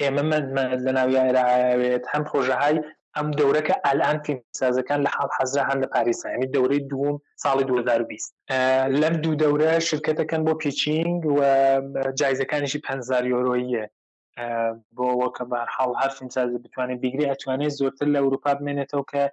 ئێمە 0.01 0.37
لە 0.85 0.91
ناویێت 0.97 2.05
هەم 2.13 2.23
پرۆژه 2.29 2.55
های 2.61 2.77
ئەم 3.17 3.27
دەورەکە 3.39 3.75
ئەلان 3.87 4.17
فیلمسازەکان 4.25 4.99
لە 5.05 5.09
حاڵ 5.15 5.29
حەزرا 5.37 5.63
هەن 5.69 5.77
لە 5.83 5.87
پاریسانی 5.93 6.51
دەورەی 6.55 6.83
دووم 6.91 7.15
ساڵی 7.43 7.63
2020 7.63 8.33
لەم 9.01 9.13
دوو 9.23 9.35
دەورە 9.43 9.71
شرکتەکەن 9.89 10.41
بۆ 10.47 10.53
پیچینگ 10.61 11.25
و 11.25 11.39
جایزەکانیشی 12.19 12.79
5 12.85 13.03
یۆرۆیە 13.33 13.85
بۆ 14.97 15.07
وەکە 15.21 15.43
بە 15.51 15.59
حاڵ 15.75 15.91
هەرفین 16.01 16.29
سازە 16.35 16.57
بتوانێت 16.65 16.99
بیگری 17.03 17.29
ئەتوانێت 17.31 17.73
زۆرتر 17.79 18.07
لە 18.13 18.17
ئەوروپا 18.21 18.51
بمێنێتەوە 18.57 19.05
کە 19.11 19.23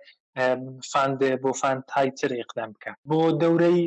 فاند 0.91 1.21
بۆ 1.43 1.51
فان 1.61 1.79
تایتر 1.91 2.31
ئقدام 2.41 2.71
بکە 2.75 2.93
بۆ 3.11 3.21
دەورەی 3.43 3.81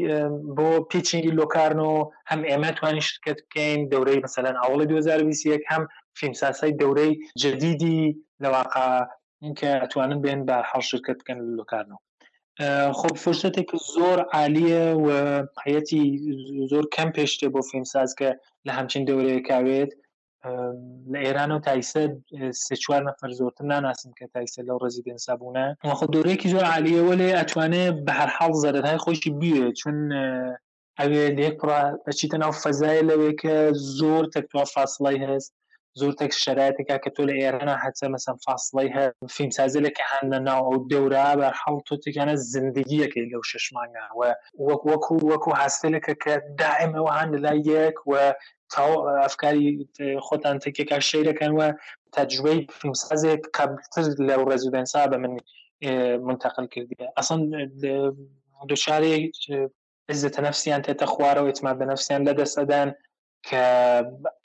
بۆ 0.57 0.69
پیچنگی 0.89 1.35
لۆکارنۆ 1.41 1.93
هەم 2.29 2.41
ئێمە 2.49 2.69
توانانی 2.77 3.05
شرکت 3.09 3.37
بکەین 3.45 3.79
دەورەی 3.93 4.23
مەسەلەن 4.25 4.55
ئەوڵی 4.63 4.85
2021 4.89 5.61
هەم 5.71 5.83
فیلمساسای 6.19 6.77
دەورەی 6.81 7.11
جدیدی 7.41 8.01
لەواقع 8.43 8.87
کە 9.59 9.71
ئەتوانن 9.81 10.19
بێن 10.23 10.41
بە 10.47 10.57
حڵ 10.69 10.81
شرکت 10.91 11.17
بکەن 11.21 11.39
لۆکارنەوە 11.59 12.01
خب 12.99 13.13
فرسەتێک 13.23 13.69
زۆر 13.95 14.19
عالیە 14.35 14.85
و 15.05 15.07
حەتی 15.63 16.03
زۆر 16.71 16.85
کەم 16.95 17.09
پێشتێ 17.17 17.47
بۆ 17.53 17.61
فیلمساز 17.71 18.09
کە 18.19 18.29
لە 18.67 18.71
هەمچین 18.77 19.03
دەورەیە 19.07 19.41
کاوێت 19.49 19.91
لە 21.11 21.19
ئێرانە 21.25 21.55
و 21.57 21.63
تایسە 21.67 22.03
سێ 22.65 22.75
چوار 22.83 23.01
نەفەر 23.09 23.29
زۆرتر 23.39 23.63
ناناسم 23.71 24.11
کە 24.19 24.25
تایسە 24.35 24.59
لەو 24.67 24.77
ڕزیدنسا 24.83 25.33
بوونە 25.39 25.65
خۆ 25.97 26.05
دورێکی 26.15 26.51
زۆر 26.53 26.65
عالیەوە 26.73 27.13
لێ 27.21 27.29
ئەتوانێت 27.37 27.95
بە 28.05 28.13
هەر 28.19 28.29
حاڵ 28.35 28.53
زەرەتهای 28.63 29.01
خۆشی 29.05 29.31
بێ 29.41 29.57
چون 29.79 29.97
ئەوێ 30.99 31.23
لێک 31.39 31.59
ئەچیتە 32.07 32.37
ناو 32.43 32.51
فەزای 32.63 33.01
لەوێ 33.09 33.31
کە 33.41 33.53
زۆر 33.99 34.23
تەکتوا 34.35 34.65
فاصلای 34.75 35.23
هەست 35.25 35.53
زۆر 36.01 36.13
تەک 36.19 36.31
شرایەتێکا 36.45 36.97
کە 37.03 37.09
تۆ 37.15 37.21
لە 37.29 37.33
ئێرانە 37.41 37.75
هەچە 37.83 38.05
مەسم 38.13 38.37
فاصلای 38.45 38.89
هە 38.95 39.03
فیلمسازی 39.35 39.79
لە 39.85 39.91
کە 39.97 40.03
هەندە 40.13 40.39
ناو 40.49 40.61
ئەو 40.69 40.75
دەورا 40.91 41.29
بە 41.39 41.47
حڵ 41.61 41.75
تۆ 41.87 41.93
تێکانە 42.03 42.35
زندگیەکەی 42.53 43.29
لەو 43.31 43.43
ششمانە 43.49 44.05
وە 44.19 44.29
وەکو 44.89 45.13
وەکو 45.31 45.57
هەستێ 45.61 45.87
لەکە 45.95 46.13
کە 46.23 46.33
دائمەوە 46.61 47.11
هەند 47.19 47.33
لای 47.45 47.59
یەک 47.75 47.97
و 48.09 48.13
چاو 48.75 48.95
ئەفکاری 49.23 49.65
خۆتان 50.27 50.55
تێکێکا 50.63 50.97
شیرەکەن 51.09 51.51
وە 51.59 51.67
تەجوی 52.15 52.57
فیلمسازێک 52.79 53.41
قبلتر 53.57 54.05
لە 54.27 54.35
ڕێزودەنسا 54.47 55.01
بە 55.11 55.17
من 55.23 55.33
منتەقل 56.27 56.65
کردی 56.73 56.95
ئەسن 57.17 57.39
دوشاری 58.69 59.15
عزتە 60.11 60.39
نفسیان 60.47 60.81
تێتە 60.85 61.05
خوارەوە 61.13 61.49
ئیتمان 61.49 61.75
بە 61.79 61.85
نفسیان 61.91 62.21
لە 62.27 62.33
دەسەدان 62.39 62.89
کە 63.47 63.63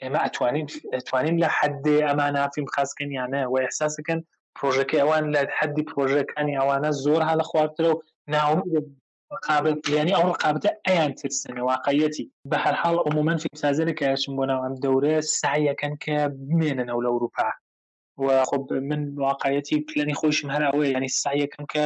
ئێمە 0.01 0.19
ئەتوانین 0.25 0.67
ئەتوانین 0.95 1.37
لە 1.43 1.49
حدێ 1.57 1.97
ئەمانە 2.07 2.41
فیلم 2.53 2.67
خاستکەن 2.75 3.11
یانە 3.17 3.41
و 3.51 3.55
احساسەکەن 3.65 4.19
پرۆژەکە 4.57 4.95
ئەوان 5.01 5.23
لە 5.35 5.41
حدی 5.57 5.83
پرۆژەکانی 5.91 6.57
ئەوانە 6.59 6.89
زۆر 7.03 7.21
ها 7.27 7.33
لە 7.39 7.45
خواردترەوە 7.49 7.97
ناوم 8.33 8.59
رقابت 9.35 9.79
یعنی 9.95 10.11
ئەو 10.17 10.29
رقابتە 10.33 10.69
ئەیان 10.87 11.11
ترسن 11.19 11.55
واقعەتی 11.71 12.25
بە 12.49 12.57
هەرحاڵ 12.65 12.95
عمومەن 13.07 13.37
فسازەرە 13.43 13.93
کەشم 14.01 14.33
بۆ 14.37 14.43
ناو 14.51 14.61
ئەم 14.65 14.75
دەورە 14.83 15.15
سعیەکەن 15.41 15.93
کە 16.03 16.17
بمێنەنەوە 16.47 17.01
لە 17.05 17.09
ئەوروپا 17.13 17.47
و 18.25 18.27
خب 18.49 18.63
من 18.89 19.01
واقعەتی 19.27 19.77
پلانی 19.87 20.17
خۆشم 20.21 20.47
هەر 20.55 20.63
ئەوەیە 20.67 20.91
ینی 20.97 21.11
سعیەکەم 21.23 21.63
کە 21.73 21.83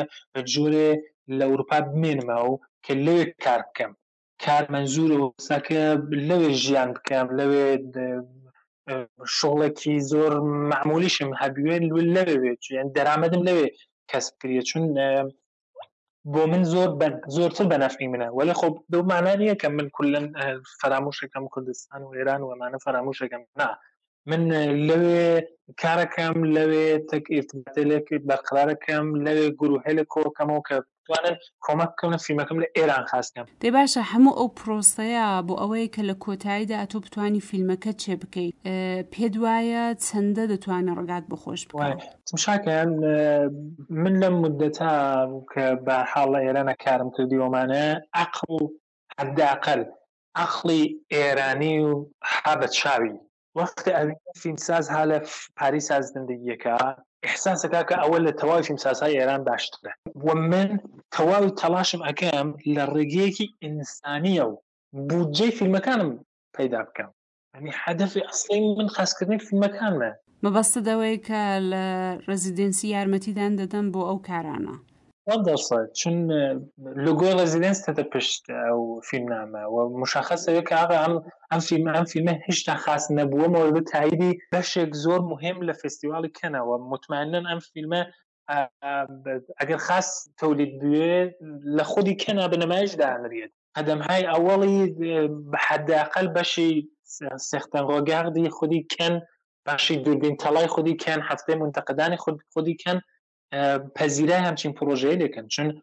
جۆرێ 0.53 0.89
لە 1.37 1.43
ئەوروپا 1.49 1.77
بمێنمە 1.89 2.37
و 2.49 2.59
کە 2.85 2.93
لێ 3.05 3.19
کار 3.43 3.61
بکەم 3.67 3.91
کار 4.43 4.63
منزور 4.75 5.09
و 5.19 5.25
ساکە 5.47 5.83
لەوێ 6.29 6.49
ژیان 6.63 6.89
بکەم 6.97 7.27
لەوێ 7.39 7.67
شغڵێکی 9.37 9.95
زۆر 10.11 10.31
معمولیشم 10.71 11.29
هەبیێن 11.41 11.83
لەوێ 12.19 12.51
یان 12.77 12.87
دەرامەدم 12.95 13.41
لەوێ 13.49 13.67
کەس 14.11 14.25
کریە 14.39 14.63
چون 14.69 14.85
بۆ 16.31 16.41
من 16.51 16.61
زۆر 16.73 16.89
بن 16.99 17.13
زۆرتر 17.37 17.65
بەنافی 17.71 18.07
منە 18.13 18.27
وەلا 18.37 18.53
خۆ 18.59 18.67
دو 18.93 18.99
مانانیە 19.11 19.55
کە 19.63 19.67
من 19.77 19.87
کولن 19.97 20.25
فراموشەکەم 20.81 21.45
کوردستان 21.55 22.01
و 22.03 22.15
ئێران 22.17 22.41
وەمانە 22.43 22.77
فراموشەکەم 22.85 23.41
نا 23.61 23.67
من 24.29 24.41
لەوێ 24.87 25.29
کارەکەم 25.81 26.35
لەوێ 26.55 26.87
تەک 27.09 27.23
ئرتباتێک 27.35 28.07
بەقرارەکەم 28.29 29.05
لەوێ 29.25 29.47
گروهێ 29.61 29.91
لە 29.99 30.03
کۆکەمەوە 30.13 30.61
کە 30.67 30.77
توانن 31.07 31.35
کۆمەککەن 31.65 32.15
فیلمەکەم 32.25 32.57
لە 32.63 32.67
ئێران 32.77 33.05
خاستکەم 33.11 33.45
دێ 33.61 33.69
باشە 33.75 34.01
هەموو 34.11 34.37
ئەو 34.39 34.47
پرۆسەیە 34.59 35.27
بۆ 35.47 35.53
ئەوەیە 35.61 35.87
کە 35.95 36.01
لە 36.09 36.15
کۆتاییدا 36.25 36.75
ئەتۆ 36.81 36.97
بتانی 37.05 37.45
فیلمەکە 37.49 37.91
چێ 38.01 38.13
بکەیت 38.21 38.55
پێت 39.13 39.35
وایە 39.43 39.83
چەندە 40.05 40.43
دەتوانێت 40.51 40.95
ڕگات 40.99 41.25
بخۆش 41.31 41.61
بشاکەیان 42.35 42.91
من 44.03 44.13
لەم 44.21 44.35
مدەتا 44.43 44.95
کە 45.51 45.65
بە 45.85 45.97
حاڵ 46.11 46.27
لە 46.35 46.39
ئێرانە 46.45 46.75
کارم 46.83 47.09
کردی 47.15 47.37
ومانە 47.41 47.83
عقل 48.23 48.49
و 48.55 48.61
هەداقل 49.19 49.81
عقلی 50.45 50.83
ئێرانی 51.13 51.75
و 51.87 51.91
حابەت 52.33 52.73
شاوی 52.81 53.13
وەختی 53.57 53.89
ئەوی 53.97 54.13
فیلمساز 54.41 54.85
ها 54.93 55.01
لە 55.11 55.17
پاری 55.57 55.81
ساز 55.89 56.03
زندگیەکە 56.15 56.75
احساسك 57.25 57.75
هكا 57.75 57.95
اول 57.95 58.27
التواوي 58.27 58.63
في 58.63 58.73
مساساي 58.73 59.19
ايران 59.21 59.43
باشتره 59.43 59.91
ومن 60.15 60.77
تواوي 61.17 61.49
تلاشم 61.51 62.03
اكام 62.03 62.55
للرقيكي 62.67 63.55
انسانيه 63.63 64.57
بوجي 64.93 65.51
في 65.51 65.61
المكان 65.61 66.19
بيدا 66.57 66.81
بكام 66.81 67.11
يعني 67.53 67.71
هدفي 67.83 68.25
اصلي 68.29 68.75
من 68.77 68.89
خاص 68.89 69.13
كرني 69.19 69.39
في 69.39 69.53
المكان 69.53 69.97
ما 69.99 70.15
ما 70.43 70.49
بس 70.49 70.77
دويك 70.77 71.31
الريزيدنسي 71.31 72.89
يارمتي 72.89 73.31
دان 73.33 73.55
ددن 73.55 73.91
بو 73.91 74.07
او 74.09 74.19
كارانا 74.19 74.79
تفضل 75.29 75.55
شن 75.93 76.27
لوجو 76.77 77.31
ريزيدنس 77.31 77.85
تتبشت 77.85 78.49
او 78.49 78.99
في 79.03 79.17
النعمه 79.17 79.67
ومشخصه 79.67 80.51
يوكي 80.51 80.75
هذا 80.75 80.97
عن 80.99 81.21
فیلم 81.59 82.03
فیلم 82.03 82.39
هیچ 82.45 82.69
تخصص 82.69 83.11
نبود، 83.11 83.45
نەبووە 83.45 83.47
مەوەدە 83.49 83.91
تاییدی 83.91 84.39
و 84.51 84.61
شگزور 84.61 85.19
مهم 85.21 85.71
لە 85.71 85.75
کنه 86.41 86.59
و 86.59 86.89
مطمئنن 86.89 87.47
ام 87.47 87.59
فیلم 87.59 88.05
اگر 89.57 89.77
خاص 89.77 90.29
تولید 90.39 90.83
نمایش 90.85 91.33
در 92.93 93.17
خودی 93.17 93.45
قدم 93.75 93.99
های 94.01 94.25
اولی 94.25 94.89
به 95.51 95.57
حد 95.67 95.91
اقل 95.91 96.33
بەشی 96.43 96.87
سختن 97.39 98.03
گردی 98.03 98.49
خودی 98.49 98.87
کن 98.99 99.21
بشه 99.67 99.95
دوربین 99.95 100.37
تلای 100.37 100.67
خودی 100.67 100.97
کن، 100.97 101.21
هفته 101.21 101.55
منتقدانی 101.55 102.17
خود 102.17 102.41
خودی 102.53 102.77
کن 102.85 103.01
پذیره 103.95 104.35
همچین 104.35 104.73
پروژه 104.73 105.27
کن 105.27 105.47
چون 105.47 105.81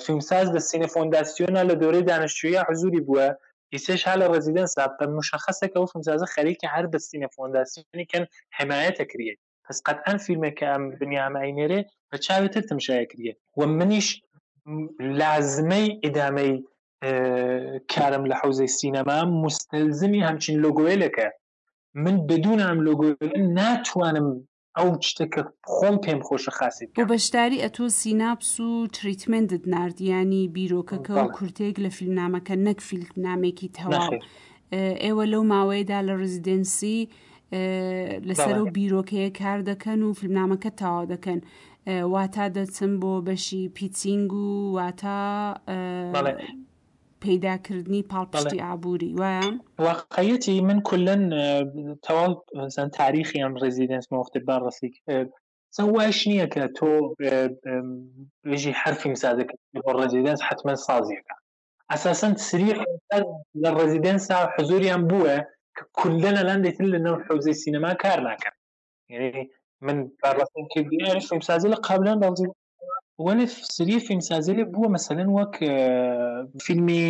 فیلمساز 0.00 0.48
ساز 0.50 0.64
سینه 0.64 0.86
فونداسیون 0.86 1.66
دوره 1.66 2.00
دەورەی 2.00 2.04
دانشتویە 2.04 2.64
حزوری 2.70 3.00
بوده. 3.00 3.38
ئیسش 3.72 4.00
حال 4.08 4.20
ڕزیدنسا 4.34 4.84
بە 4.98 5.04
مشخصەکە 5.18 5.78
و 5.80 5.90
فمسازە 5.92 6.26
خەریکی 6.34 6.70
هەر 6.74 6.84
بەستینە 6.92 7.28
فۆنداسیونی 7.34 8.06
کەن 8.12 8.24
حمایەتە 8.58 9.04
کریە 9.12 9.34
پس 9.66 9.76
قەتعاان 9.86 10.18
فیلمێکە 10.24 10.64
ئەم 10.72 10.84
بنیامەینێرێ 11.00 11.80
بە 12.10 12.16
چاوی 12.26 12.52
تر 12.54 12.62
تمشایە 12.70 13.06
کریە 13.12 13.32
و 13.58 13.60
منیش 13.78 14.08
لازمەی 15.20 15.86
ئدامەی 16.06 16.52
کارم 17.92 18.24
لە 18.30 18.36
حوزەی 18.42 18.74
سینەما 18.78 19.18
مستلزمی 19.44 20.24
هەمچین 20.28 20.56
لۆگوۆیلەکە 20.64 21.28
من 22.04 22.16
بدون 22.30 22.58
ئەم 22.66 22.78
لۆگۆ 22.86 23.08
ناتوانم 23.58 24.26
ئەو 24.78 24.88
شتێک 25.08 25.30
کە 25.34 25.42
خۆم 25.74 25.96
پێم 26.04 26.20
خۆشە 26.26 26.52
خاصیت 26.58 26.88
بۆ 26.98 27.02
بەشداری 27.12 27.62
ئەتۆ 27.64 27.84
سیناپس 28.00 28.52
و 28.66 28.70
تریتمنتت 28.98 29.62
نردیانی 29.74 30.42
بیرۆکەکە 30.56 31.14
و 31.18 31.28
کورتێک 31.36 31.76
لە 31.84 31.90
فیلنامەکە 31.98 32.54
نەک 32.66 32.78
فیلنامێکی 32.88 33.68
تەواو 33.78 34.14
ئێوە 35.04 35.24
لەو 35.32 35.42
ماوەیەدا 35.52 35.98
لە 36.08 36.14
ڕزیدنسی 36.20 36.98
لەسەر 38.28 38.56
و 38.62 38.70
بیرۆکەیە 38.76 39.30
کار 39.40 39.58
دەکەن 39.70 40.00
و 40.02 40.08
فیلمنامەکە 40.20 40.70
تاوا 40.80 41.02
دەکەن 41.14 41.40
واتا 42.12 42.46
دەچم 42.56 42.92
بۆ 43.02 43.12
بەشی 43.28 43.62
پیچنگ 43.76 44.32
و 44.34 44.44
واتە 44.76 45.18
پەیداکردنی 47.24 48.02
پاڵپشتی 48.12 48.62
ئابووری 48.66 49.10
وایە 49.20 49.46
واقعەتی 49.88 50.56
من 50.68 50.78
کلەن 50.90 51.22
تەواو 52.06 52.32
زەن 52.76 52.88
تاریخی 53.00 53.42
ئەم 53.44 53.54
ڕزیدنس 53.64 54.04
مختر 54.14 54.40
بەڕسی 54.48 54.88
واش 55.94 56.18
نییە 56.30 56.46
کە 56.54 56.62
تۆ 56.78 56.90
وێژی 58.48 58.72
حرفی 58.82 59.08
مساادەکە 59.14 59.54
ڕزیدنس 60.00 60.40
حتمما 60.48 60.74
سازیەکە 60.88 61.34
ئەساسن 61.92 62.32
سری 62.48 62.70
لە 63.62 63.68
ڕزیدنسا 63.78 64.38
حزوریان 64.54 65.02
بووە 65.10 65.36
کە 65.76 65.82
کولە 65.98 66.30
لە 66.36 66.42
لەندێتتر 66.48 66.86
لە 66.94 66.98
نەو 67.06 67.16
حوزەی 67.26 67.60
سینەما 67.62 67.90
کار 68.04 68.18
ناکەن 68.28 68.54
من 69.86 69.98
بەڕاستن 70.22 70.64
کردیش 70.72 71.26
مسازی 71.40 71.68
لە 71.74 71.78
قبلان 71.88 72.18
ڕزی 72.24 72.46
ولا 73.22 73.44
سریە 73.76 73.98
فیلمسازیێ 74.08 74.64
بووە 74.74 74.88
مەمثلەن 74.94 75.28
وەک 75.38 75.54
فیلمی 76.66 77.02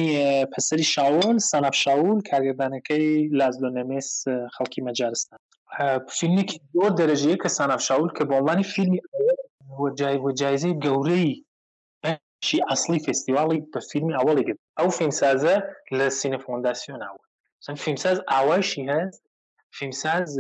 پەسەری 0.53 0.87
شاول 0.95 1.37
سەناب 1.51 1.75
شاول 1.83 2.19
کاگردانەکەی 2.31 3.07
لازلۆ 3.41 3.69
نەمێس 3.79 4.11
خەڵکی 4.55 4.81
مەجارستان 4.87 5.39
فیلمێکی 6.19 6.57
زۆر 6.75 6.91
دەرەژەیە 7.01 7.37
کە 7.43 7.49
ساناف 7.59 7.81
شاول 7.89 8.11
کە 8.17 8.23
بەڵانی 8.31 8.65
فیلمی 8.75 9.01
جایزەی 10.41 10.75
گەورەی 10.85 11.29
شی 12.49 12.59
ئەاصلی 12.69 13.01
فستیواڵی 13.07 13.61
بە 13.73 13.81
فیلمی 13.91 14.15
ئەوڵی 14.19 14.45
گرت 14.49 14.61
ئەو 14.79 14.89
فیلمسازە 14.99 15.57
لە 15.99 16.07
سینە 16.19 16.39
فۆنداسیۆن 16.45 16.99
ناوە 17.05 17.23
چەند 17.65 17.79
فیلمساز 17.85 18.19
ئاوایشی 18.33 18.83
هەست 18.93 19.23
فیلمساز 19.79 20.39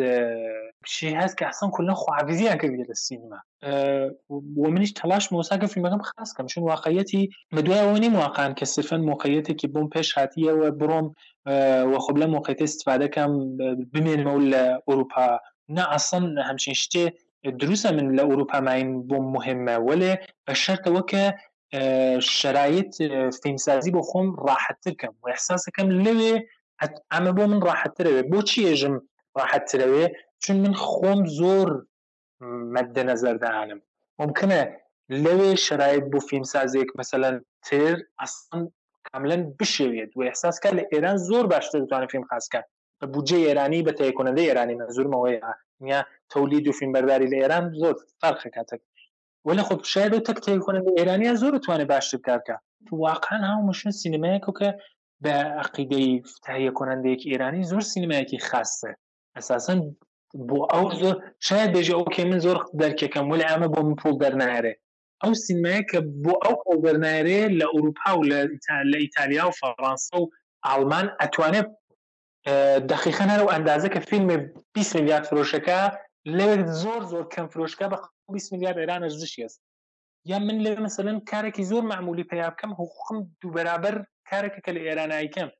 شی 0.86 1.08
هست 1.10 1.38
که 1.38 1.46
اصلا 1.46 1.70
کلا 1.72 1.94
خواهویزی 1.94 2.46
هم 2.46 2.58
کرده 2.58 2.84
در 2.84 2.94
سینما 2.94 3.36
و 4.56 4.68
منش 4.70 4.92
تلاش 4.92 5.32
موسا 5.32 5.56
که 5.56 5.66
فیلم 5.66 5.98
خاص 6.02 6.34
کم 6.38 6.46
چون 6.46 6.64
واقعیتی 6.64 7.28
بدوی 7.52 7.78
اونی 7.78 8.08
واقعا 8.08 8.52
که 8.52 8.64
صرفا 8.64 8.96
موقعیتی 8.96 9.54
که 9.54 9.68
بوم 9.68 9.88
پیش 9.88 10.12
هاتیه 10.12 10.52
و 10.52 10.70
بروم 10.70 11.14
و 11.94 11.98
خب 11.98 12.18
موقعیت 12.18 12.62
استفاده 12.62 13.08
کم 13.08 13.56
بمینم 13.94 14.28
اروپا 14.88 15.40
نه 15.68 15.92
اصلا 15.92 16.42
همچین 16.42 16.74
شته 16.74 17.12
دروسە 17.46 17.84
من 17.86 18.16
لە 18.16 18.20
ئوروپا 18.20 18.60
ماین 18.60 19.08
بۆم 19.08 19.24
مهمە 19.40 19.76
وەێ 19.90 20.12
بە 20.48 20.52
شەرتەوە 20.54 21.02
کە 21.10 21.22
شرایط 22.20 22.94
فیلمسازی 23.42 23.90
بۆ 23.90 24.00
خۆم 24.08 24.26
ڕاحتتر 24.48 24.90
کەم 25.02 25.14
و 25.22 25.28
احساسەکەم 25.30 25.88
لەوێ 26.04 26.34
ئەمە 27.12 27.32
بۆ 27.36 27.40
من 27.42 27.60
ڕاحتترەوێ 27.60 28.22
بۆچی 28.32 28.60
ێژم 28.74 28.94
راحەتترەوێ 29.38 30.06
چون 30.42 30.56
من 30.64 30.74
خۆم 30.88 31.20
زۆر 31.38 31.68
مەدە 32.74 33.02
نەزەردانم 33.10 33.80
ممکنە 34.20 34.58
لەوێ 35.24 35.50
شرایط 35.66 36.04
بۆ 36.12 36.18
فیلمسازێک 36.28 36.88
مثللا 37.00 37.30
تر 37.66 37.94
ئەسن 38.20 38.60
کاملەن 39.08 39.42
بشێوێت 39.58 40.10
و 40.16 40.20
احساسکە 40.30 40.70
لە 40.78 40.82
ئێران 40.92 41.16
زۆر 41.28 41.44
باشتر 41.54 41.78
دەتوانێت 41.82 42.10
فیلم 42.14 42.26
خاصکە 42.30 42.60
بە 43.00 43.06
بودجێ 43.12 43.38
ئێرانی 43.46 43.84
بە 43.86 43.92
تەیەکۆنەدە 43.98 44.42
ئێرانی 44.48 44.80
نەزورمەوەی 44.82 45.36
یا 45.92 46.00
تولید 46.34 46.64
و 46.68 46.76
فیلمبەرداری 46.78 47.30
لە 47.32 47.36
ئێران 47.42 47.64
زۆر 47.80 47.94
فەرخەکاتەک 48.20 48.80
ولا 49.46 49.62
خب 49.68 49.80
شاید 49.92 50.14
تک 50.26 50.38
تلفن 50.46 50.76
ایرانی 50.98 51.30
زور 51.40 51.54
توانه 51.64 51.84
باش 51.90 52.08
کار 52.26 52.40
که 52.46 52.56
تو 52.86 52.92
واقعا 53.04 53.38
هم 53.50 53.62
مشن 53.70 53.90
سینمایی 53.90 54.40
که 54.46 54.52
که 54.58 54.68
به 55.22 55.32
عقیده 55.62 56.28
تهیه 56.44 56.70
کننده 56.70 57.08
یک 57.10 57.22
ایرانی 57.26 57.62
زور 57.70 57.80
سینمایی 57.92 58.24
که 58.24 58.38
خاصه 58.38 58.96
ئەساسن 59.38 59.80
بۆ 60.50 60.58
ئەو 60.72 60.86
زۆر 61.00 61.16
شاید 61.46 61.68
بێژێ 61.74 61.92
ئەوکەی 61.98 62.26
من 62.30 62.40
زۆر 62.46 62.58
دەرکەکەم 62.80 63.24
ولی 63.32 63.48
ئەمە 63.50 63.68
بۆ 63.74 63.80
من 63.86 63.96
پول 64.00 64.14
دەرنارێ 64.22 64.74
ئەو 65.22 65.32
سینمایە 65.44 65.82
کە 65.90 65.98
بۆ 66.24 66.32
ئەو 66.44 66.56
ئەو 66.66 66.76
دەرنارێ 66.86 67.40
لە 67.58 67.66
ئوروپا 67.74 68.08
و 68.16 68.26
لە 68.30 68.38
لە 68.90 68.98
ئیتالیا 69.04 69.44
و 69.48 69.56
فەڕەنسا 69.60 70.16
و 70.20 70.30
ئالمان 70.66 71.06
ئەتوانێت 71.20 71.68
دقیخەن 72.90 73.28
هەر 73.34 73.42
و 73.44 73.52
ئەندازە 73.52 73.88
کە 73.94 74.00
فیلمێ 74.08 74.36
20 74.74 74.94
میلیارد 74.98 75.24
فرۆشەکە 75.30 75.78
لەوێت 76.36 76.62
زۆر 76.82 77.00
زۆر 77.12 77.24
کەم 77.34 77.46
فرۆشکە 77.52 77.86
بە 77.92 77.98
20 78.32 78.52
میلیارد 78.52 78.78
ئێرانە 78.80 79.08
زیشیست 79.20 79.60
یا 80.30 80.38
من 80.46 80.56
لە 80.66 80.70
مثلن 80.86 81.16
کارێکی 81.30 81.64
زۆر 81.70 81.82
معمولی 81.92 82.24
پیاکەم 82.30 82.70
حقوقم 82.78 83.18
دووبرابەر 83.40 83.94
کارێکە 84.30 84.60
کە 84.64 84.70
لە 84.76 84.80
ئێرانایکەم 84.86 85.50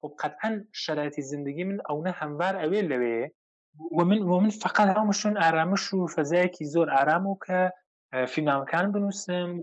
خب 0.00 0.12
قطعا 0.18 0.64
شرایط 0.72 1.20
زندگی 1.32 1.62
من 1.68 1.78
او 1.90 1.96
هموار 2.20 2.54
اوی 2.62 2.80
لوی 2.90 3.18
و 3.98 4.04
من, 4.08 4.18
و 4.32 4.36
من 4.44 4.50
فقط 4.64 4.88
همشون 5.00 5.34
آرامش 5.48 5.84
و 5.94 6.06
فضایی 6.16 6.48
که 6.54 6.64
زور 6.64 6.88
آرام 7.00 7.26
و 7.26 7.36
که 7.46 7.58
فی 8.32 8.40
نامکان 8.48 8.92
بنوسم 8.92 9.62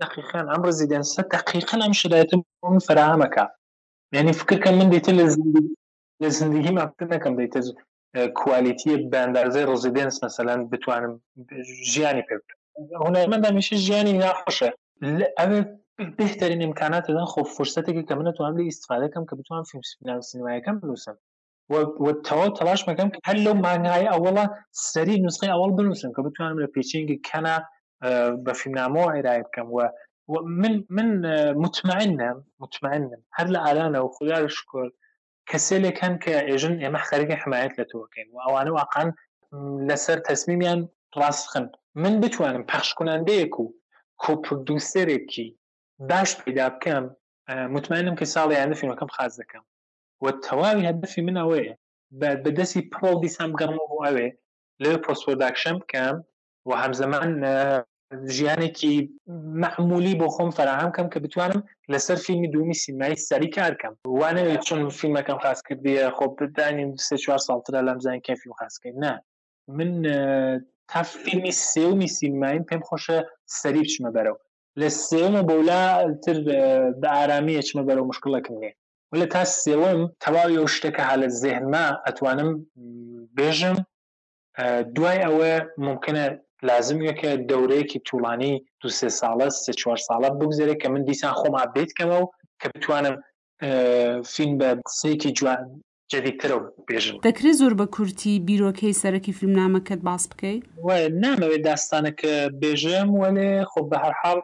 دقیقا 0.00 0.38
ام 0.54 0.62
رزیدنس 0.66 1.10
دقیقا 1.20 1.76
ام 1.84 1.92
شرایط 1.92 2.30
من 2.62 2.78
فراهم 2.78 3.30
یعنی 4.12 4.32
فکر 4.32 4.58
کنم 4.64 4.74
من 4.74 4.88
دیتل 4.88 5.18
زندگی 5.26 5.70
زندگی 6.40 6.70
ما 6.70 6.82
نکم 7.14 7.36
دیتل 7.36 7.62
کوالیتی 8.34 8.96
به 9.10 9.18
رزیدنس 9.26 10.24
مثلا 10.24 10.64
بتوانم 10.64 11.20
جیانی 11.92 12.22
پیدا 12.22 13.26
من 13.26 13.54
میشه 13.54 13.76
جیانی 13.76 14.12
ناخوشه 14.18 14.68
اوه 15.38 15.78
بهترین 16.16 16.62
امکانات 16.62 17.06
دادن 17.08 17.24
خب 17.24 17.42
فرصتی 17.42 18.02
که 18.04 18.14
من 18.14 18.32
تو 18.32 18.44
هم 18.44 18.56
استفاده 18.66 19.08
کم 19.08 19.24
که 19.30 19.36
بتونم 19.36 19.62
فیلم 19.62 19.82
سینما 19.82 20.20
سینمایی 20.20 20.60
کم 20.60 20.80
بنویسم 20.80 21.18
و 21.70 22.12
تەوا 22.26 22.46
تەلاش 22.58 22.80
مەکەم 22.90 23.08
هەر 23.26 23.36
لەو 23.44 23.56
مانگای 23.66 24.06
ئەوڵە 24.12 24.44
سەری 24.94 25.16
نوسخی 25.22 25.46
ئەوڵ 25.54 25.70
بنووسم 25.78 26.12
کە 26.16 26.22
بتوانم 26.26 26.64
لە 26.64 26.68
پێچنگی 26.74 27.20
کەنا 27.28 27.56
بە 28.44 28.52
فیلمنامەوە 28.60 29.08
عێرای 29.14 29.42
بکەم 29.46 29.66
وە 29.76 29.84
من 30.46 30.84
من 30.90 31.08
مطمئنم 31.52 32.44
مطمئنم 32.60 33.20
هەر 33.38 33.46
لە 33.54 33.58
ئالانەوە 33.66 34.10
خوددار 34.16 34.48
شکر 34.48 34.86
کەسێکەن 35.50 36.14
کە 36.24 36.32
ئێژن 36.48 36.76
ئێمە 36.82 37.00
خەرگە 37.08 37.36
حمایەت 37.44 37.72
لە 37.80 37.84
تۆکەین 37.92 38.28
و 38.32 38.38
ئەوانە 38.46 38.68
واقعان 38.78 39.08
لەسەر 39.90 40.18
تەسمیمیان 40.28 40.80
پلاس 41.12 41.38
خن 41.50 41.66
من 42.02 42.14
بتوانم 42.20 42.64
پەخشکنندەیەک 42.72 43.54
و 43.60 43.66
کۆپردوسەرێکی 44.22 45.48
باش 46.06 46.36
پیدا 46.44 46.66
بکەم 46.74 47.04
مطمئنم 47.74 48.14
کە 48.20 48.24
ساڵی 48.34 48.54
یان 48.60 48.72
فیلمەکەم 48.80 49.10
خاز 49.16 49.32
دەکەم 49.40 49.62
و 50.22 50.26
تەواوی 50.46 50.86
هەدفی 50.90 51.20
من 51.26 51.36
ئەوەیە 51.42 51.74
بەدەستی 52.20 52.88
پرۆڵ 52.92 53.16
دیسان 53.24 53.50
گەڕمەوە 53.60 53.94
ئەوێ 54.06 54.28
لێ 54.82 54.92
پۆسپۆداکشن 55.04 55.76
بکەم 55.82 56.16
و 56.68 56.70
هەمزەمان 56.82 57.30
ژیانێکی 58.36 58.96
مەحمولی 59.62 60.18
بۆ 60.20 60.26
خۆم 60.34 60.50
فراهم 60.58 60.90
کەم 60.96 61.06
کە 61.12 61.18
بتوانم 61.24 61.60
لەسەر 61.92 62.18
فیلمی 62.26 62.52
دومی 62.54 62.80
سینمایی 62.84 63.22
سەری 63.28 63.50
کارکەم 63.56 63.94
وانەوێت 64.20 64.62
چون 64.68 64.80
فیلمەکەم 64.98 65.38
خاص 65.44 65.58
کردیە 65.66 66.06
خۆ 66.16 66.24
بدانیم 66.40 66.90
سێ 67.06 67.16
چوار 67.24 67.40
ساڵترا 67.48 67.80
لەم 67.88 67.98
زانین 68.04 68.22
کەفی 68.28 68.46
و 68.48 68.58
خاستکەین 68.60 68.96
نه 69.04 69.12
من 69.76 69.92
تا 70.90 71.00
فیلمی 71.22 71.52
سێومی 71.72 72.08
سینماین 72.18 72.66
پێم 72.70 72.82
خۆشە 72.88 73.18
سەری 73.60 73.82
بچمە 73.86 74.10
بەرەوە 74.16 74.40
لە 74.80 74.88
سێمە 75.08 75.40
بەولاتر 75.50 76.38
بە 77.00 77.08
ئارامی 77.16 77.58
ئەچمە 77.58 77.82
بەرەو 77.88 78.08
مشکلەکەم 78.10 78.56
نێ 78.62 78.70
لە 79.20 79.26
تا 79.32 79.42
سێوەم 79.64 80.00
تەواوی 80.24 80.58
ئەو 80.60 80.66
شتەکە 80.74 81.02
حالت 81.10 81.32
زێهنما 81.42 81.86
ئەتوانم 82.06 82.50
بێژم 83.38 83.76
دوای 84.96 85.18
ئەوە 85.26 85.52
ممکنە 85.86 86.24
لازمە 86.68 87.12
کە 87.20 87.30
دەورەیەکی 87.50 88.02
طولانی 88.08 88.54
دو 88.80 88.88
سێ 88.98 89.08
ساڵە 89.20 89.48
سێ 89.64 89.72
چوار 89.80 89.98
ساڵە 90.08 90.28
بگزێرە 90.38 90.76
کە 90.82 90.88
من 90.92 91.02
دیسان 91.08 91.32
خۆما 91.40 91.62
بێتکەمە 91.74 92.16
و 92.22 92.26
کە 92.60 92.66
بتوانم 92.74 93.14
فین 94.34 94.50
بە 94.60 94.68
قسەیەکی 94.86 95.30
جوان 95.38 95.60
جدیدترە 96.12 96.56
و 96.58 96.62
بێژم 96.88 97.16
دەکرێت 97.28 97.56
زۆر 97.60 97.72
بە 97.80 97.86
کورتی 97.96 98.32
بیرۆکەی 98.48 98.98
سەرەکی 99.02 99.32
فیلمنامەکەت 99.38 100.00
باس 100.08 100.24
بکەیت 100.30 100.62
نامەوێت 101.24 101.62
داستانە 101.70 102.12
کە 102.20 102.32
بێژم 102.62 103.08
وەێ 103.20 103.50
خۆ 103.72 103.80
بە 103.90 103.98
هەرحاڵ 104.04 104.40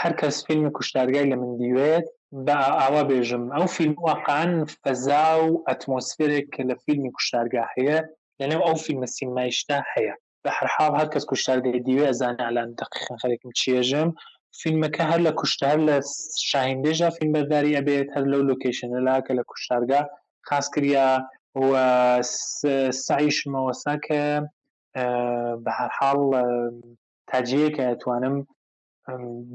هەر 0.00 0.12
کەس 0.20 0.36
فیلمی 0.46 0.70
کوشتارگای 0.76 1.30
لە 1.32 1.36
من 1.42 1.56
دیوێت 1.60 2.06
بە 2.46 2.56
ئاوا 2.80 3.02
بێژم 3.10 3.44
ئەو 3.56 3.66
فیلم 3.76 3.94
واقعان 4.08 4.52
فەزا 4.82 5.28
و 5.44 5.50
ئەتمۆسفێرێک 5.68 6.46
کە 6.54 6.62
لە 6.68 6.74
فیلمی 6.84 7.10
کوشتارگا 7.16 7.64
هەیە 7.74 7.98
لەنێو 8.40 8.62
ئەو 8.66 8.76
فیلمە 8.84 9.08
سینمایشتا 9.16 9.78
هەیە 9.92 10.14
بە 10.44 10.50
هەرحاب 10.58 10.92
هەر 11.00 11.08
کەس 11.14 11.24
کوشتارگای 11.30 11.80
دیوێ 11.86 12.04
ئەزانە 12.08 12.42
ئالان 12.46 12.68
دقیقن 12.80 13.16
خەرێکم 13.22 13.50
چێژم 13.60 14.08
فیلمەکە 14.60 15.02
هەر 15.10 15.20
لە 15.26 15.32
کوشتار 15.40 15.76
لە 15.88 15.96
شاهندێژە 16.50 17.08
فیلمبەرداری 17.16 17.76
ئەبێت 17.78 18.08
هەر 18.14 18.24
لەو 18.32 18.42
لوکیشنە 18.48 19.00
لا 19.08 19.16
کە 19.26 19.32
لە 19.38 19.44
کوشتارگا 19.50 20.00
خاص 20.48 20.66
کردیا 20.74 21.06
سعیشمەوەسا 23.06 23.94
کە 24.06 24.20
بە 25.64 25.70
هەرحاڵ 25.78 26.20
تاجەیە 27.30 27.70
کە 27.76 27.84
توانم 28.02 28.34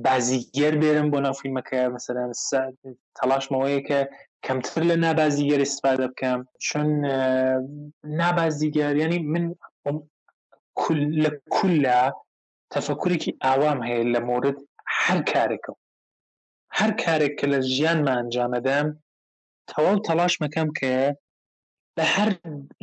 بازیگەر 0.06 0.74
بێرم 0.82 1.08
بۆ 1.14 1.20
ناو 1.26 1.36
فیلمەکە 1.40 1.80
مثلا 1.96 2.24
تەلاشمەوەیە 3.18 3.82
کە 3.88 4.00
کەمتر 4.46 4.82
لە 4.90 4.96
نابازیگەر 5.06 5.60
استفاده 5.66 6.08
بکەم 6.12 6.40
چون 6.66 6.88
نابازیگەر 8.22 8.94
ینی 9.04 9.20
من 9.34 9.46
لە 11.24 11.32
کولا 11.56 12.00
تەفکوورێکی 12.76 13.38
ئاوام 13.44 13.80
هەیە 13.88 14.06
لە 14.14 14.20
مورد 14.30 14.58
هەر 15.02 15.20
کارێکم 15.32 15.78
هەر 16.78 16.92
کارێک 17.04 17.34
کە 17.40 17.46
لە 17.54 17.60
ژیانمان 17.76 18.16
ئەنجامەدەم 18.20 18.88
تەواو 19.72 19.96
تەلاش 20.08 20.34
مەکەم 20.44 20.68
کە 20.80 20.94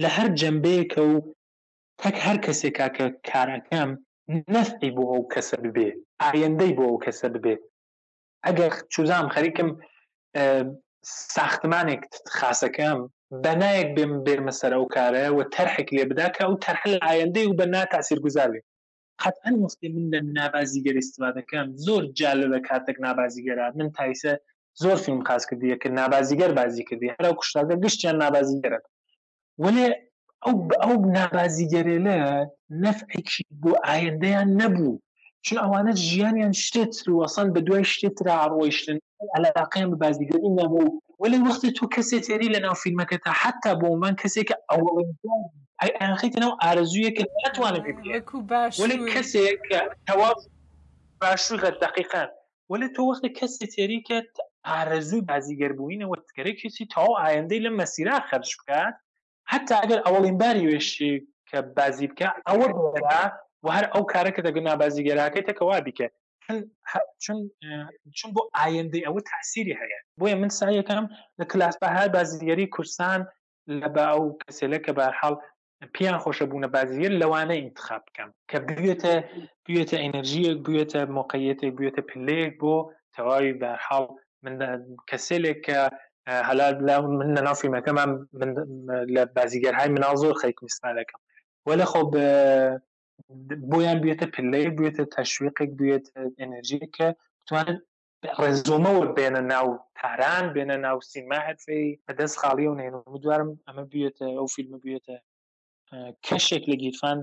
لە 0.02 0.08
هەر 0.16 0.28
جەمبەیەکە 0.40 1.00
و 1.10 1.14
تەک 2.00 2.16
هەر 2.26 2.36
کەسێکا 2.46 2.86
کە 2.96 3.06
کارەکەم 3.30 3.90
نفتی 4.54 4.88
بۆ 4.96 5.02
ئەو 5.12 5.22
کەسە 5.32 5.56
ببێ 5.64 5.88
ئاەندەی 6.22 6.72
بۆ 6.76 6.84
ئەو 6.88 6.98
کەسە 7.04 7.26
ببێ 7.34 7.56
ئەگەر 8.46 8.72
چوزام 8.92 9.26
خەریکم 9.34 9.68
ساختمانێک 11.36 12.02
خاسەکەم 12.38 12.98
بەنایەک 13.44 13.88
بێم 13.96 14.12
بێرمە 14.26 14.52
سەر 14.60 14.72
ئەو 14.76 14.84
کارە 14.94 15.26
و 15.36 15.40
تەرحێک 15.54 15.88
لێ 15.96 16.04
بداکە 16.10 16.40
ئەو 16.46 16.52
تەرحل 16.66 16.94
ئاەندەی 17.04 17.46
و 17.48 17.56
بەنا 17.60 17.82
تاسیر 17.94 18.18
گوزارێ 18.24 18.60
قەتەن 19.22 19.54
مستی 19.62 19.88
من 19.94 20.04
لە 20.12 20.20
نابازیگەری 20.38 21.02
استفادەکەم 21.04 21.66
زۆر 21.86 22.02
جالە 22.18 22.46
بە 22.52 22.58
کاتێک 22.68 22.96
نابازیگەرا 23.06 23.66
من 23.78 23.88
تایسە 23.98 24.32
زۆر 24.82 24.96
فیلم 25.04 25.20
خاس 25.28 25.42
کردیە 25.48 25.76
کە 25.82 25.88
نابازیگەر 25.98 26.50
بازی 26.60 26.84
کردی 26.88 27.12
هەرا 27.16 27.30
کوشتاگە 27.38 27.74
گشتیان 27.84 28.16
نابازیگەرە 28.24 28.80
وێ 29.62 29.86
او 30.46 30.68
او 30.82 31.06
نبازی 31.12 31.68
گریله 31.68 32.50
نفع 32.70 33.06
کی 33.30 33.44
بو 33.60 33.72
آینده 33.84 34.28
یا 34.28 34.42
نبو 34.44 34.98
چون 35.46 35.58
اوانه 35.58 35.90
رو 35.90 35.96
ژیانیان 35.96 36.52
به 36.74 36.84
دوی 37.04 37.52
بە 37.54 37.60
دوای 37.66 37.84
شتێترا 37.84 38.32
علاقه 39.36 39.80
هم 39.80 39.90
بازی 39.94 40.26
بازیگەری 40.26 40.62
نبو 40.64 41.00
ولی 41.20 41.38
وقت 41.38 41.66
تو 41.66 41.86
کسی 41.86 42.20
تری 42.20 42.48
لنا 42.48 42.74
فیلم 42.74 43.04
که 43.04 43.18
تا 43.18 43.30
حتا 43.34 43.74
بۆ 43.74 43.84
من 43.98 44.16
کەسێک 44.24 44.44
کە 44.50 44.56
ئەوڵخیت 46.02 46.34
ناو 46.40 46.52
ئارزوویەکە 46.62 47.24
ناتوانە 47.44 47.80
باش 48.48 48.80
ولی 48.80 48.96
کسی 49.10 49.48
کەسێک 49.48 50.10
باشوی 51.20 51.58
غد 51.58 51.80
دقیقا 51.82 52.24
ولی 52.70 52.88
تو 52.96 53.02
وقت 53.02 53.26
کسی 53.26 53.66
تۆ 53.66 53.68
وەختی 53.68 53.68
کەسی 55.22 55.56
تێری 55.56 55.68
بوینه 55.78 56.06
و 56.06 56.14
تکره 56.32 56.52
کسی 56.52 56.86
تا 56.92 57.02
آینده 57.02 57.58
لن 57.58 57.72
مسیره 57.72 58.20
خرش 58.20 58.56
بکات 58.56 58.94
حتا 59.52 59.74
ئەگەر 59.82 60.00
ئەوڵین 60.06 60.36
باری 60.42 60.68
وێشی 60.70 61.12
کە 61.48 61.58
بازی 61.78 62.06
بکە 62.10 62.28
ئەوە 62.48 62.66
و 63.64 63.68
هەر 63.76 63.86
ئەو 63.92 64.02
کارەکە 64.12 64.40
دەگونا 64.46 64.72
بازیگەراکەی 64.82 65.46
تەکەوا 65.48 65.78
بکە 65.86 66.06
چون 67.24 67.36
چون 68.18 68.30
بۆ 68.36 68.42
ئایندەی 68.58 69.04
ئەوە 69.06 69.20
تاسیری 69.32 69.78
هەیە 69.80 70.00
بۆیە 70.20 70.36
من 70.42 70.50
سایەکەم 70.58 71.04
لە 71.38 71.44
کلاس 71.52 71.74
بە 71.82 71.88
هەر 71.96 72.08
بازیگەری 72.16 72.70
کورسان 72.74 73.20
لە 73.80 73.88
بە 73.94 74.02
ئەو 74.12 74.22
کەسێلە 74.42 74.78
کە 74.84 74.92
بەحاڵ 74.98 75.34
پیان 75.94 76.16
خۆشە 76.24 76.44
بوونە 76.50 76.68
بازیگر 76.76 77.12
لەوانە 77.20 77.54
ئینتخاب 77.58 78.02
بکەم 78.08 78.30
کە 78.50 78.58
بێتە 78.68 79.14
بێتە 79.66 79.96
ئەنرژیەک 80.02 80.58
بێتە 80.66 81.00
مۆقعەتێک 81.16 81.72
بێتە 81.80 82.02
پلەیەک 82.10 82.52
بۆ 82.62 82.76
تەواوی 83.16 83.58
بەرحاڵ 83.60 84.04
من 84.44 84.54
کەسێلێک 85.10 85.58
کە 85.66 85.80
هەلا 86.48 86.66
من 87.18 87.28
لە 87.36 87.42
ناو 87.46 87.54
فیلمەکەمان 87.62 88.10
لە 89.14 89.22
بازیگەرهای 89.36 89.90
مناڵ 89.96 90.14
زۆر 90.22 90.34
خەیکمیستانەکەم 90.42 91.20
وەلا 91.68 91.86
خۆ 91.92 92.00
بۆیان 93.70 93.98
بێتە 94.04 94.26
پلەی 94.34 94.68
بێتە 94.78 95.04
تەشویقێک 95.16 95.70
بێت 95.80 96.04
ئەنرژی 96.40 96.80
کە 96.96 97.08
بتوانن 97.42 97.76
ڕێزۆمەوە 98.40 99.04
بێنە 99.16 99.42
ناو 99.52 99.68
تاران 99.98 100.44
بێنە 100.54 100.76
ناو 100.86 100.98
سیما 101.10 101.38
هەفەی 101.48 101.86
بەدەست 102.06 102.36
خاڵی 102.40 102.66
و 102.68 102.78
نێن 102.80 102.94
دوارم 103.24 103.50
ئەمە 103.66 103.84
بێتە 103.92 104.26
ئەو 104.38 104.46
فیلمە 104.54 104.78
بێتە 104.84 105.16
کەشێک 106.26 106.64
لە 106.70 106.76
گیرفان 106.82 107.18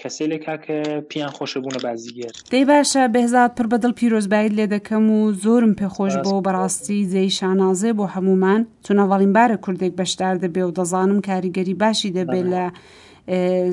کەسێکا 0.00 0.56
کە 0.64 0.78
پیان 1.10 1.30
خۆشە 1.36 1.58
بوونە 1.62 1.80
بازیگەر 1.86 2.34
دەی 2.52 2.64
باشە 2.70 3.02
بهزات 3.14 3.50
پر 3.58 3.66
بەدڵ 3.72 3.92
پیرۆزبایت 3.98 4.52
لێ 4.58 4.66
دەکەم 4.74 5.06
و 5.16 5.20
زۆرم 5.44 5.72
پێخۆش 5.80 6.14
بۆ 6.24 6.32
بەڕاستی 6.46 7.06
جێی 7.12 7.30
شانازێ 7.38 7.90
بۆ 7.98 8.04
هەمومان 8.14 8.60
چونەڤڵینبارە 8.86 9.56
کوردێک 9.64 9.92
بەشدار 10.00 10.34
دەبێ 10.44 10.62
و 10.66 10.74
دەزانم 10.78 11.20
کاریگەری 11.28 11.74
باشی 11.82 12.14
دەبێت 12.18 12.46
لە 12.54 12.64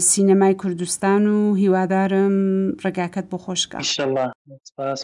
سینەمای 0.10 0.54
کوردستان 0.62 1.22
و 1.36 1.38
هیوادارم 1.62 2.36
ڕێگاکەت 2.84 3.26
بۆ 3.32 3.38
خۆشکە 3.44 3.78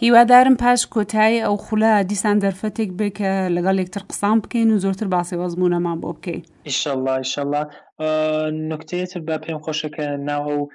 هیوادارم 0.06 0.56
پاش 0.64 0.82
کۆتایی 0.95 1.43
ئەو 1.45 1.56
خولا 1.66 1.93
دیسان 2.12 2.36
دەرفەتێک 2.43 2.89
بێ 2.99 3.10
کە 3.18 3.30
لەگەڵ 3.56 3.74
لێکتر 3.80 4.04
قسان 4.10 4.38
بکەین 4.43 4.70
و 4.72 4.82
زۆرتر 4.84 5.08
باسی 5.14 5.36
وەزمونەمان 5.41 5.97
بۆ 6.01 6.10
بکەین 6.18 6.41
ئیشله 6.68 7.14
ئیشله 7.24 7.62
نکتێتتر 8.72 9.22
بە 9.28 9.36
پێم 9.43 9.60
خۆشەکە 9.66 10.06
ناو 10.30 10.68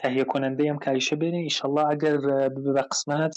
تهیه 0.00 0.24
کننده 0.32 0.62
هم 0.70 0.78
کایشه 0.86 1.14
برین 1.16 1.34
ایشالله 1.46 1.84
اگر 1.94 2.16
به 2.48 2.72
قسمت 2.90 3.34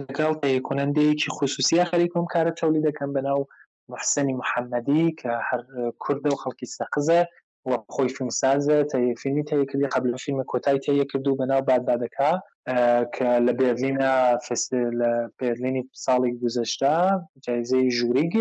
لەگەڵ 0.00 0.32
تەیەکۆنندەیەکی 0.42 1.28
خصوصیە 1.36 1.84
خەریکم 1.90 2.24
کارە 2.34 2.52
تەولی 2.60 2.84
دەکەم 2.88 3.10
بەناو 3.16 3.42
محسنی 3.92 4.38
محەممەدی 4.40 5.14
کە 5.20 5.32
هەر 5.48 5.62
کووردە 6.02 6.28
و 6.32 6.40
خەڵکی 6.42 6.66
سەقزە 6.76 7.20
خۆی 7.94 8.10
فیلمسازە 8.16 8.78
تەفیلمی 8.92 9.44
تەیە 9.50 9.66
کردی 9.70 9.86
قبل 9.94 10.12
فیلمە 10.22 10.44
کۆتای 10.52 10.78
تەیە 10.86 11.04
کردو 11.12 11.32
بەناو 11.40 11.62
بادبادەکە 11.68 12.30
کە 13.14 13.28
لە 13.46 13.52
بێرلینە 13.60 14.12
لە 15.00 15.10
پێرلینی 15.38 15.82
ساڵی 16.04 16.32
گوزشتا 16.42 16.94
جایزەی 17.44 17.90
ژوریگ 17.96 18.32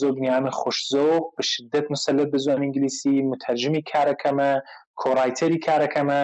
زۆر 0.00 0.12
بنیامە 0.16 0.52
خوشزۆ 0.60 1.06
شدت 1.50 1.86
مسلت 1.94 2.28
بە 2.32 2.38
زۆن 2.46 2.60
ئینگلیسی 2.62 3.14
متەرجمی 3.32 3.82
کارەکەمە 3.92 4.50
کۆڕایتەری 5.00 5.62
کارەکەمە 5.66 6.22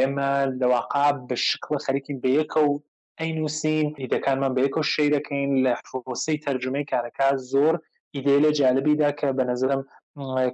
ئێمە 0.00 0.30
لەواقع 0.60 1.08
بە 1.28 1.36
شکڵە 1.46 1.78
خەرکی 1.86 2.14
بەیەکە 2.22 2.60
و 2.68 2.72
ئەینوسین 3.20 3.86
هیدەکانمان 4.02 4.52
بەیەکە 4.56 4.80
شەیرەکەین 4.92 5.50
لە 5.64 5.72
فرۆسی 5.88 6.42
تەرجمەی 6.46 6.88
کارەکە 6.92 7.28
زۆر 7.52 7.74
ایدێ 8.16 8.36
لە 8.44 8.50
جالبیدا 8.58 9.10
کە 9.18 9.28
بە 9.38 9.44
نظرم 9.50 9.82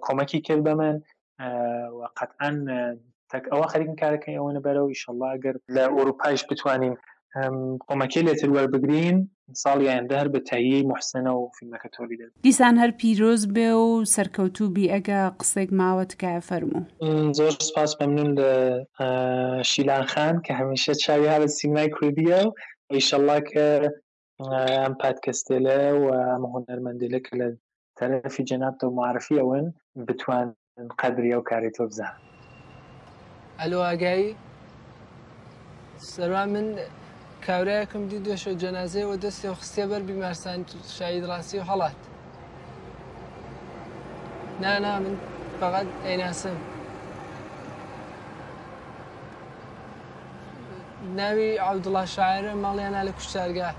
کۆمەکی 0.06 0.40
کرد 0.46 0.62
بە 0.66 0.72
من 0.80 0.96
قەتان 2.18 2.54
تەک 3.30 3.44
ئەوە 3.52 3.66
خەرین 3.72 3.94
کارەکەی 4.00 4.38
ئەوەنە 4.38 4.60
بەرەوە 4.66 4.88
ئیشەڵاگەر 4.92 5.54
لە 5.76 5.84
ئۆروپایش 5.96 6.40
بتوانین 6.50 6.94
کۆمەکی 7.88 8.22
لە 8.28 8.32
تروەر 8.40 8.66
بگرین 8.74 9.16
ساڵی 9.64 9.90
ئەندەر 9.94 10.26
بە 10.34 10.40
تایی 10.48 10.86
محسنە 10.90 11.32
و 11.40 11.44
فیلمەکە 11.56 11.88
تۆلی 11.94 12.16
دێت 12.20 12.30
دیسان 12.46 12.74
هەر 12.82 12.90
پیرۆز 13.00 13.42
بێ 13.56 13.70
و 13.84 13.88
سەرکەوتوبی 14.14 14.90
ئەگە 14.94 15.20
قسێک 15.40 15.68
ماوەت 15.80 16.12
کای 16.20 16.40
فەرمو 16.48 16.82
زۆر 17.38 17.52
سپاس 17.68 17.90
بەمنون 17.98 18.30
لە 18.40 18.50
شیلان 19.70 20.04
خان 20.12 20.34
کە 20.46 20.52
هەمیشە 20.60 20.92
چاوی 21.04 21.30
هاە 21.32 21.46
سیمای 21.58 21.88
کوردیە 21.96 22.38
و 22.46 22.50
ئیشەڵا 22.94 23.38
کە 23.50 23.64
ام 24.48 24.94
پات 25.02 25.16
کەستێلە 25.24 25.76
و 26.02 26.06
ئەمە 26.28 26.48
هوەرمەندێلە 26.54 27.20
کە 27.26 27.32
لە 27.40 27.48
تەرەفی 27.98 28.42
جەناتە 28.50 28.84
و 28.86 28.90
معرفی 28.98 29.38
ئەوەن 29.42 29.66
بتوان 30.06 30.48
قدري 31.00 31.28
ئەو 31.34 31.42
كاري 31.50 31.70
تۆ 31.76 31.82
بزان 31.90 32.12
ئەلو 33.60 33.78
ئاگایی 33.88 34.26
سەرا 36.12 36.42
من 36.54 36.66
کاورایەکم 37.46 38.02
دي 38.10 38.18
دێشە 38.26 38.52
جەنازەیەوە 38.62 39.16
جنازه 39.24 39.50
و 39.50 39.56
بر 39.90 40.02
بمرسان 40.08 40.58
بیمارسان 40.68 41.24
راسي 41.32 41.58
و 41.58 41.62
حالات 41.70 41.98
نا 44.62 44.72
نا 44.84 44.92
من 45.04 45.14
فقط 45.60 45.86
ئەیناسم 46.06 46.56
ناوی 51.18 51.50
عەودڵا 51.66 52.04
شاعرە 52.14 52.52
ماڵیانە 52.64 53.00
لە 53.08 53.12
کوشتارگە 53.18 53.70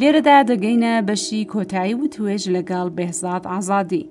لێرەدا 0.00 0.38
دەگەینە 0.50 0.92
بەشی 1.08 1.48
کۆتایی 1.52 1.96
و 2.00 2.10
توێژ 2.14 2.42
لەگەڵ 2.56 2.86
بێزاد 2.96 3.44
ئازادی 3.52 4.02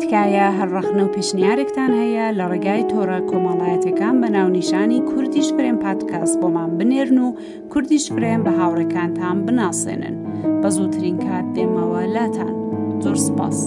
تکایە 0.00 0.48
هەرڕەخنە 0.58 1.02
و 1.04 1.12
پێشنیارێکتان 1.14 1.92
هەیە 2.02 2.26
لە 2.38 2.44
ڕێگای 2.50 2.86
تۆڕە 2.90 3.18
کۆمەڵایەتەکان 3.30 4.14
بە 4.20 4.28
ناونیشانی 4.36 5.00
کوردیش 5.10 5.48
فرێم 5.56 5.76
پادکاس 5.84 6.30
بۆمان 6.40 6.70
بنێرن 6.78 7.18
و 7.26 7.28
کوردیش 7.72 8.04
فرێم 8.14 8.40
بە 8.46 8.52
هاوڕەکانتان 8.58 9.36
بناسێنن 9.46 10.16
بە 10.60 10.68
زووترین 10.76 11.16
کات 11.24 11.46
دێمەوە 11.56 12.02
لاتان 12.14 12.52
زۆر 13.02 13.16
سپاس. 13.26 13.60